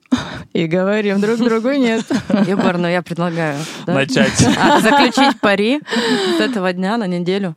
и 0.52 0.66
говорим 0.66 1.20
друг 1.20 1.38
другу 1.38 1.70
нет. 1.72 2.04
Егор, 2.46 2.78
ну 2.78 2.88
я 2.88 3.02
предлагаю 3.02 3.58
да? 3.86 3.94
начать. 3.94 4.46
А, 4.58 4.80
заключить 4.80 5.40
пари 5.40 5.80
с 6.36 6.40
этого 6.40 6.72
дня 6.72 6.96
на 6.96 7.06
неделю. 7.06 7.56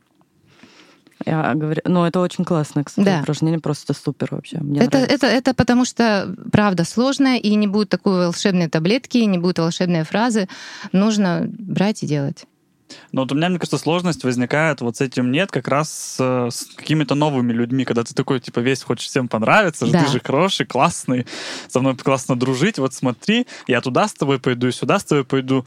Я 1.24 1.54
говорю, 1.54 1.80
ну 1.84 2.04
это 2.04 2.20
очень 2.20 2.44
классно, 2.44 2.84
кстати, 2.84 3.06
да. 3.06 3.20
упражнение 3.20 3.60
просто 3.60 3.94
супер 3.94 4.28
вообще. 4.32 4.58
Мне 4.58 4.80
это, 4.80 4.98
это, 4.98 5.26
это 5.26 5.54
потому 5.54 5.84
что 5.84 6.34
правда 6.50 6.84
сложная, 6.84 7.38
и 7.38 7.54
не 7.54 7.66
будет 7.66 7.88
такой 7.90 8.26
волшебной 8.26 8.68
таблетки, 8.68 9.18
не 9.18 9.38
будет 9.38 9.58
волшебной 9.58 10.02
фразы. 10.02 10.48
Нужно 10.90 11.46
брать 11.46 12.02
и 12.02 12.06
делать. 12.06 12.44
Но 13.12 13.22
вот 13.22 13.32
у 13.32 13.34
меня, 13.34 13.48
мне 13.48 13.58
кажется, 13.58 13.78
сложность 13.78 14.24
возникает 14.24 14.80
вот 14.80 14.96
с 14.96 15.00
этим 15.00 15.30
нет 15.30 15.50
как 15.50 15.68
раз 15.68 15.90
с, 15.90 16.20
с 16.50 16.66
какими-то 16.76 17.14
новыми 17.14 17.52
людьми, 17.52 17.84
когда 17.84 18.04
ты 18.04 18.14
такой, 18.14 18.40
типа, 18.40 18.60
весь 18.60 18.82
хочешь 18.82 19.06
всем 19.06 19.28
понравиться, 19.28 19.86
да. 19.86 20.04
ты 20.04 20.10
же 20.10 20.20
хороший, 20.20 20.66
классный, 20.66 21.26
со 21.68 21.80
мной 21.80 21.96
классно 21.96 22.38
дружить, 22.38 22.78
вот 22.78 22.94
смотри, 22.94 23.46
я 23.66 23.80
туда 23.80 24.08
с 24.08 24.14
тобой 24.14 24.38
пойду, 24.38 24.68
и 24.68 24.72
сюда 24.72 24.98
с 24.98 25.04
тобой 25.04 25.24
пойду. 25.24 25.64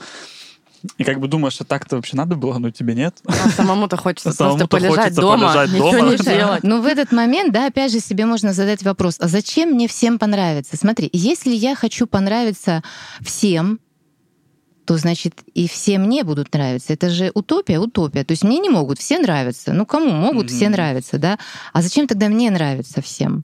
И 0.97 1.03
как 1.03 1.19
бы 1.19 1.27
думаешь, 1.27 1.59
а 1.59 1.63
так-то 1.63 1.95
вообще 1.95 2.15
надо 2.15 2.35
было, 2.35 2.57
но 2.57 2.69
тебе 2.69 2.93
нет. 2.93 3.17
А 3.25 3.49
самому-то 3.49 3.97
хочется 3.97 4.31
самому 4.31 4.57
просто 4.57 4.67
полежать 4.67 4.97
хочется 4.97 5.21
дома, 5.21 5.47
полежать 5.47 5.71
ничего 5.71 5.91
дома. 5.91 6.11
не 6.11 6.17
делать. 6.17 6.63
Но 6.63 6.81
в 6.81 6.85
этот 6.85 7.11
момент, 7.11 7.53
да, 7.53 7.67
опять 7.67 7.91
же, 7.91 7.99
себе 7.99 8.25
можно 8.25 8.53
задать 8.53 8.83
вопрос, 8.83 9.17
а 9.19 9.27
зачем 9.27 9.71
мне 9.71 9.87
всем 9.87 10.19
понравиться? 10.19 10.77
Смотри, 10.77 11.09
если 11.11 11.51
я 11.51 11.75
хочу 11.75 12.07
понравиться 12.07 12.83
всем, 13.21 13.79
то 14.85 14.97
значит 14.97 15.43
и 15.53 15.67
все 15.67 15.97
мне 15.97 16.23
будут 16.23 16.53
нравиться. 16.53 16.93
Это 16.93 17.09
же 17.09 17.31
утопия, 17.33 17.79
утопия. 17.79 18.23
То 18.23 18.31
есть 18.31 18.43
мне 18.43 18.59
не 18.59 18.69
могут 18.69 18.99
все 18.99 19.19
нравиться. 19.19 19.73
Ну 19.73 19.85
кому 19.85 20.11
могут 20.11 20.47
mm-hmm. 20.47 20.55
все 20.55 20.69
нравиться, 20.69 21.17
да? 21.17 21.39
А 21.73 21.81
зачем 21.81 22.07
тогда 22.07 22.29
мне 22.29 22.51
нравится 22.51 23.01
всем? 23.01 23.43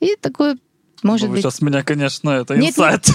И 0.00 0.16
такое 0.20 0.56
может 1.02 1.28
ну, 1.28 1.34
быть... 1.34 1.42
Сейчас 1.42 1.60
меня, 1.60 1.82
конечно, 1.82 2.30
это 2.30 2.56
Нет, 2.56 2.70
инсайт. 2.70 3.08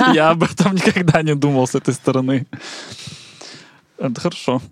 Я 0.14 0.30
об 0.30 0.42
этом 0.42 0.74
никогда 0.74 1.22
не 1.22 1.34
думал 1.34 1.66
с 1.66 1.74
этой 1.74 1.94
стороны. 1.94 2.46
Это 3.98 4.20
хорошо. 4.20 4.62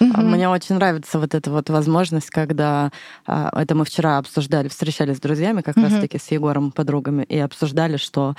Mm-hmm. 0.00 0.22
Мне 0.22 0.48
очень 0.48 0.74
нравится 0.74 1.18
вот 1.18 1.34
эта 1.34 1.50
вот 1.50 1.70
возможность, 1.70 2.30
когда 2.30 2.90
а, 3.26 3.50
это 3.60 3.74
мы 3.74 3.84
вчера 3.84 4.18
обсуждали, 4.18 4.68
встречались 4.68 5.18
с 5.18 5.20
друзьями, 5.20 5.60
как 5.60 5.76
mm-hmm. 5.76 5.82
раз-таки 5.82 6.18
с 6.18 6.30
Егором, 6.30 6.72
подругами, 6.72 7.22
и 7.24 7.38
обсуждали, 7.38 7.96
что 7.96 8.30
а, 8.30 8.34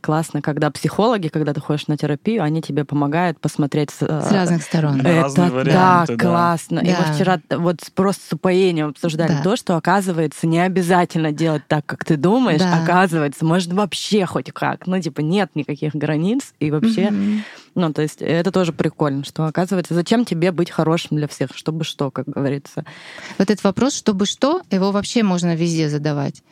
классно, 0.00 0.42
когда 0.42 0.70
психологи, 0.70 1.28
когда 1.28 1.52
ты 1.52 1.60
ходишь 1.60 1.88
на 1.88 1.96
терапию, 1.96 2.42
они 2.42 2.62
тебе 2.62 2.84
помогают 2.84 3.40
посмотреть 3.40 3.90
с, 3.90 3.98
с 3.98 4.32
разных 4.32 4.62
сторон. 4.62 5.00
Это, 5.00 5.22
Разные 5.22 5.50
варианты, 5.50 6.16
да, 6.16 6.24
классно. 6.24 6.82
Да. 6.82 6.86
И 6.86 6.94
мы 6.94 7.14
вчера 7.14 7.40
вот 7.50 7.80
просто 7.94 8.22
с 8.28 8.32
упоением 8.32 8.88
обсуждали 8.88 9.32
да. 9.32 9.42
то, 9.42 9.56
что 9.56 9.76
оказывается 9.76 10.46
не 10.46 10.60
обязательно 10.60 11.32
делать 11.32 11.62
так, 11.66 11.84
как 11.84 12.04
ты 12.04 12.16
думаешь, 12.16 12.60
да. 12.60 12.82
оказывается, 12.82 13.44
может 13.44 13.72
вообще 13.72 14.24
хоть 14.24 14.52
как. 14.52 14.86
Ну 14.86 15.00
типа 15.00 15.20
нет 15.20 15.50
никаких 15.54 15.94
границ 15.94 16.54
и 16.60 16.70
вообще, 16.70 17.08
угу. 17.08 17.42
ну 17.74 17.92
то 17.92 18.02
есть 18.02 18.22
это 18.22 18.52
тоже 18.52 18.72
прикольно, 18.72 19.24
что 19.24 19.46
оказывается, 19.46 19.94
зачем 19.94 20.24
тебе 20.24 20.52
быть 20.52 20.70
хорошим 20.70 21.16
для 21.16 21.26
всех, 21.26 21.50
чтобы 21.54 21.84
что, 21.84 22.10
как 22.10 22.28
говорится. 22.28 22.84
Вот 23.38 23.50
этот 23.50 23.64
вопрос, 23.64 23.94
чтобы 23.94 24.26
что, 24.26 24.62
его 24.70 24.92
вообще 24.92 25.22
можно 25.22 25.56
везде 25.56 25.88
задавать. 25.88 26.42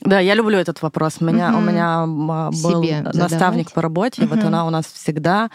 Да, 0.00 0.18
я 0.18 0.34
люблю 0.34 0.58
этот 0.58 0.82
вопрос. 0.82 1.18
У 1.20 1.24
меня, 1.24 1.50
угу. 1.50 1.58
у 1.58 1.60
меня 1.60 2.06
был 2.06 2.82
Себе 2.82 3.02
наставник 3.02 3.68
задавать. 3.68 3.74
по 3.74 3.82
работе, 3.82 4.22
угу. 4.22 4.34
вот 4.34 4.44
она 4.44 4.66
у 4.66 4.70
нас 4.70 4.86
всегда, 4.86 5.50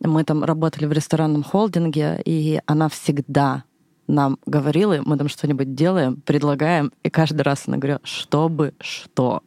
мы 0.00 0.24
там 0.24 0.44
работали 0.44 0.86
в 0.86 0.92
ресторанном 0.92 1.42
холдинге, 1.42 2.20
и 2.24 2.60
она 2.66 2.88
всегда 2.88 3.64
нам 4.08 4.38
говорила, 4.46 4.98
мы 5.04 5.16
там 5.16 5.28
что-нибудь 5.28 5.74
делаем, 5.74 6.20
предлагаем, 6.20 6.92
и 7.02 7.10
каждый 7.10 7.42
раз 7.42 7.64
она 7.66 7.76
говорила, 7.78 8.00
чтобы 8.04 8.74
что. 8.80 9.42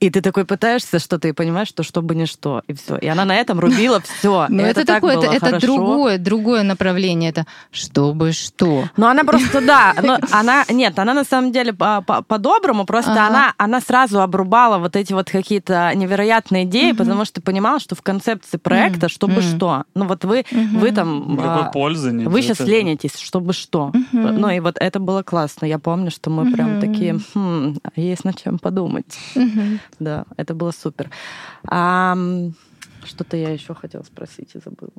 И 0.00 0.10
ты 0.10 0.20
такой 0.20 0.44
пытаешься 0.44 0.98
что-то 0.98 1.28
и 1.28 1.32
понимаешь, 1.32 1.68
что 1.68 1.82
чтобы 1.82 2.14
не 2.14 2.26
что, 2.26 2.62
и 2.66 2.74
все. 2.74 2.96
И 2.96 3.06
она 3.06 3.24
на 3.24 3.36
этом 3.36 3.60
рубила 3.60 4.00
все. 4.04 4.46
Но 4.48 4.62
это, 4.62 4.80
это 4.80 4.94
такое, 4.94 5.18
это, 5.18 5.46
это 5.46 5.60
другое, 5.60 6.18
другое 6.18 6.62
направление. 6.62 7.30
Это 7.30 7.46
чтобы 7.70 8.32
что. 8.32 8.84
Ну 8.96 9.06
она 9.06 9.24
просто 9.24 9.60
да, 9.60 9.94
но 10.02 10.18
она 10.30 10.64
нет, 10.68 10.98
она 10.98 11.14
на 11.14 11.24
самом 11.24 11.52
деле 11.52 11.72
по-доброму, 11.72 12.84
просто 12.84 13.12
ага. 13.12 13.26
она 13.26 13.54
она 13.56 13.80
сразу 13.80 14.20
обрубала 14.20 14.78
вот 14.78 14.96
эти 14.96 15.12
вот 15.12 15.30
какие-то 15.30 15.92
невероятные 15.94 16.64
идеи, 16.64 16.90
угу. 16.90 16.98
потому 16.98 17.24
что 17.24 17.40
понимала, 17.40 17.80
что 17.80 17.94
в 17.94 18.02
концепции 18.02 18.56
проекта 18.56 19.08
чтобы 19.08 19.34
угу. 19.34 19.42
что. 19.42 19.84
Ну 19.94 20.06
вот 20.06 20.24
вы 20.24 20.44
угу. 20.50 20.78
вы 20.78 20.92
там 20.92 21.32
Никакой 21.32 21.72
пользы 21.72 22.12
нет. 22.12 22.28
Вы 22.28 22.42
сейчас 22.42 22.60
ленитесь, 22.60 23.18
чтобы 23.18 23.52
что. 23.52 23.88
Угу. 23.88 23.94
Ну 24.12 24.48
и 24.50 24.60
вот 24.60 24.76
это 24.78 25.00
было 25.00 25.22
классно. 25.22 25.66
Я 25.66 25.78
помню, 25.78 26.10
что 26.10 26.30
мы 26.30 26.44
угу. 26.44 26.52
прям 26.52 26.80
такие, 26.80 27.18
хм, 27.34 27.76
есть 27.96 28.24
над 28.24 28.40
чем 28.42 28.58
подумать. 28.58 29.18
Угу. 29.34 29.78
Да, 29.98 30.24
это 30.36 30.54
было 30.54 30.70
супер. 30.70 31.10
А, 31.68 32.16
что-то 33.04 33.36
я 33.36 33.50
еще 33.50 33.74
хотела 33.74 34.02
спросить 34.02 34.54
и 34.54 34.58
забыла. 34.58 34.92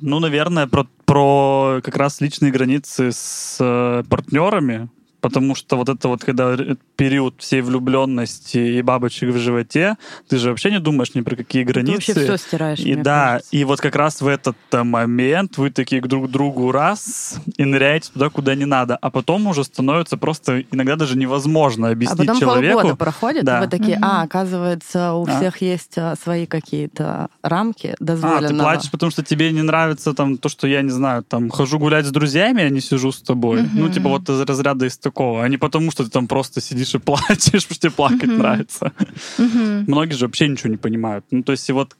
Ну, 0.00 0.20
наверное, 0.20 0.66
про, 0.66 0.86
про 1.04 1.80
как 1.82 1.96
раз 1.96 2.20
личные 2.20 2.52
границы 2.52 3.12
с 3.12 3.56
э, 3.60 4.02
партнерами, 4.08 4.90
потому 5.26 5.56
что 5.56 5.76
вот 5.76 5.88
это 5.88 6.06
вот, 6.06 6.22
когда 6.22 6.56
период 6.94 7.34
всей 7.38 7.60
влюбленности 7.60 8.58
и 8.58 8.80
бабочек 8.80 9.30
в 9.30 9.38
животе, 9.38 9.96
ты 10.28 10.38
же 10.38 10.50
вообще 10.50 10.70
не 10.70 10.78
думаешь 10.78 11.14
ни 11.14 11.20
про 11.22 11.34
какие 11.34 11.64
границы. 11.64 12.14
Ты 12.14 12.20
вообще 12.20 12.36
все 12.36 12.46
стираешь, 12.46 12.78
И 12.78 12.94
да, 12.94 13.32
кажется. 13.32 13.48
и 13.50 13.64
вот 13.64 13.80
как 13.80 13.96
раз 13.96 14.20
в 14.20 14.28
этот 14.28 14.56
момент 14.70 15.58
вы 15.58 15.70
такие 15.70 16.00
к 16.00 16.06
друг 16.06 16.30
другу 16.30 16.70
раз 16.70 17.40
и 17.56 17.64
ныряете 17.64 18.12
туда, 18.12 18.30
куда 18.30 18.54
не 18.54 18.66
надо, 18.66 18.96
а 18.96 19.10
потом 19.10 19.48
уже 19.48 19.64
становится 19.64 20.16
просто 20.16 20.60
иногда 20.70 20.94
даже 20.94 21.18
невозможно 21.18 21.88
объяснить 21.88 22.20
а 22.20 22.22
потом 22.22 22.40
человеку. 22.40 22.74
полгода 22.74 22.96
проходит, 22.96 23.44
да. 23.44 23.58
и 23.58 23.60
вы 23.62 23.68
такие, 23.68 23.98
а, 24.00 24.22
оказывается, 24.22 25.14
у 25.14 25.26
а? 25.26 25.36
всех 25.36 25.60
есть 25.60 25.98
а, 25.98 26.14
свои 26.14 26.46
какие-то 26.46 27.30
рамки 27.42 27.96
дозволенного. 27.98 28.46
А, 28.46 28.48
ты 28.48 28.54
плачешь, 28.54 28.90
потому 28.92 29.10
что 29.10 29.24
тебе 29.24 29.50
не 29.50 29.62
нравится 29.62 30.14
там 30.14 30.38
то, 30.38 30.48
что 30.48 30.68
я 30.68 30.82
не 30.82 30.90
знаю, 30.90 31.24
там 31.24 31.50
хожу 31.50 31.80
гулять 31.80 32.06
с 32.06 32.10
друзьями, 32.10 32.62
а 32.62 32.70
не 32.70 32.80
сижу 32.80 33.10
с 33.10 33.20
тобой. 33.20 33.68
Ну, 33.72 33.88
типа 33.88 34.08
вот 34.08 34.28
из 34.28 34.40
разряда 34.40 34.86
из 34.86 34.96
такого, 34.98 35.15
а 35.18 35.48
не 35.48 35.56
потому, 35.56 35.90
что 35.90 36.04
ты 36.04 36.10
там 36.10 36.28
просто 36.28 36.60
сидишь 36.60 36.94
и 36.94 36.98
плачешь, 37.00 37.44
потому 37.44 37.60
что 37.60 37.74
тебе 37.74 37.90
плакать 37.90 38.22
mm-hmm. 38.24 38.38
нравится. 38.38 38.92
Mm-hmm. 39.38 39.84
Многие 39.86 40.14
же 40.14 40.26
вообще 40.26 40.48
ничего 40.48 40.70
не 40.70 40.76
понимают. 40.76 41.24
Ну, 41.30 41.42
то 41.42 41.52
есть 41.52 41.68
и 41.68 41.72
вот 41.72 41.96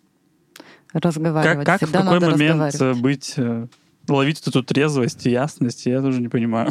разговаривать. 0.93 1.67
Как, 1.67 1.81
как 1.81 1.89
в 1.89 1.93
какой 1.93 2.21
момент 2.21 2.75
быть, 2.97 3.35
ловить 4.09 4.43
эту 4.47 4.63
трезвость 4.63 5.27
и 5.27 5.31
ясность, 5.31 5.87
я 5.87 6.01
тоже 6.01 6.21
не 6.21 6.29
понимаю. 6.29 6.71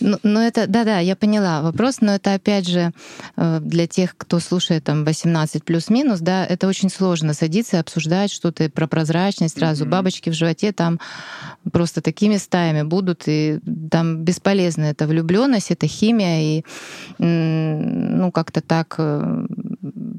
Ну, 0.00 0.18
ну 0.22 0.40
это, 0.40 0.66
да-да, 0.66 0.98
я 0.98 1.16
поняла 1.16 1.62
вопрос, 1.62 2.00
но 2.00 2.14
это 2.14 2.34
опять 2.34 2.68
же 2.68 2.92
э, 3.36 3.60
для 3.60 3.86
тех, 3.86 4.16
кто 4.16 4.38
слушает 4.40 4.84
там 4.84 5.04
18 5.04 5.64
плюс-минус, 5.64 6.20
да, 6.20 6.44
это 6.44 6.68
очень 6.68 6.90
сложно 6.90 7.32
садиться 7.32 7.76
и 7.76 7.80
обсуждать 7.80 8.30
что-то 8.30 8.68
про 8.68 8.86
прозрачность 8.86 9.56
сразу. 9.58 9.84
Mm-hmm. 9.84 9.88
Бабочки 9.88 10.30
в 10.30 10.34
животе 10.34 10.72
там 10.72 11.00
просто 11.72 12.00
такими 12.00 12.36
стаями 12.36 12.82
будут, 12.82 13.22
и 13.26 13.60
там 13.90 14.24
бесполезно. 14.24 14.84
Это 14.84 15.06
влюбленность, 15.06 15.70
это 15.70 15.86
химия, 15.86 16.58
и 16.58 16.64
ну 17.18 18.30
как-то 18.32 18.60
так 18.60 18.96
э, 18.98 19.46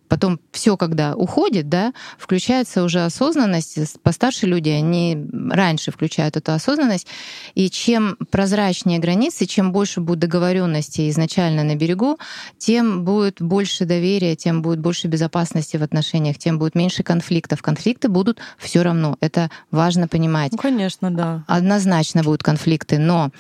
потом 0.08 0.40
все, 0.52 0.78
когда 0.78 1.16
уходит, 1.16 1.70
да, 1.70 1.94
включается 2.18 2.84
уже 2.84 3.04
осознанность. 3.04 4.02
Постарше 4.02 4.46
люди, 4.46 4.70
они 4.70 5.18
раньше 5.50 5.92
включают 5.92 6.38
эту 6.38 6.54
осознанность. 6.54 7.08
И 7.54 7.70
чем 7.70 8.18
прозрачнее 8.30 9.00
границы, 9.00 9.46
чем 9.46 9.72
больше 9.72 10.02
будет 10.02 10.20
договоренности 10.20 11.10
изначально 11.10 11.64
на 11.64 11.76
берегу, 11.76 12.18
тем 12.58 13.04
будет 13.04 13.42
больше 13.42 13.86
доверия, 13.86 14.36
тем 14.36 14.62
будет 14.62 14.80
больше 14.80 15.08
безопасности 15.08 15.78
в 15.78 15.84
отношениях, 15.84 16.38
тем 16.38 16.60
будет 16.60 16.76
меньше 16.76 17.04
конфликтов. 17.04 17.62
Конфликты 17.62 18.10
будут 18.10 18.40
все 18.58 18.84
равно. 18.84 19.18
Это 19.22 19.50
важно 19.72 20.08
понимать. 20.08 20.52
Ну, 20.52 20.58
конечно, 20.58 21.12
да. 21.12 21.44
Однозначно 21.48 22.24
будут 22.24 22.44
конфликты, 22.44 22.98
но 23.00 23.32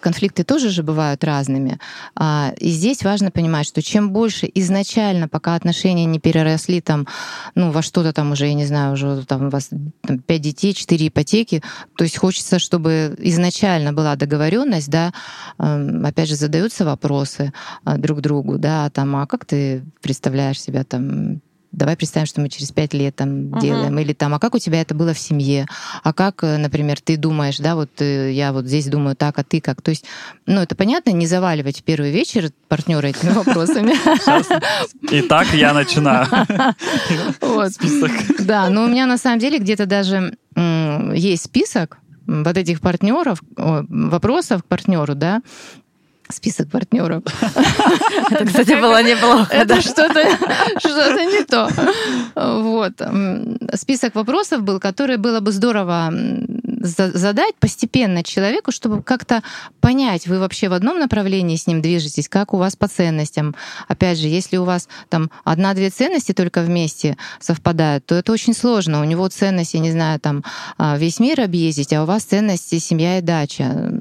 конфликты 0.00 0.44
тоже 0.44 0.70
же 0.70 0.82
бывают 0.82 1.24
разными. 1.24 1.78
А, 2.14 2.52
и 2.58 2.70
здесь 2.70 3.02
важно 3.02 3.30
понимать, 3.30 3.66
что 3.66 3.82
чем 3.82 4.10
больше 4.12 4.50
изначально, 4.54 5.28
пока 5.28 5.54
отношения 5.54 6.04
не 6.04 6.18
переросли 6.18 6.80
там, 6.80 7.06
ну, 7.54 7.70
во 7.70 7.82
что-то 7.82 8.12
там 8.12 8.32
уже, 8.32 8.46
я 8.46 8.54
не 8.54 8.66
знаю, 8.66 8.92
уже 8.94 9.24
там 9.26 9.46
у 9.46 9.50
вас 9.50 9.70
там, 10.02 10.18
5 10.18 10.40
детей, 10.40 10.74
4 10.74 11.08
ипотеки, 11.08 11.62
то 11.96 12.04
есть 12.04 12.16
хочется, 12.16 12.58
чтобы 12.58 13.14
изначально 13.18 13.92
была 13.92 14.16
договоренность, 14.16 14.90
да, 14.90 15.12
эм, 15.58 16.04
опять 16.04 16.28
же, 16.28 16.36
задаются 16.36 16.84
вопросы 16.84 17.52
э, 17.84 17.96
друг 17.98 18.20
другу, 18.20 18.58
да, 18.58 18.90
там, 18.90 19.16
а 19.16 19.26
как 19.26 19.44
ты 19.44 19.84
представляешь 20.00 20.60
себя 20.60 20.84
там 20.84 21.40
давай 21.72 21.96
представим, 21.96 22.26
что 22.26 22.40
мы 22.40 22.48
через 22.48 22.70
пять 22.70 22.94
лет 22.94 23.16
там 23.16 23.46
uh-huh. 23.46 23.60
делаем, 23.60 23.98
или 23.98 24.12
там, 24.12 24.34
а 24.34 24.38
как 24.38 24.54
у 24.54 24.58
тебя 24.58 24.80
это 24.80 24.94
было 24.94 25.14
в 25.14 25.18
семье, 25.18 25.66
а 26.02 26.12
как, 26.12 26.44
э, 26.44 26.58
например, 26.58 27.00
ты 27.00 27.16
думаешь, 27.16 27.58
да, 27.58 27.74
вот 27.74 27.90
э, 28.00 28.32
я 28.32 28.52
вот 28.52 28.66
здесь 28.66 28.86
думаю 28.86 29.16
так, 29.16 29.38
а 29.38 29.44
ты 29.44 29.60
как, 29.60 29.82
то 29.82 29.90
есть, 29.90 30.04
ну, 30.46 30.60
это 30.60 30.74
понятно, 30.74 31.10
не 31.10 31.26
заваливать 31.26 31.80
в 31.80 31.82
первый 31.82 32.10
вечер 32.10 32.50
партнера 32.68 33.06
этими 33.06 33.30
вопросами. 33.32 33.94
Итак, 35.10 35.48
я 35.54 35.72
начинаю. 35.72 36.26
Вот. 37.40 37.72
Список. 37.72 38.10
Да, 38.40 38.68
но 38.68 38.84
у 38.84 38.88
меня 38.88 39.06
на 39.06 39.18
самом 39.18 39.38
деле 39.38 39.58
где-то 39.58 39.86
даже 39.86 40.36
есть 41.14 41.44
список 41.44 41.98
вот 42.26 42.56
этих 42.56 42.80
партнеров, 42.80 43.42
вопросов 43.56 44.62
к 44.62 44.66
партнеру, 44.66 45.14
да, 45.14 45.42
список 46.32 46.70
партнеров. 46.70 47.22
Это, 48.30 48.46
кстати, 48.46 48.80
было 48.80 49.02
неплохо. 49.02 49.48
Это 49.52 49.80
что-то 49.80 50.22
что 50.78 51.12
не 51.24 51.44
то. 51.44 51.68
Вот. 52.34 52.92
Список 53.74 54.14
вопросов 54.14 54.62
был, 54.62 54.80
который 54.80 55.16
было 55.16 55.40
бы 55.40 55.52
здорово 55.52 56.12
задать 56.84 57.54
постепенно 57.56 58.22
человеку, 58.22 58.72
чтобы 58.72 59.02
как-то 59.02 59.42
понять, 59.80 60.26
вы 60.26 60.38
вообще 60.38 60.68
в 60.68 60.72
одном 60.72 60.98
направлении 60.98 61.56
с 61.56 61.66
ним 61.66 61.80
движетесь, 61.80 62.28
как 62.28 62.54
у 62.54 62.56
вас 62.56 62.76
по 62.76 62.88
ценностям. 62.88 63.54
Опять 63.88 64.18
же, 64.18 64.28
если 64.28 64.56
у 64.56 64.64
вас 64.64 64.88
там 65.08 65.30
одна-две 65.44 65.90
ценности 65.90 66.32
только 66.32 66.62
вместе 66.62 67.16
совпадают, 67.40 68.06
то 68.06 68.14
это 68.14 68.32
очень 68.32 68.54
сложно. 68.54 69.00
У 69.00 69.04
него 69.04 69.28
ценность, 69.28 69.74
я 69.74 69.80
не 69.80 69.92
знаю, 69.92 70.18
там 70.20 70.44
а, 70.76 70.96
весь 70.98 71.20
мир 71.20 71.40
объездить, 71.40 71.92
а 71.92 72.02
у 72.02 72.06
вас 72.06 72.24
ценности 72.24 72.78
семья 72.78 73.18
и 73.18 73.22
дача 73.22 73.92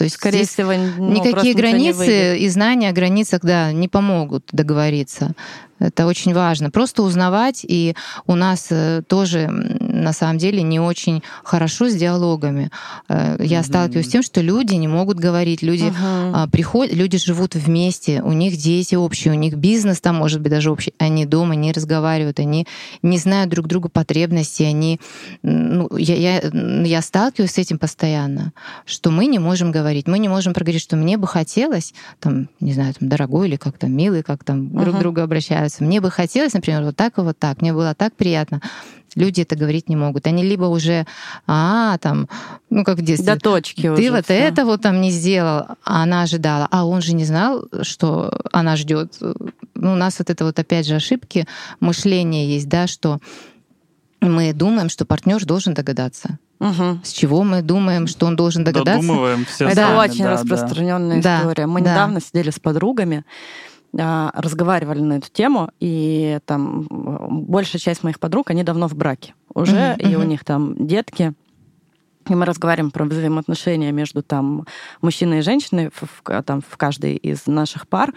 то 0.00 0.04
есть, 0.04 0.16
скорее 0.16 0.46
всего, 0.46 0.72
ну, 0.72 1.12
никакие 1.12 1.52
границы 1.52 2.38
и 2.38 2.48
знания 2.48 2.88
о 2.88 2.92
границах, 2.92 3.42
да, 3.42 3.70
не 3.70 3.86
помогут 3.86 4.48
договориться. 4.50 5.34
Это 5.80 6.06
очень 6.06 6.34
важно. 6.34 6.70
Просто 6.70 7.02
узнавать, 7.02 7.64
и 7.66 7.94
у 8.26 8.36
нас 8.36 8.68
э, 8.70 9.02
тоже 9.08 9.48
на 9.48 10.12
самом 10.12 10.38
деле 10.38 10.62
не 10.62 10.78
очень 10.78 11.22
хорошо 11.42 11.88
с 11.88 11.94
диалогами. 11.94 12.70
Э, 13.08 13.36
я 13.40 13.60
mm-hmm. 13.60 13.64
сталкиваюсь 13.64 14.06
с 14.06 14.10
тем, 14.10 14.22
что 14.22 14.40
люди 14.40 14.74
не 14.74 14.88
могут 14.88 15.18
говорить, 15.18 15.62
люди 15.62 15.84
uh-huh. 15.90 16.50
приходят, 16.50 16.94
люди 16.94 17.18
живут 17.18 17.54
вместе, 17.54 18.22
у 18.22 18.32
них 18.32 18.56
дети 18.56 18.94
общие, 18.94 19.32
у 19.32 19.36
них 19.36 19.54
бизнес 19.54 20.00
там 20.00 20.16
может 20.16 20.40
быть 20.40 20.50
даже 20.50 20.70
общий, 20.70 20.92
они 20.98 21.26
дома 21.26 21.54
не 21.54 21.72
разговаривают, 21.72 22.40
они 22.40 22.66
не 23.02 23.18
знают 23.18 23.50
друг 23.50 23.66
друга 23.66 23.88
потребностей, 23.88 24.64
они, 24.64 25.00
ну, 25.42 25.88
я, 25.96 26.16
я, 26.16 26.40
я 26.84 27.02
сталкиваюсь 27.02 27.52
с 27.52 27.58
этим 27.58 27.78
постоянно, 27.78 28.52
что 28.84 29.10
мы 29.10 29.26
не 29.26 29.38
можем 29.38 29.72
говорить, 29.72 30.06
мы 30.06 30.18
не 30.18 30.28
можем 30.28 30.52
проговорить, 30.52 30.82
что 30.82 30.96
мне 30.96 31.16
бы 31.16 31.26
хотелось, 31.26 31.94
там, 32.18 32.48
не 32.60 32.72
знаю, 32.72 32.94
там, 32.98 33.08
дорогой 33.08 33.48
или 33.48 33.56
как-то 33.56 33.86
милый, 33.86 34.22
как 34.22 34.44
там 34.44 34.66
uh-huh. 34.66 34.82
друг 34.82 34.96
к 34.96 34.98
другу 34.98 35.20
обращаются, 35.20 35.69
нравится. 35.70 35.84
Мне 35.84 36.00
бы 36.00 36.10
хотелось, 36.10 36.54
например, 36.54 36.82
вот 36.82 36.96
так 36.96 37.18
и 37.18 37.20
вот 37.20 37.38
так. 37.38 37.62
Мне 37.62 37.72
было 37.72 37.94
так 37.94 38.14
приятно. 38.14 38.60
Люди 39.16 39.40
это 39.40 39.56
говорить 39.56 39.88
не 39.88 39.96
могут. 39.96 40.26
Они 40.26 40.44
либо 40.44 40.66
уже, 40.66 41.04
а, 41.46 41.98
там, 41.98 42.28
ну 42.70 42.84
как 42.84 42.98
в 42.98 43.02
детстве. 43.02 43.34
До 43.34 43.40
точки 43.40 43.82
Ты 43.82 43.90
уже 43.90 44.10
вот 44.12 44.24
все. 44.24 44.34
это 44.34 44.64
вот 44.64 44.82
там 44.82 45.00
не 45.00 45.10
сделал, 45.10 45.66
а 45.84 46.02
она 46.04 46.22
ожидала. 46.22 46.68
А 46.70 46.84
он 46.84 47.02
же 47.02 47.14
не 47.14 47.24
знал, 47.24 47.64
что 47.82 48.30
она 48.52 48.76
ждет. 48.76 49.16
Ну, 49.74 49.92
у 49.92 49.96
нас 49.96 50.18
вот 50.20 50.30
это 50.30 50.44
вот 50.44 50.58
опять 50.58 50.86
же 50.86 50.94
ошибки 50.94 51.46
мышления 51.80 52.46
есть, 52.46 52.68
да, 52.68 52.86
что 52.86 53.18
мы 54.20 54.52
думаем, 54.52 54.88
что 54.88 55.04
партнер 55.04 55.44
должен 55.44 55.74
догадаться. 55.74 56.38
Угу. 56.60 57.00
С 57.02 57.12
чего 57.12 57.42
мы 57.42 57.62
думаем, 57.62 58.06
что 58.06 58.26
он 58.26 58.36
должен 58.36 58.64
догадаться? 58.64 59.00
Додумываем 59.00 59.46
все 59.46 59.66
Это 59.66 59.76
сами, 59.76 59.96
очень 59.96 60.24
да, 60.24 60.32
распространенная 60.32 61.22
да. 61.22 61.38
история. 61.38 61.66
Мы 61.66 61.80
да. 61.80 61.92
недавно 61.92 62.20
сидели 62.20 62.50
с 62.50 62.60
подругами, 62.60 63.24
разговаривали 63.92 65.00
на 65.00 65.14
эту 65.14 65.30
тему, 65.30 65.70
и 65.80 66.38
там 66.46 66.86
большая 66.88 67.80
часть 67.80 68.02
моих 68.04 68.20
подруг, 68.20 68.50
они 68.50 68.62
давно 68.62 68.88
в 68.88 68.94
браке 68.94 69.34
уже, 69.52 69.76
mm-hmm. 69.76 70.10
и 70.10 70.16
у 70.16 70.22
них 70.22 70.44
там 70.44 70.86
детки. 70.86 71.34
И 72.28 72.34
мы 72.34 72.44
разговариваем 72.44 72.90
про 72.92 73.04
взаимоотношения 73.04 73.90
между 73.90 74.22
там 74.22 74.66
мужчиной 75.00 75.38
и 75.38 75.42
женщиной 75.42 75.90
в, 75.92 76.42
там, 76.42 76.60
в 76.60 76.76
каждой 76.76 77.16
из 77.16 77.46
наших 77.46 77.88
пар. 77.88 78.12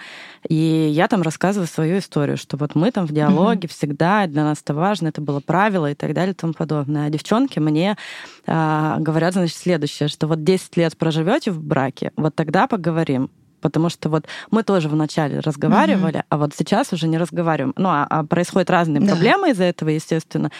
И 0.47 0.55
я 0.55 1.07
там 1.07 1.21
рассказываю 1.21 1.67
свою 1.67 1.97
историю, 1.97 2.37
что 2.37 2.57
вот 2.57 2.75
мы 2.75 2.91
там 2.91 3.07
в 3.07 3.11
диалоге 3.11 3.67
mm-hmm. 3.67 3.71
всегда, 3.71 4.27
для 4.27 4.43
нас 4.43 4.61
это 4.61 4.75
важно, 4.75 5.07
это 5.07 5.21
было 5.21 5.39
правило 5.39 5.89
и 5.89 5.95
так 5.95 6.13
далее 6.13 6.33
и 6.33 6.35
тому 6.35 6.53
подобное. 6.53 7.07
А 7.07 7.09
девчонки 7.09 7.57
мне 7.59 7.97
а, 8.45 8.97
говорят, 8.99 9.33
значит, 9.33 9.57
следующее, 9.57 10.09
что 10.09 10.27
вот 10.27 10.43
10 10.43 10.77
лет 10.77 10.97
проживете 10.97 11.51
в 11.51 11.63
браке, 11.63 12.11
вот 12.15 12.35
тогда 12.35 12.67
поговорим 12.67 13.31
потому 13.63 13.89
что 13.89 14.09
вот 14.09 14.25
мы 14.51 14.61
тоже 14.63 14.89
вначале 14.89 15.39
разговаривали, 15.39 16.17
mm-hmm. 16.17 16.25
а 16.29 16.37
вот 16.37 16.53
сейчас 16.55 16.91
уже 16.91 17.07
не 17.07 17.17
разговариваем. 17.17 17.73
Ну, 17.77 17.89
а, 17.89 18.05
а 18.09 18.23
происходят 18.25 18.69
разные 18.69 19.01
да. 19.01 19.07
проблемы 19.07 19.51
из-за 19.51 19.63
этого, 19.63 19.89
естественно. 19.89 20.51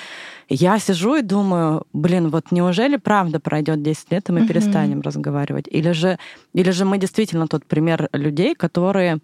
Я 0.48 0.80
сижу 0.80 1.16
и 1.16 1.22
думаю, 1.22 1.86
блин, 1.92 2.30
вот 2.30 2.52
неужели 2.52 2.96
правда 2.96 3.42
пройдет 3.42 3.84
10 3.84 4.12
лет, 4.12 4.30
и 4.30 4.32
мы 4.32 4.40
mm-hmm. 4.40 4.48
перестанем 4.48 5.02
разговаривать? 5.02 5.66
Или 5.70 5.92
же, 5.92 6.18
или 6.54 6.72
же 6.72 6.86
мы 6.86 6.98
действительно 6.98 7.48
тот 7.48 7.66
пример 7.66 8.08
людей, 8.14 8.56
которые 8.56 9.20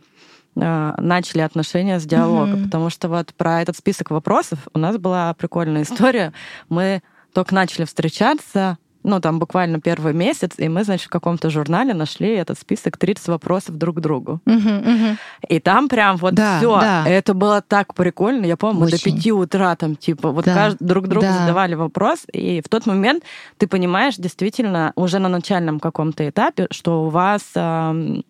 э, 0.56 0.94
начали 0.98 1.42
отношения 1.42 2.00
с 2.00 2.06
диалога, 2.06 2.52
mm-hmm. 2.52 2.64
потому 2.66 2.90
что 2.90 3.08
вот 3.08 3.34
про 3.34 3.62
этот 3.62 3.78
список 3.78 4.12
вопросов 4.12 4.60
у 4.74 4.80
нас 4.80 4.98
была 4.98 5.34
прикольная 5.34 5.84
история. 5.84 6.34
Мы 6.68 7.02
только 7.34 7.56
начали 7.56 7.86
встречаться, 7.86 8.78
ну, 9.04 9.22
там 9.22 9.40
буквально 9.40 9.80
первый 9.80 10.14
месяц, 10.14 10.52
и 10.58 10.68
мы, 10.68 10.84
значит, 10.84 11.08
в 11.08 11.10
каком-то 11.10 11.50
журнале 11.50 11.94
нашли 11.94 12.30
этот 12.30 12.60
список 12.60 12.98
30 12.98 13.28
вопросов 13.30 13.78
друг 13.78 13.98
к 13.98 14.00
другу. 14.00 14.42
Угу, 14.46 14.56
угу. 14.56 15.18
И 15.48 15.60
там 15.60 15.88
прям 15.88 16.18
вот 16.18 16.34
да, 16.34 16.58
все. 16.58 16.80
Да. 16.80 17.08
Это 17.08 17.34
было 17.34 17.62
так 17.62 17.94
прикольно. 17.94 18.46
Я 18.46 18.58
помню, 18.58 18.82
мы 18.82 18.92
до 18.92 19.02
5 19.02 19.28
утра 19.32 19.76
там, 19.76 19.96
типа, 19.96 20.32
вот 20.32 20.46
да, 20.46 20.54
каждый, 20.54 20.86
друг 20.86 21.08
другу 21.08 21.28
да. 21.28 21.40
задавали 21.40 21.76
вопрос, 21.76 22.26
и 22.34 22.62
в 22.62 22.68
тот 22.68 22.86
момент 22.86 23.24
ты 23.58 23.68
понимаешь 23.68 24.16
действительно 24.18 24.92
уже 24.96 25.20
на 25.20 25.30
начальном 25.30 25.80
каком-то 25.80 26.28
этапе, 26.28 26.68
что 26.72 27.06
у 27.06 27.10
вас 27.10 27.42
э, 27.56 28.22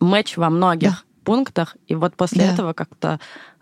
матч 0.00 0.36
во 0.36 0.50
многих 0.50 0.90
да. 0.90 0.98
пунктах, 1.24 1.76
и 1.88 1.94
вот 1.94 2.14
после 2.14 2.46
да. 2.46 2.52
этого 2.52 2.72
как-то 2.72 3.18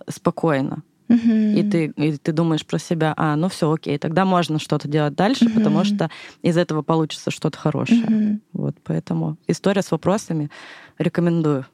спокойно. 0.09 0.83
И, 1.09 1.63
ты, 1.71 1.87
и 1.97 2.17
ты 2.17 2.33
думаешь 2.33 2.67
про 2.67 2.79
себя, 2.79 3.15
а, 3.17 3.37
ну 3.37 3.49
все, 3.49 3.71
окей, 3.71 3.97
тогда 3.99 4.25
можно 4.25 4.59
что-то 4.59 4.89
делать 4.89 5.15
дальше, 5.15 5.49
потому 5.55 5.85
что 5.85 6.11
из 6.43 6.57
этого 6.57 6.83
получится 6.83 7.31
что-то 7.31 7.59
хорошее. 7.59 8.41
Вот, 8.53 8.77
поэтому 8.85 9.37
история 9.47 9.83
с 9.83 9.91
вопросами 9.91 10.51
рекомендую. 10.99 11.67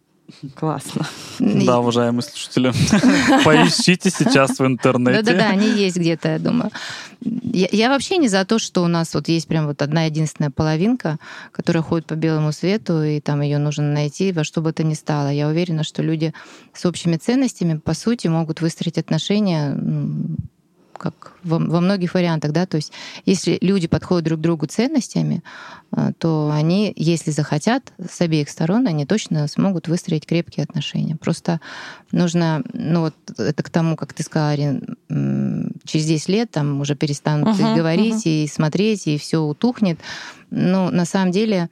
Классно. 0.55 1.07
Да, 1.39 1.79
уважаемые 1.79 2.23
слушатели, 2.23 2.73
поищите 3.45 4.11
сейчас 4.11 4.59
в 4.59 4.67
интернете. 4.67 5.23
Да-да-да, 5.23 5.51
они 5.51 5.69
есть 5.69 5.97
где-то, 5.97 6.29
я 6.29 6.39
думаю. 6.39 6.71
Я, 7.21 7.69
я 7.71 7.89
вообще 7.91 8.17
не 8.17 8.29
за 8.29 8.45
то, 8.45 8.59
что 8.59 8.83
у 8.83 8.89
нас 8.89 9.15
вот 9.15 9.29
есть 9.29 9.47
прям 9.47 9.67
вот 9.67 9.83
одна 9.83 10.05
единственная 10.05 10.51
половинка, 10.51 11.19
которая 11.53 11.83
ходит 11.83 12.07
по 12.07 12.15
белому 12.15 12.53
свету, 12.53 13.03
и 13.03 13.21
там 13.21 13.41
ее 13.43 13.59
нужно 13.59 13.93
найти 13.93 14.33
во 14.33 14.43
что 14.45 14.61
бы 14.61 14.73
то 14.73 14.83
ни 14.83 14.95
стало. 14.95 15.29
Я 15.29 15.49
уверена, 15.49 15.85
что 15.85 16.03
люди 16.03 16.35
с 16.75 16.85
общими 16.85 17.17
ценностями, 17.17 17.79
по 17.79 17.95
сути, 17.95 18.27
могут 18.27 18.61
выстроить 18.61 18.99
отношения 18.99 19.77
как 21.03 21.33
во, 21.43 21.59
во 21.59 21.81
многих 21.81 22.15
вариантах, 22.15 22.53
да, 22.53 22.65
то 22.67 22.77
есть 22.77 22.93
если 23.27 23.59
люди 23.61 23.89
подходят 23.89 24.25
друг 24.25 24.39
к 24.39 24.43
другу 24.43 24.67
ценностями, 24.67 25.43
э, 25.91 26.13
то 26.19 26.51
они, 26.53 26.93
если 26.97 27.33
захотят, 27.33 27.93
с 27.99 28.21
обеих 28.21 28.49
сторон, 28.49 28.87
они 28.87 29.05
точно 29.05 29.49
смогут 29.49 29.89
выстроить 29.89 30.27
крепкие 30.27 30.65
отношения. 30.65 31.17
Просто 31.17 31.61
нужно, 32.13 32.63
ну 32.73 33.01
вот 33.01 33.15
это 33.37 33.63
к 33.63 33.71
тому, 33.71 33.97
как 33.97 34.13
ты 34.13 34.23
сказала, 34.23 34.53
Арин, 34.53 34.97
через 35.85 36.07
10 36.07 36.29
лет 36.29 36.51
там 36.51 36.81
уже 36.81 36.95
перестанут 36.95 37.59
uh-huh, 37.59 37.77
говорить 37.77 38.27
uh-huh. 38.27 38.45
и 38.45 38.47
смотреть, 38.47 39.07
и 39.09 39.19
все 39.19 39.39
утухнет. 39.39 39.99
Но 40.51 40.91
на 40.91 41.05
самом 41.05 41.33
деле 41.33 41.69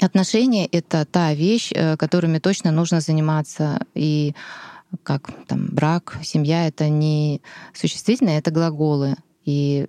отношения— 0.00 0.66
это 0.72 1.04
та 1.04 1.34
вещь, 1.34 1.72
э, 1.74 1.96
которыми 1.96 2.38
точно 2.38 2.70
нужно 2.70 3.00
заниматься. 3.00 3.80
И 3.94 4.34
как 5.02 5.30
там 5.46 5.66
брак, 5.66 6.18
семья— 6.22 6.66
это 6.68 6.88
не 6.88 7.42
существительное, 7.74 8.38
это 8.38 8.50
глаголы. 8.50 9.16
И 9.44 9.88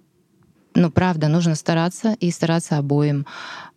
ну, 0.73 0.89
правда, 0.91 1.27
нужно 1.27 1.55
стараться 1.55 2.15
и 2.19 2.31
стараться 2.31 2.77
обоим, 2.77 3.25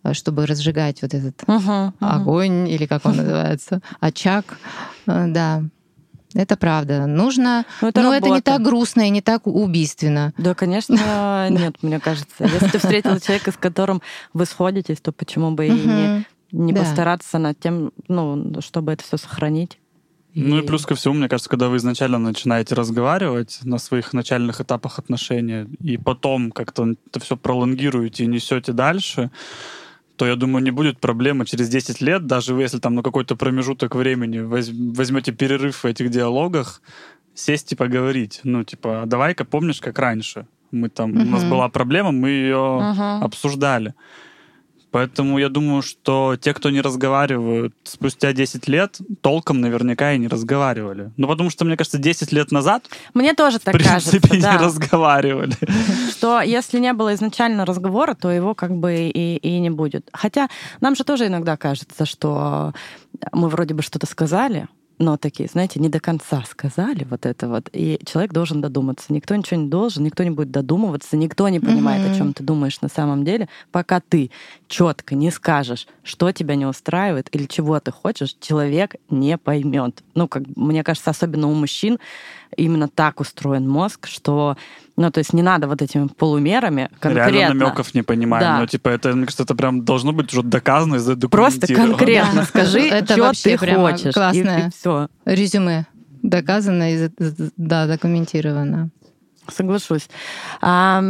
э, 0.05 0.13
чтобы 0.13 0.47
разжигать 0.47 1.03
вот 1.03 1.15
этот 1.15 1.43
uh-huh, 1.43 1.93
uh-huh. 1.93 1.93
огонь, 2.01 2.69
или 2.69 2.87
как 2.87 3.05
он 3.05 3.17
называется, 3.17 3.81
очаг. 4.01 4.59
Э, 5.07 5.27
да, 5.29 5.65
это 6.35 6.57
правда. 6.57 7.07
Нужно, 7.07 7.65
но 7.81 7.89
это, 7.89 8.03
но 8.03 8.15
это 8.15 8.31
не 8.31 8.41
так 8.41 8.63
грустно 8.63 9.03
и 9.03 9.11
не 9.11 9.23
так 9.23 9.47
убийственно. 9.47 10.33
Да, 10.37 10.55
конечно, 10.55 11.49
нет, 11.51 11.83
мне 11.83 12.01
кажется. 12.01 12.45
Если 12.45 12.69
ты 12.69 12.79
встретил 12.79 13.19
человека, 13.25 13.53
с 13.53 13.57
которым 13.57 14.03
вы 14.33 14.47
сходитесь, 14.47 15.01
то 15.01 15.13
почему 15.13 15.53
бы 15.53 15.67
и 15.67 15.71
не, 15.71 16.27
не 16.53 16.73
постараться 16.73 17.39
над 17.39 17.59
тем, 17.59 17.93
ну, 18.09 18.61
чтобы 18.61 18.93
это 18.93 19.03
все 19.05 19.17
сохранить? 19.17 19.79
Ну 20.35 20.59
и 20.59 20.67
плюс 20.67 20.85
ко 20.85 20.95
всему, 20.95 21.15
мне 21.15 21.29
кажется, 21.29 21.49
когда 21.49 21.69
вы 21.69 21.77
изначально 21.77 22.19
начинаете 22.19 22.75
разговаривать 22.75 23.61
на 23.63 23.79
своих 23.79 24.13
начальных 24.13 24.61
этапах 24.61 24.99
отношений, 24.99 25.67
и 25.81 25.97
потом 25.97 26.51
как-то 26.51 26.95
это 27.07 27.21
все 27.21 27.37
пролонгируете 27.37 28.25
и 28.25 28.27
несете 28.27 28.73
дальше, 28.73 29.31
то, 30.17 30.27
я 30.27 30.37
думаю, 30.37 30.63
не 30.63 30.71
будет 30.71 31.01
проблемы 31.01 31.45
через 31.45 31.69
10 31.69 32.01
лет, 32.01 32.27
даже 32.27 32.55
если 32.55 32.79
там 32.79 32.95
на 32.95 33.03
какой-то 33.03 33.37
промежуток 33.37 33.95
времени 33.95 34.39
возьмете 34.41 35.33
перерыв 35.33 35.83
в 35.83 35.87
этих 35.87 36.11
диалогах, 36.11 36.83
сесть 37.35 37.73
и 37.73 37.77
поговорить. 37.77 38.41
Ну, 38.45 38.65
типа, 38.65 39.03
«А 39.03 39.07
давай-ка 39.07 39.45
помнишь, 39.45 39.81
как 39.81 39.99
раньше. 39.99 40.47
Мы 40.71 40.89
там, 40.89 41.13
угу. 41.13 41.21
у 41.21 41.25
нас 41.25 41.45
была 41.45 41.69
проблема, 41.69 42.13
мы 42.13 42.29
ее 42.29 42.57
угу. 42.57 43.25
обсуждали. 43.25 43.95
Поэтому 44.95 45.39
я 45.39 45.49
думаю, 45.49 45.83
что 45.83 46.37
те, 46.41 46.55
кто 46.55 46.71
не 46.71 46.81
разговаривают 46.81 47.75
спустя 47.83 48.33
10 48.33 48.69
лет, 48.69 48.97
толком 49.23 49.61
наверняка 49.61 50.13
и 50.13 50.19
не 50.19 50.29
разговаривали. 50.29 51.11
Ну, 51.17 51.27
потому 51.27 51.51
что, 51.51 51.65
мне 51.65 51.77
кажется, 51.77 51.99
10 51.99 52.31
лет 52.31 52.53
назад 52.53 52.85
Мне 53.13 53.35
тоже 53.35 53.59
так 53.59 53.75
в 53.75 53.79
принципе, 53.79 54.21
кажется, 54.21 54.37
не 54.37 54.41
да. 54.41 54.59
разговаривали. 54.59 55.57
Что 56.13 56.41
если 56.43 56.79
не 56.79 56.93
было 56.93 57.13
изначально 57.15 57.67
разговора, 57.67 58.15
то 58.15 58.31
его 58.31 58.55
как 58.55 58.71
бы 58.77 59.11
и, 59.13 59.37
и 59.37 59.59
не 59.59 59.71
будет. 59.71 60.09
Хотя 60.13 60.49
нам 60.81 60.95
же 60.95 61.03
тоже 61.03 61.27
иногда 61.27 61.57
кажется, 61.57 62.07
что 62.07 62.73
мы 63.33 63.49
вроде 63.49 63.75
бы 63.75 63.83
что-то 63.83 64.07
сказали, 64.07 64.69
но 64.99 65.17
такие, 65.17 65.49
знаете, 65.49 65.81
не 65.81 65.89
до 65.89 66.01
конца 66.01 66.43
сказали 66.49 67.05
вот 67.05 67.27
это 67.27 67.49
вот, 67.49 67.69
и 67.73 68.01
человек 68.05 68.33
должен 68.33 68.61
додуматься. 68.61 69.13
Никто 69.13 69.35
ничего 69.35 69.61
не 69.61 69.69
должен, 69.69 70.05
никто 70.05 70.23
не 70.23 70.31
будет 70.31 70.51
додумываться, 70.51 71.17
никто 71.17 71.49
не 71.49 71.61
понимает, 71.61 72.03
mm-hmm. 72.03 72.15
о 72.15 72.17
чем 72.17 72.33
ты 72.33 72.43
думаешь 72.43 72.81
на 72.81 72.89
самом 72.89 73.25
деле, 73.25 73.49
пока 73.73 74.01
ты 74.01 74.31
четко 74.69 75.15
не 75.15 75.31
скажешь, 75.31 75.87
что 76.03 76.31
тебя 76.33 76.55
не 76.55 76.67
устраивает 76.67 77.29
или 77.33 77.47
чего 77.47 77.79
ты 77.81 77.91
хочешь, 77.91 78.37
человек 78.41 78.97
не 79.11 79.37
поймет. 79.39 80.03
Ну, 80.15 80.29
как 80.29 80.45
мне 80.57 80.85
кажется, 80.85 81.11
особенно 81.11 81.49
у 81.49 81.55
мужчин 81.55 81.99
именно 82.57 82.89
так 82.89 83.21
устроен 83.21 83.69
мозг, 83.69 84.07
что 84.07 84.57
ну, 84.97 85.11
то 85.11 85.19
есть 85.19 85.33
не 85.33 85.43
надо 85.43 85.67
вот 85.67 85.83
этими 85.83 86.07
полумерами 86.07 86.89
конкретно. 87.01 87.31
Реально 87.31 87.65
намеков 87.65 87.95
не 87.95 88.03
понимаем. 88.03 88.45
Да. 88.45 88.59
Но, 88.61 88.67
типа, 88.67 88.91
это, 88.91 89.13
мне 89.13 89.25
кажется, 89.25 89.43
это 89.43 89.55
прям 89.55 89.85
должно 89.85 90.13
быть 90.13 90.33
уже 90.33 90.43
доказано 90.43 90.97
и 90.97 91.27
Просто 91.27 91.73
конкретно 91.75 92.45
скажи, 92.45 92.89
что 92.89 93.33
ты 93.33 93.57
хочешь. 93.57 94.15
Классное 94.15 94.67
и, 94.67 94.69
и 94.69 94.71
все. 94.71 95.09
резюме. 95.25 95.87
Доказано 96.23 96.95
и 96.95 97.11
да, 97.57 97.87
документировано. 97.87 98.91
Соглашусь. 99.49 100.09
А, 100.63 101.03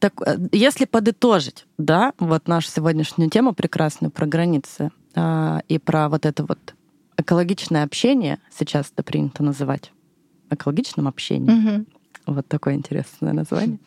так, 0.00 0.14
если 0.50 0.84
подытожить, 0.84 1.66
да, 1.76 2.12
вот 2.18 2.48
нашу 2.48 2.68
сегодняшнюю 2.68 3.30
тему 3.30 3.52
прекрасную 3.52 4.10
про 4.10 4.26
границы 4.26 4.90
а, 5.14 5.60
и 5.68 5.78
про 5.78 6.08
вот 6.08 6.26
это 6.26 6.44
вот 6.44 6.58
экологичное 7.16 7.84
общение, 7.84 8.38
сейчас 8.56 8.90
это 8.92 9.04
принято 9.04 9.44
называть 9.44 9.92
экологичным 10.50 11.08
общением, 11.08 11.76
угу 11.76 11.86
вот 12.32 12.46
такое 12.46 12.74
интересное 12.74 13.32
название, 13.32 13.78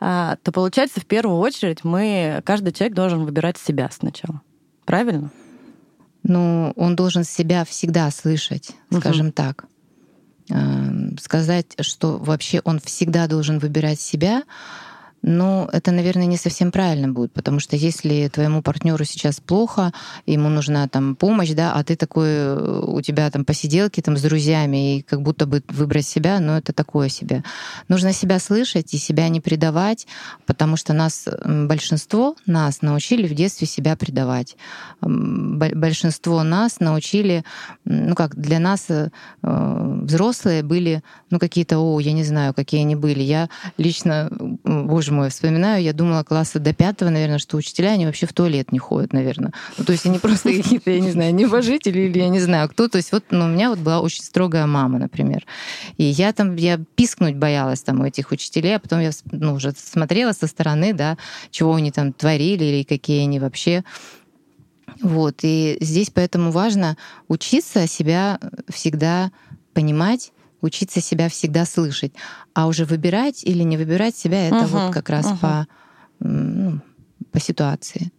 а, 0.00 0.36
то 0.42 0.52
получается, 0.52 1.00
в 1.00 1.06
первую 1.06 1.38
очередь, 1.38 1.84
мы, 1.84 2.42
каждый 2.44 2.72
человек 2.72 2.94
должен 2.94 3.24
выбирать 3.24 3.58
себя 3.58 3.88
сначала. 3.90 4.42
Правильно? 4.84 5.30
Ну, 6.22 6.72
он 6.76 6.96
должен 6.96 7.24
себя 7.24 7.64
всегда 7.64 8.10
слышать, 8.10 8.72
скажем 8.90 9.28
угу. 9.28 9.32
так. 9.32 9.64
Сказать, 11.20 11.76
что 11.80 12.18
вообще 12.18 12.60
он 12.64 12.80
всегда 12.80 13.26
должен 13.28 13.58
выбирать 13.58 14.00
себя, 14.00 14.42
ну, 15.22 15.68
это, 15.72 15.92
наверное, 15.92 16.26
не 16.26 16.36
совсем 16.36 16.72
правильно 16.72 17.08
будет, 17.08 17.32
потому 17.32 17.60
что 17.60 17.76
если 17.76 18.28
твоему 18.28 18.62
партнеру 18.62 19.04
сейчас 19.04 19.40
плохо, 19.40 19.92
ему 20.26 20.48
нужна 20.48 20.88
там 20.88 21.14
помощь, 21.14 21.50
да, 21.50 21.74
а 21.74 21.84
ты 21.84 21.96
такой, 21.96 22.28
э, 22.28 22.80
у 22.86 23.00
тебя 23.02 23.30
там 23.30 23.44
посиделки 23.44 24.00
там 24.00 24.16
с 24.16 24.22
друзьями, 24.22 24.96
и 24.96 25.02
как 25.02 25.22
будто 25.22 25.46
бы 25.46 25.62
выбрать 25.68 26.06
себя, 26.06 26.40
ну, 26.40 26.52
это 26.52 26.72
такое 26.72 27.08
себе. 27.08 27.44
Нужно 27.88 28.12
себя 28.12 28.38
слышать 28.38 28.94
и 28.94 28.98
себя 28.98 29.28
не 29.28 29.40
предавать, 29.40 30.06
потому 30.46 30.76
что 30.76 30.94
нас, 30.94 31.28
большинство 31.44 32.36
нас 32.46 32.80
научили 32.82 33.28
в 33.28 33.34
детстве 33.34 33.66
себя 33.66 33.96
предавать. 33.96 34.56
Большинство 35.00 36.42
нас 36.42 36.80
научили, 36.80 37.44
ну 37.84 38.14
как, 38.14 38.36
для 38.36 38.58
нас 38.58 38.86
э, 38.88 39.10
взрослые 39.42 40.62
были, 40.62 41.02
ну, 41.30 41.38
какие-то, 41.38 41.78
о, 41.78 42.00
я 42.00 42.12
не 42.12 42.24
знаю, 42.24 42.54
какие 42.54 42.80
они 42.80 42.96
были. 42.96 43.20
Я 43.20 43.48
лично, 43.76 44.30
боже 44.64 45.09
боже 45.10 45.14
мой, 45.14 45.30
вспоминаю, 45.30 45.82
я 45.82 45.92
думала 45.92 46.22
класса 46.22 46.60
до 46.60 46.72
пятого, 46.72 47.10
наверное, 47.10 47.38
что 47.38 47.56
учителя, 47.56 47.90
они 47.90 48.06
вообще 48.06 48.26
в 48.26 48.32
туалет 48.32 48.72
не 48.72 48.78
ходят, 48.78 49.12
наверное. 49.12 49.52
Ну, 49.76 49.84
то 49.84 49.92
есть 49.92 50.06
они 50.06 50.18
просто 50.18 50.52
какие-то, 50.56 50.90
я 50.90 51.00
не 51.00 51.10
знаю, 51.10 51.34
небожители 51.34 52.00
или 52.00 52.18
я 52.18 52.28
не 52.28 52.40
знаю 52.40 52.68
кто. 52.68 52.88
То 52.88 52.98
есть 52.98 53.12
вот 53.12 53.24
ну, 53.30 53.46
у 53.46 53.48
меня 53.48 53.70
вот 53.70 53.78
была 53.78 54.00
очень 54.00 54.22
строгая 54.22 54.66
мама, 54.66 54.98
например. 54.98 55.44
И 55.96 56.04
я 56.04 56.32
там, 56.32 56.56
я 56.56 56.78
пискнуть 56.94 57.36
боялась 57.36 57.82
там 57.82 58.00
у 58.00 58.04
этих 58.04 58.30
учителей, 58.30 58.76
а 58.76 58.78
потом 58.78 59.00
я 59.00 59.10
ну, 59.32 59.54
уже 59.54 59.72
смотрела 59.72 60.32
со 60.32 60.46
стороны, 60.46 60.92
да, 60.92 61.18
чего 61.50 61.74
они 61.74 61.90
там 61.90 62.12
творили 62.12 62.64
или 62.64 62.82
какие 62.84 63.22
они 63.22 63.40
вообще. 63.40 63.82
Вот. 65.02 65.40
И 65.42 65.76
здесь 65.80 66.10
поэтому 66.10 66.50
важно 66.50 66.96
учиться 67.28 67.86
себя 67.86 68.38
всегда 68.68 69.32
понимать, 69.72 70.32
учиться 70.60 71.00
себя 71.00 71.28
всегда 71.28 71.64
слышать. 71.64 72.12
А 72.54 72.66
уже 72.66 72.84
выбирать 72.84 73.44
или 73.44 73.62
не 73.62 73.76
выбирать 73.76 74.16
себя, 74.16 74.48
это 74.48 74.64
угу, 74.64 74.78
вот 74.78 74.92
как 74.92 75.08
раз 75.08 75.26
угу. 75.26 75.36
по, 75.38 75.66
ну, 76.20 76.80
по 77.32 77.40
ситуации. 77.40 78.12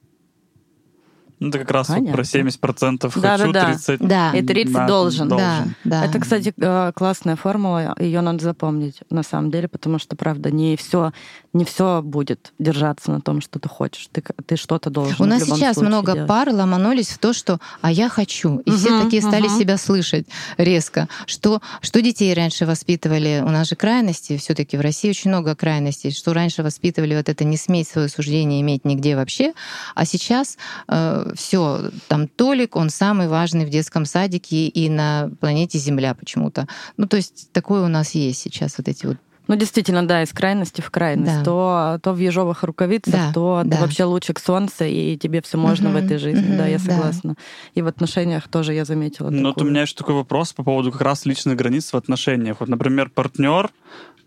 Ну, 1.41 1.49
это 1.49 1.57
как 1.57 1.71
раз 1.71 1.89
вот 1.89 2.11
про 2.11 2.21
70% 2.21 3.11
да, 3.19 3.37
хочу, 3.37 3.51
да, 3.51 3.65
30 3.65 3.99
да. 3.99 4.31
и 4.31 4.43
30 4.43 4.73
да, 4.73 4.87
должен. 4.87 5.27
должен. 5.27 5.75
Да, 5.83 6.01
да. 6.01 6.05
Это, 6.05 6.19
кстати, 6.19 6.53
э, 6.55 6.91
классная 6.93 7.35
формула, 7.35 7.95
ее 7.99 8.21
надо 8.21 8.43
запомнить 8.43 8.99
на 9.09 9.23
самом 9.23 9.49
деле, 9.49 9.67
потому 9.67 9.97
что, 9.97 10.15
правда, 10.15 10.51
не 10.51 10.77
все 10.77 11.13
не 11.53 11.65
все 11.65 12.01
будет 12.01 12.53
держаться 12.59 13.11
на 13.11 13.19
том, 13.19 13.41
что 13.41 13.59
ты 13.59 13.67
хочешь. 13.67 14.07
Ты, 14.11 14.23
ты 14.45 14.55
что-то 14.55 14.89
должен. 14.89 15.15
У 15.19 15.25
нас 15.25 15.43
сейчас 15.43 15.77
много 15.77 16.13
делать. 16.13 16.29
пар 16.29 16.49
ломанулись 16.49 17.09
в 17.09 17.17
то, 17.17 17.33
что 17.33 17.59
«а 17.81 17.91
я 17.91 18.07
хочу». 18.07 18.59
И 18.59 18.69
угу, 18.69 18.77
все 18.77 19.03
такие 19.03 19.21
стали 19.21 19.47
угу. 19.47 19.59
себя 19.59 19.77
слышать 19.77 20.27
резко. 20.57 21.09
Что, 21.25 21.61
что 21.81 22.01
детей 22.01 22.33
раньше 22.33 22.65
воспитывали? 22.65 23.43
У 23.45 23.49
нас 23.49 23.67
же 23.67 23.75
крайности, 23.75 24.37
все 24.37 24.53
таки 24.53 24.77
в 24.77 24.81
России 24.81 25.09
очень 25.09 25.29
много 25.29 25.55
крайностей. 25.55 26.11
Что 26.11 26.33
раньше 26.33 26.63
воспитывали 26.63 27.15
вот 27.15 27.27
это 27.27 27.43
«не 27.43 27.57
сметь 27.57 27.89
свое 27.89 28.07
суждение 28.07 28.61
иметь 28.61 28.85
нигде 28.85 29.17
вообще», 29.17 29.53
а 29.93 30.05
сейчас 30.05 30.57
э, 30.87 31.30
все 31.35 31.91
там 32.07 32.27
Толик, 32.27 32.75
он 32.75 32.89
самый 32.89 33.27
важный 33.27 33.65
в 33.65 33.69
детском 33.69 34.05
садике 34.05 34.67
и 34.67 34.89
на 34.89 35.31
планете 35.39 35.77
Земля 35.77 36.13
почему-то. 36.13 36.67
Ну, 36.97 37.07
то 37.07 37.17
есть 37.17 37.51
такое 37.51 37.81
у 37.83 37.87
нас 37.87 38.11
есть 38.11 38.39
сейчас 38.39 38.77
вот 38.77 38.87
эти 38.87 39.05
вот 39.05 39.17
ну, 39.47 39.57
действительно, 39.57 40.07
да, 40.07 40.23
из 40.23 40.31
крайности 40.31 40.79
в 40.79 40.89
крайность. 40.91 41.39
Да. 41.39 41.43
То, 41.43 41.99
то 42.01 42.13
в 42.13 42.19
ежовых 42.19 42.63
рукавицах, 42.63 43.13
да, 43.13 43.33
то 43.33 43.63
да. 43.65 43.75
ты 43.75 43.81
вообще 43.81 44.03
лучик 44.05 44.39
солнца, 44.39 44.85
и 44.85 45.17
тебе 45.17 45.41
все 45.41 45.57
можно 45.57 45.89
угу, 45.89 45.99
в 45.99 46.05
этой 46.05 46.19
жизни. 46.19 46.51
Угу, 46.51 46.57
да, 46.57 46.67
я 46.67 46.79
согласна. 46.79 47.31
Да. 47.31 47.41
И 47.75 47.81
в 47.81 47.87
отношениях 47.87 48.47
тоже 48.47 48.73
я 48.73 48.85
заметила. 48.85 49.29
Ну, 49.29 49.49
вот 49.49 49.61
у 49.61 49.65
меня 49.65 49.81
еще 49.81 49.95
такой 49.95 50.15
вопрос 50.15 50.53
по 50.53 50.63
поводу 50.63 50.93
как 50.93 51.01
раз 51.01 51.25
личных 51.25 51.57
границ 51.57 51.91
в 51.91 51.97
отношениях. 51.97 52.57
Вот, 52.61 52.69
например, 52.69 53.09
партнер 53.09 53.69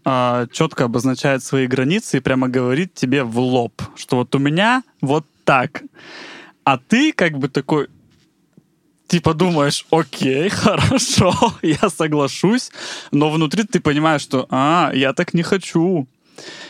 а, 0.04 0.46
четко 0.52 0.84
обозначает 0.84 1.42
свои 1.42 1.66
границы 1.66 2.18
и 2.18 2.20
прямо 2.20 2.48
говорит 2.48 2.92
тебе 2.92 3.24
в 3.24 3.38
лоб, 3.38 3.80
что 3.96 4.16
вот 4.16 4.34
у 4.34 4.38
меня 4.38 4.82
вот 5.00 5.24
так. 5.44 5.82
А 6.64 6.78
ты 6.78 7.12
как 7.12 7.38
бы 7.38 7.48
такой, 7.48 7.88
типа 9.06 9.34
думаешь, 9.34 9.86
окей, 9.90 10.48
хорошо, 10.50 11.34
я 11.62 11.88
соглашусь, 11.90 12.70
но 13.12 13.30
внутри 13.30 13.64
ты 13.64 13.80
понимаешь, 13.80 14.22
что, 14.22 14.46
а, 14.50 14.90
я 14.94 15.12
так 15.12 15.34
не 15.34 15.42
хочу. 15.42 16.08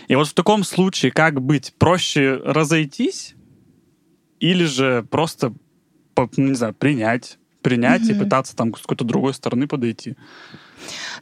И 0.09 0.15
вот 0.15 0.29
в 0.29 0.35
таком 0.35 0.65
случае 0.65 1.13
как 1.13 1.41
быть? 1.41 1.73
Проще 1.79 2.35
разойтись 2.45 3.35
или 4.41 4.65
же 4.65 5.07
просто, 5.11 5.55
ну, 6.17 6.29
не 6.37 6.55
знаю, 6.55 6.75
принять, 6.75 7.39
принять 7.63 8.03
mm-hmm. 8.03 8.17
и 8.17 8.19
пытаться 8.19 8.55
там 8.55 8.75
с 8.75 8.83
какой-то 8.83 9.05
другой 9.05 9.33
стороны 9.33 9.67
подойти? 9.67 10.17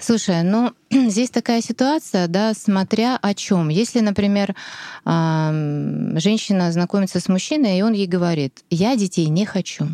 Слушай, 0.01 0.43
ну 0.43 0.73
здесь 0.91 1.31
такая 1.31 1.61
ситуация, 1.61 2.27
да, 2.29 2.55
смотря 2.55 3.19
о 3.21 3.35
чем. 3.35 3.69
Если, 3.69 4.01
например, 4.01 4.55
женщина 5.05 6.73
знакомится 6.73 7.21
с 7.21 7.29
мужчиной, 7.29 7.79
и 7.79 7.83
он 7.83 7.93
ей 7.93 8.07
говорит, 8.07 8.65
я 8.71 8.97
детей 8.97 9.27
не 9.27 9.45
хочу. 9.45 9.87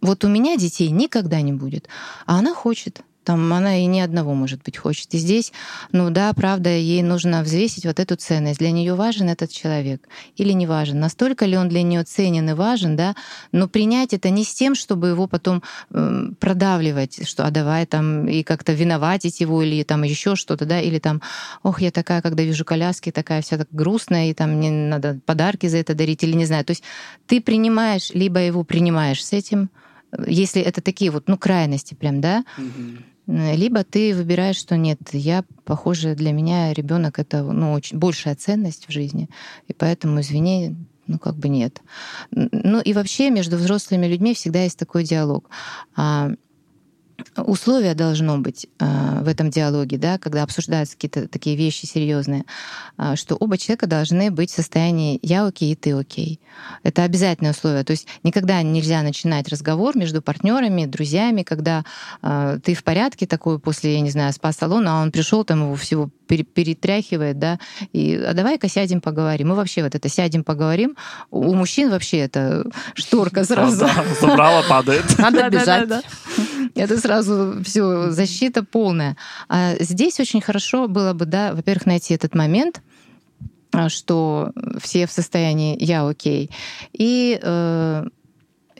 Вот 0.00 0.24
у 0.24 0.28
меня 0.28 0.56
детей 0.56 0.90
никогда 0.90 1.40
не 1.40 1.52
будет, 1.52 1.88
а 2.26 2.38
она 2.38 2.54
хочет. 2.54 3.02
Там 3.24 3.52
она 3.52 3.78
и 3.78 3.86
ни 3.86 4.00
одного, 4.00 4.34
может 4.34 4.62
быть, 4.62 4.76
хочет. 4.76 5.14
И 5.14 5.18
здесь, 5.18 5.52
ну 5.92 6.10
да, 6.10 6.32
правда, 6.34 6.70
ей 6.70 7.02
нужно 7.02 7.42
взвесить 7.42 7.86
вот 7.86 7.98
эту 7.98 8.16
ценность. 8.16 8.58
Для 8.58 8.70
нее 8.70 8.94
важен 8.94 9.28
этот 9.28 9.50
человек 9.50 10.06
или 10.36 10.52
не 10.52 10.66
важен. 10.66 11.00
Настолько 11.00 11.46
ли 11.46 11.56
он 11.56 11.68
для 11.68 11.82
нее 11.82 12.04
ценен 12.04 12.50
и 12.50 12.52
важен, 12.52 12.96
да? 12.96 13.16
Но 13.52 13.66
принять 13.66 14.12
это 14.12 14.30
не 14.30 14.44
с 14.44 14.52
тем, 14.52 14.74
чтобы 14.74 15.08
его 15.08 15.26
потом 15.26 15.62
э, 15.90 16.28
продавливать, 16.38 17.26
что 17.26 17.46
а 17.46 17.50
давай 17.50 17.86
там 17.86 18.28
и 18.28 18.42
как-то 18.42 18.72
виноватить 18.72 19.40
его 19.40 19.62
или 19.62 19.82
там 19.82 20.02
еще 20.02 20.36
что-то, 20.36 20.66
да, 20.66 20.80
или 20.80 20.98
там, 20.98 21.22
ох, 21.62 21.80
я 21.80 21.90
такая, 21.90 22.20
когда 22.20 22.42
вижу 22.42 22.64
коляски, 22.64 23.10
такая 23.10 23.40
вся 23.40 23.56
так 23.56 23.68
грустная, 23.72 24.30
и 24.30 24.34
там 24.34 24.50
мне 24.50 24.70
надо 24.70 25.18
подарки 25.24 25.66
за 25.66 25.78
это 25.78 25.94
дарить 25.94 26.22
или 26.22 26.32
не 26.32 26.44
знаю. 26.44 26.64
То 26.64 26.72
есть 26.72 26.84
ты 27.26 27.40
принимаешь, 27.40 28.10
либо 28.12 28.40
его 28.40 28.64
принимаешь 28.64 29.24
с 29.24 29.32
этим, 29.32 29.70
если 30.26 30.62
это 30.62 30.80
такие 30.80 31.10
вот, 31.10 31.28
ну, 31.28 31.36
крайности 31.36 31.94
прям, 31.94 32.20
да, 32.20 32.44
mm-hmm 32.58 33.13
либо 33.26 33.84
ты 33.84 34.14
выбираешь, 34.14 34.56
что 34.56 34.76
нет, 34.76 34.98
я, 35.12 35.44
похоже, 35.64 36.14
для 36.14 36.32
меня 36.32 36.72
ребенок 36.72 37.18
это 37.18 37.42
ну, 37.42 37.72
очень 37.72 37.98
большая 37.98 38.34
ценность 38.34 38.86
в 38.88 38.92
жизни, 38.92 39.28
и 39.66 39.72
поэтому, 39.72 40.20
извини, 40.20 40.76
ну 41.06 41.18
как 41.18 41.36
бы 41.36 41.48
нет. 41.48 41.80
Ну 42.30 42.80
и 42.80 42.92
вообще 42.92 43.30
между 43.30 43.56
взрослыми 43.56 44.06
людьми 44.06 44.34
всегда 44.34 44.62
есть 44.62 44.78
такой 44.78 45.04
диалог. 45.04 45.48
А, 45.96 46.30
условие 47.36 47.94
должно 47.94 48.38
быть 48.38 48.66
э, 48.78 49.20
в 49.22 49.28
этом 49.28 49.50
диалоге, 49.50 49.98
да, 49.98 50.18
когда 50.18 50.42
обсуждаются 50.42 50.94
какие-то 50.94 51.28
такие 51.28 51.56
вещи 51.56 51.86
серьезные, 51.86 52.44
э, 52.98 53.16
что 53.16 53.36
оба 53.36 53.58
человека 53.58 53.86
должны 53.86 54.30
быть 54.30 54.50
в 54.50 54.54
состоянии 54.54 55.18
я 55.22 55.46
окей 55.46 55.72
и 55.72 55.76
ты 55.76 55.92
окей. 55.92 56.40
Это 56.82 57.02
обязательное 57.02 57.52
условие. 57.52 57.84
То 57.84 57.92
есть 57.92 58.06
никогда 58.22 58.62
нельзя 58.62 59.02
начинать 59.02 59.48
разговор 59.48 59.96
между 59.96 60.22
партнерами, 60.22 60.86
друзьями, 60.86 61.42
когда 61.42 61.84
э, 62.22 62.58
ты 62.62 62.74
в 62.74 62.84
порядке 62.84 63.26
такой 63.26 63.58
после, 63.58 63.94
я 63.94 64.00
не 64.00 64.10
знаю, 64.10 64.32
спа-салона, 64.32 64.98
а 64.98 65.02
он 65.02 65.12
пришел 65.12 65.44
там 65.44 65.62
его 65.62 65.74
всего 65.76 66.10
перетряхивает, 66.26 67.38
да, 67.38 67.58
и 67.92 68.14
а 68.16 68.32
давай-ка 68.32 68.68
сядем 68.68 69.00
поговорим. 69.00 69.48
Мы 69.48 69.54
вообще 69.54 69.82
вот 69.82 69.94
это 69.94 70.08
сядем 70.08 70.42
поговорим. 70.42 70.96
У 71.30 71.52
мужчин 71.54 71.90
вообще 71.90 72.18
это 72.18 72.64
шторка 72.94 73.44
сразу. 73.44 73.86
Забрала, 74.20 74.62
падает. 74.68 75.18
Надо 75.18 75.48
бежать. 75.50 76.04
Это 76.76 76.98
сразу 76.98 77.62
все 77.62 78.10
защита 78.10 78.64
полная. 78.64 79.16
А 79.48 79.74
здесь 79.78 80.18
очень 80.18 80.40
хорошо 80.40 80.88
было 80.88 81.12
бы, 81.12 81.24
да, 81.24 81.54
во-первых, 81.54 81.86
найти 81.86 82.14
этот 82.14 82.34
момент, 82.34 82.82
а, 83.72 83.88
что 83.88 84.52
все 84.80 85.06
в 85.06 85.12
состоянии 85.12 85.76
я 85.80 86.06
окей. 86.06 86.50
И 86.92 87.38
э, 87.40 88.06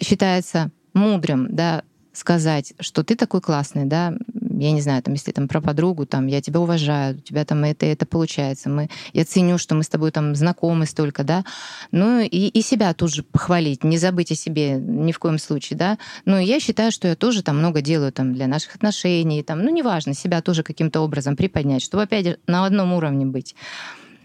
считается 0.00 0.70
мудрым, 0.92 1.48
да, 1.50 1.82
сказать, 2.12 2.74
что 2.80 3.02
ты 3.04 3.16
такой 3.16 3.40
классный, 3.40 3.84
да, 3.84 4.14
я 4.58 4.72
не 4.72 4.80
знаю, 4.80 5.02
там, 5.02 5.14
если 5.14 5.32
там 5.32 5.48
про 5.48 5.60
подругу, 5.60 6.06
там, 6.06 6.26
я 6.26 6.40
тебя 6.40 6.60
уважаю, 6.60 7.16
у 7.16 7.20
тебя 7.20 7.44
там 7.44 7.64
это, 7.64 7.86
это 7.86 8.06
получается, 8.06 8.68
мы, 8.68 8.88
я 9.12 9.24
ценю, 9.24 9.58
что 9.58 9.74
мы 9.74 9.82
с 9.82 9.88
тобой 9.88 10.10
там 10.10 10.34
знакомы 10.34 10.86
столько, 10.86 11.24
да, 11.24 11.44
ну 11.90 12.20
и, 12.20 12.26
и 12.26 12.62
себя 12.62 12.92
тут 12.94 13.12
же 13.12 13.22
похвалить, 13.22 13.84
не 13.84 13.98
забыть 13.98 14.32
о 14.32 14.34
себе 14.34 14.74
ни 14.74 15.12
в 15.12 15.18
коем 15.18 15.38
случае, 15.38 15.78
да, 15.78 15.98
ну 16.24 16.38
я 16.38 16.60
считаю, 16.60 16.92
что 16.92 17.08
я 17.08 17.16
тоже 17.16 17.42
там 17.42 17.58
много 17.58 17.80
делаю 17.80 18.12
там 18.12 18.34
для 18.34 18.46
наших 18.46 18.76
отношений, 18.76 19.42
там, 19.42 19.62
ну 19.62 19.70
неважно, 19.70 20.14
себя 20.14 20.42
тоже 20.42 20.62
каким-то 20.62 21.00
образом 21.00 21.36
приподнять, 21.36 21.82
чтобы 21.82 22.04
опять 22.04 22.38
на 22.46 22.66
одном 22.66 22.92
уровне 22.92 23.26
быть. 23.26 23.54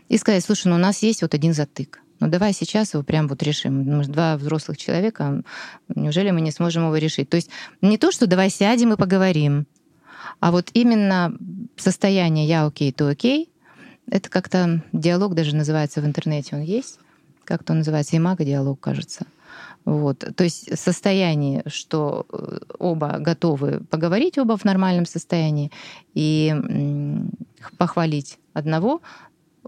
И 0.08 0.18
сказать, 0.18 0.44
слушай, 0.44 0.68
ну 0.68 0.76
у 0.76 0.80
нас 0.80 1.04
есть 1.04 1.22
вот 1.22 1.34
один 1.34 1.54
затык, 1.54 2.02
ну 2.20 2.28
давай 2.28 2.54
сейчас 2.54 2.94
его 2.94 3.04
прям 3.04 3.28
вот 3.28 3.42
решим. 3.44 3.84
Мы 3.84 4.04
же 4.04 4.10
два 4.10 4.36
взрослых 4.36 4.78
человека, 4.78 5.42
неужели 5.88 6.32
мы 6.32 6.42
не 6.42 6.52
сможем 6.52 6.86
его 6.86 6.98
решить? 6.98 7.30
То 7.30 7.38
есть 7.38 7.50
не 7.82 7.98
то, 7.98 8.12
что 8.12 8.28
давай 8.28 8.50
сядем 8.50 8.94
и 8.94 8.98
поговорим, 8.98 9.68
а 10.40 10.52
вот 10.52 10.70
именно 10.74 11.36
состояние 11.76 12.48
«я 12.48 12.66
окей, 12.66 12.92
ты 12.92 13.04
окей»— 13.04 13.50
это 14.10 14.30
как-то 14.30 14.84
диалог 14.94 15.36
даже 15.36 15.56
называется 15.56 16.02
в 16.02 16.06
интернете, 16.06 16.56
он 16.56 16.62
есть, 16.62 17.00
как-то 17.44 17.74
он 17.74 17.80
называется, 17.80 18.18
имаго-диалог, 18.18 18.80
кажется. 18.80 19.26
Вот. 19.86 20.20
То 20.36 20.44
есть 20.44 20.78
состояние, 20.78 21.64
что 21.66 22.26
э, 22.32 22.60
оба 22.78 23.18
готовы 23.20 23.82
поговорить, 23.90 24.38
оба 24.38 24.58
в 24.58 24.64
нормальном 24.66 25.06
состоянии, 25.06 25.72
и 26.14 26.56
похвалить 27.78 28.38
одного, 28.54 29.02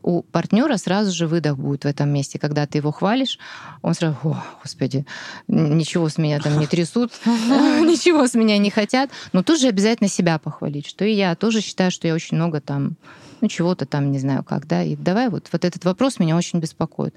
у 0.02 0.22
партнера 0.24 0.78
сразу 0.78 1.12
же 1.12 1.28
выдох 1.28 1.58
будет 1.58 1.84
в 1.84 1.88
этом 1.88 2.10
месте. 2.10 2.39
Когда 2.39 2.66
ты 2.66 2.80
его 2.80 2.92
хвалишь, 2.92 3.38
он 3.82 3.94
сразу, 3.94 4.18
о, 4.24 4.44
господи, 4.62 5.06
ничего 5.48 6.10
с 6.10 6.18
меня 6.18 6.39
там 6.39 6.60
не 6.60 6.68
трясут, 6.68 7.12
ничего 7.26 8.28
с 8.28 8.34
меня 8.34 8.58
не 8.58 8.70
хотят. 8.70 9.10
Но 9.34 9.44
тут 9.44 9.60
же 9.60 9.68
обязательно 9.68 10.10
себя 10.10 10.39
похвалить, 10.39 10.88
что 10.88 11.06
и 11.06 11.14
я 11.14 11.36
тоже 11.36 11.62
считаю, 11.62 11.92
что 11.92 12.08
я 12.08 12.14
очень 12.14 12.38
много 12.38 12.62
там, 12.62 12.96
ну, 13.42 13.48
чего-то 13.48 13.86
там, 13.86 14.12
не 14.12 14.20
знаю 14.20 14.44
как, 14.44 14.68
да. 14.68 14.84
И 14.84 14.96
давай 14.96 15.30
вот, 15.30 15.48
вот 15.52 15.66
этот 15.66 15.86
вопрос 15.86 16.20
меня 16.20 16.36
очень 16.36 16.60
беспокоит. 16.60 17.16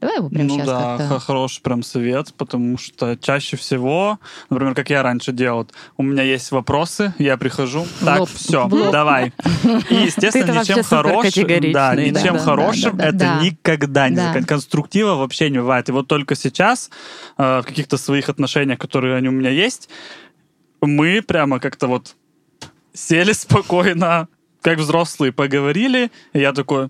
Давай 0.00 0.16
его 0.16 0.30
прямо 0.30 0.44
ну, 0.44 0.54
сейчас 0.54 0.66
да, 0.66 0.96
как-то... 0.96 1.20
хороший 1.20 1.60
прям 1.60 1.82
совет, 1.82 2.32
потому 2.34 2.78
что 2.78 3.18
чаще 3.18 3.58
всего, 3.58 4.18
например, 4.48 4.74
как 4.74 4.88
я 4.88 5.02
раньше 5.02 5.32
делал, 5.32 5.68
у 5.98 6.02
меня 6.02 6.22
есть 6.22 6.50
вопросы, 6.52 7.12
я 7.18 7.36
прихожу, 7.36 7.86
так, 8.02 8.26
все, 8.28 8.66
давай. 8.66 9.34
И, 9.90 9.94
естественно, 9.94 10.60
ничем 10.60 10.82
хорошим, 10.82 11.72
да, 11.72 11.94
ничем 11.94 12.34
да, 12.34 12.38
хорошим 12.38 12.96
да, 12.96 13.02
да, 13.02 13.08
это 13.08 13.18
да. 13.18 13.40
никогда 13.42 14.08
не 14.08 14.16
да. 14.16 14.42
конструктива 14.42 15.16
вообще 15.16 15.50
не 15.50 15.58
бывает. 15.58 15.90
И 15.90 15.92
вот 15.92 16.08
только 16.08 16.34
сейчас 16.34 16.90
э, 17.36 17.60
в 17.60 17.66
каких-то 17.66 17.98
своих 17.98 18.30
отношениях, 18.30 18.78
которые 18.78 19.16
они 19.16 19.28
у 19.28 19.32
меня 19.32 19.50
есть, 19.50 19.90
мы 20.80 21.20
прямо 21.20 21.60
как-то 21.60 21.88
вот 21.88 22.16
сели 22.94 23.32
спокойно, 23.32 24.28
как 24.62 24.78
взрослые 24.78 25.32
поговорили, 25.32 26.10
и 26.32 26.40
я 26.40 26.54
такой, 26.54 26.88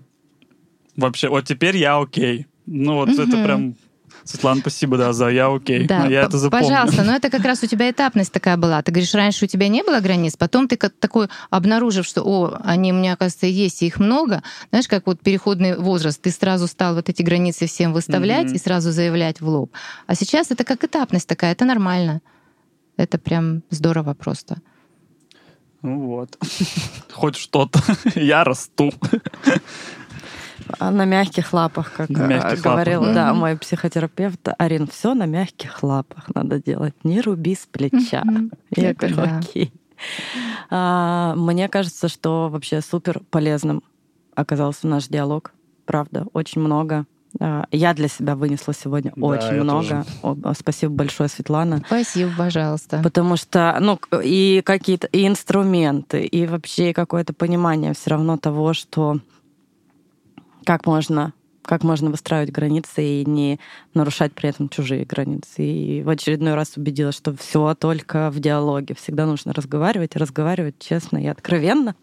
вообще, 0.95 1.27
вот 1.27 1.43
теперь 1.43 1.75
я 1.75 1.97
окей 1.97 2.47
ну 2.65 2.95
вот 2.95 3.09
угу. 3.09 3.21
это 3.21 3.43
прям 3.43 3.75
Светлана, 4.23 4.61
спасибо, 4.61 4.97
да, 4.97 5.13
за 5.13 5.29
я 5.29 5.53
окей. 5.53 5.87
Да, 5.87 6.05
я 6.05 6.21
это 6.21 6.37
запомню. 6.37 6.67
Пожалуйста, 6.67 7.03
но 7.03 7.15
это 7.15 7.29
как 7.29 7.43
раз 7.43 7.63
у 7.63 7.67
тебя 7.67 7.89
этапность 7.89 8.31
такая 8.31 8.57
была. 8.57 8.81
Ты 8.81 8.91
говоришь, 8.91 9.13
раньше 9.15 9.45
у 9.45 9.47
тебя 9.47 9.67
не 9.67 9.83
было 9.83 9.99
границ, 9.99 10.37
потом 10.37 10.67
ты 10.67 10.77
как 10.77 10.93
такой, 10.99 11.27
обнаружив, 11.49 12.05
что, 12.05 12.21
о, 12.23 12.59
они 12.63 12.91
у 12.91 12.95
меня, 12.95 13.13
оказывается, 13.13 13.47
есть, 13.47 13.81
и 13.81 13.87
их 13.87 13.99
много, 13.99 14.43
знаешь, 14.69 14.87
как 14.87 15.07
вот 15.07 15.21
переходный 15.21 15.75
возраст, 15.77 16.21
ты 16.21 16.29
сразу 16.31 16.67
стал 16.67 16.95
вот 16.95 17.09
эти 17.09 17.21
границы 17.21 17.65
всем 17.65 17.93
выставлять 17.93 18.47
mm 18.47 18.55
и 18.55 18.57
сразу 18.57 18.91
заявлять 18.91 19.41
в 19.41 19.47
лоб. 19.47 19.71
А 20.07 20.15
сейчас 20.15 20.51
это 20.51 20.63
как 20.63 20.83
этапность 20.83 21.27
такая, 21.27 21.53
это 21.53 21.65
нормально. 21.65 22.21
Это 22.97 23.17
прям 23.17 23.63
здорово 23.69 24.13
просто. 24.13 24.57
Ну 25.81 26.07
вот. 26.07 26.37
Хоть 27.11 27.35
что-то. 27.35 27.79
Я 28.15 28.43
расту. 28.43 28.91
А 30.79 30.91
на 30.91 31.05
мягких 31.05 31.53
лапах, 31.53 31.91
как 31.93 32.09
на 32.09 32.27
мягких 32.27 32.59
э, 32.59 32.61
говорил 32.61 33.01
лапах, 33.01 33.15
да? 33.15 33.27
да, 33.27 33.33
мой 33.33 33.57
психотерапевт. 33.57 34.49
Арин, 34.57 34.87
все 34.87 35.13
на 35.13 35.25
мягких 35.25 35.83
лапах 35.83 36.33
надо 36.33 36.61
делать. 36.61 36.93
Не 37.03 37.21
руби 37.21 37.55
с 37.55 37.65
плеча. 37.65 38.23
Я 38.75 38.93
говорю, 38.93 39.39
окей. 39.39 39.73
А, 40.69 41.35
мне 41.35 41.67
кажется, 41.69 42.07
что 42.07 42.49
вообще 42.49 42.81
супер 42.81 43.21
полезным 43.29 43.83
оказался 44.35 44.87
наш 44.87 45.07
диалог. 45.07 45.53
Правда, 45.85 46.25
очень 46.33 46.61
много. 46.61 47.05
А, 47.39 47.65
я 47.71 47.93
для 47.93 48.07
себя 48.07 48.35
вынесла 48.35 48.73
сегодня 48.73 49.13
да, 49.15 49.25
очень 49.25 49.61
много. 49.61 50.05
Тоже. 50.21 50.55
Спасибо 50.57 50.93
большое, 50.93 51.29
Светлана. 51.29 51.83
Спасибо, 51.85 52.31
пожалуйста. 52.37 53.01
Потому 53.03 53.37
что, 53.37 53.77
ну, 53.79 53.99
и 54.23 54.61
какие-то 54.65 55.07
и 55.07 55.27
инструменты, 55.27 56.23
и 56.23 56.45
вообще 56.45 56.93
какое-то 56.93 57.33
понимание 57.33 57.93
все 57.93 58.11
равно 58.11 58.37
того, 58.37 58.73
что 58.73 59.19
как 60.65 60.85
можно 60.85 61.33
как 61.63 61.83
можно 61.83 62.09
выстраивать 62.09 62.51
границы 62.51 63.03
и 63.03 63.25
не 63.25 63.59
нарушать 63.93 64.33
при 64.33 64.49
этом 64.49 64.67
чужие 64.67 65.05
границы. 65.05 65.63
И 65.63 66.01
в 66.01 66.09
очередной 66.09 66.55
раз 66.55 66.75
убедилась, 66.75 67.15
что 67.15 67.35
все 67.37 67.75
только 67.75 68.31
в 68.31 68.39
диалоге. 68.39 68.95
Всегда 68.95 69.27
нужно 69.27 69.53
разговаривать, 69.53 70.15
разговаривать 70.15 70.75
честно 70.79 71.23
и 71.23 71.27
откровенно. 71.27 71.95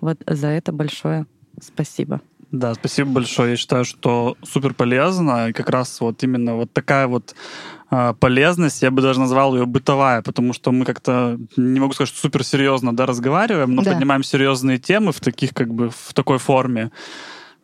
Вот 0.00 0.18
за 0.26 0.48
это 0.48 0.72
большое 0.72 1.26
спасибо. 1.60 2.22
Да, 2.50 2.72
спасибо 2.74 3.10
большое. 3.10 3.50
Я 3.52 3.56
считаю, 3.56 3.84
что 3.84 4.36
супер 4.42 4.74
полезно. 4.74 5.48
И 5.48 5.52
как 5.52 5.68
раз 5.70 6.00
вот 6.00 6.22
именно 6.22 6.54
вот 6.54 6.72
такая 6.72 7.08
вот 7.08 7.34
э, 7.90 8.14
полезность, 8.20 8.80
я 8.82 8.90
бы 8.90 9.02
даже 9.02 9.18
назвал 9.18 9.56
ее 9.56 9.66
бытовая, 9.66 10.22
потому 10.22 10.52
что 10.52 10.70
мы 10.70 10.84
как-то, 10.84 11.38
не 11.56 11.80
могу 11.80 11.92
сказать, 11.94 12.10
что 12.10 12.20
супер 12.20 12.44
серьезно 12.44 12.94
да, 12.94 13.06
разговариваем, 13.06 13.74
но 13.74 13.82
Да. 13.82 13.92
поднимаем 13.92 14.22
серьезные 14.22 14.78
темы 14.78 15.10
в 15.12 15.20
таких 15.20 15.52
как 15.52 15.74
бы 15.74 15.90
в 15.90 16.14
такой 16.14 16.38
форме, 16.38 16.92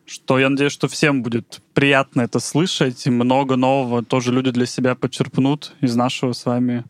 что 0.05 0.39
я 0.39 0.49
надеюсь, 0.49 0.73
что 0.73 0.87
всем 0.87 1.23
будет 1.23 1.61
приятно 1.73 2.21
это 2.21 2.39
слышать, 2.39 3.05
и 3.07 3.09
много 3.09 3.55
нового 3.55 4.03
тоже 4.03 4.31
люди 4.31 4.51
для 4.51 4.65
себя 4.65 4.95
подчерпнут 4.95 5.73
из 5.81 5.95
нашего 5.95 6.33
с 6.33 6.45
вами 6.45 6.83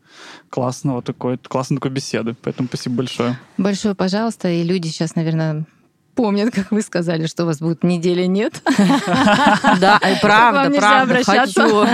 классного 0.50 1.02
такой, 1.02 1.38
классной 1.38 1.78
такой 1.78 1.92
беседы. 1.92 2.36
Поэтому 2.42 2.68
спасибо 2.68 2.96
большое. 2.98 3.40
Большое 3.58 3.96
пожалуйста. 3.96 4.50
И 4.50 4.64
люди 4.64 4.88
сейчас, 4.88 5.16
наверное, 5.16 5.66
помнят, 6.16 6.54
как 6.54 6.72
вы 6.72 6.82
сказали, 6.82 7.26
что 7.28 7.44
у 7.44 7.46
вас 7.48 7.60
будет 7.60 7.84
недели 7.84 8.26
нет. 8.26 8.62
Да, 9.80 9.98
и 9.98 10.20
правда, 10.22 10.76
правда. 10.78 11.24
Хочу, 11.24 11.86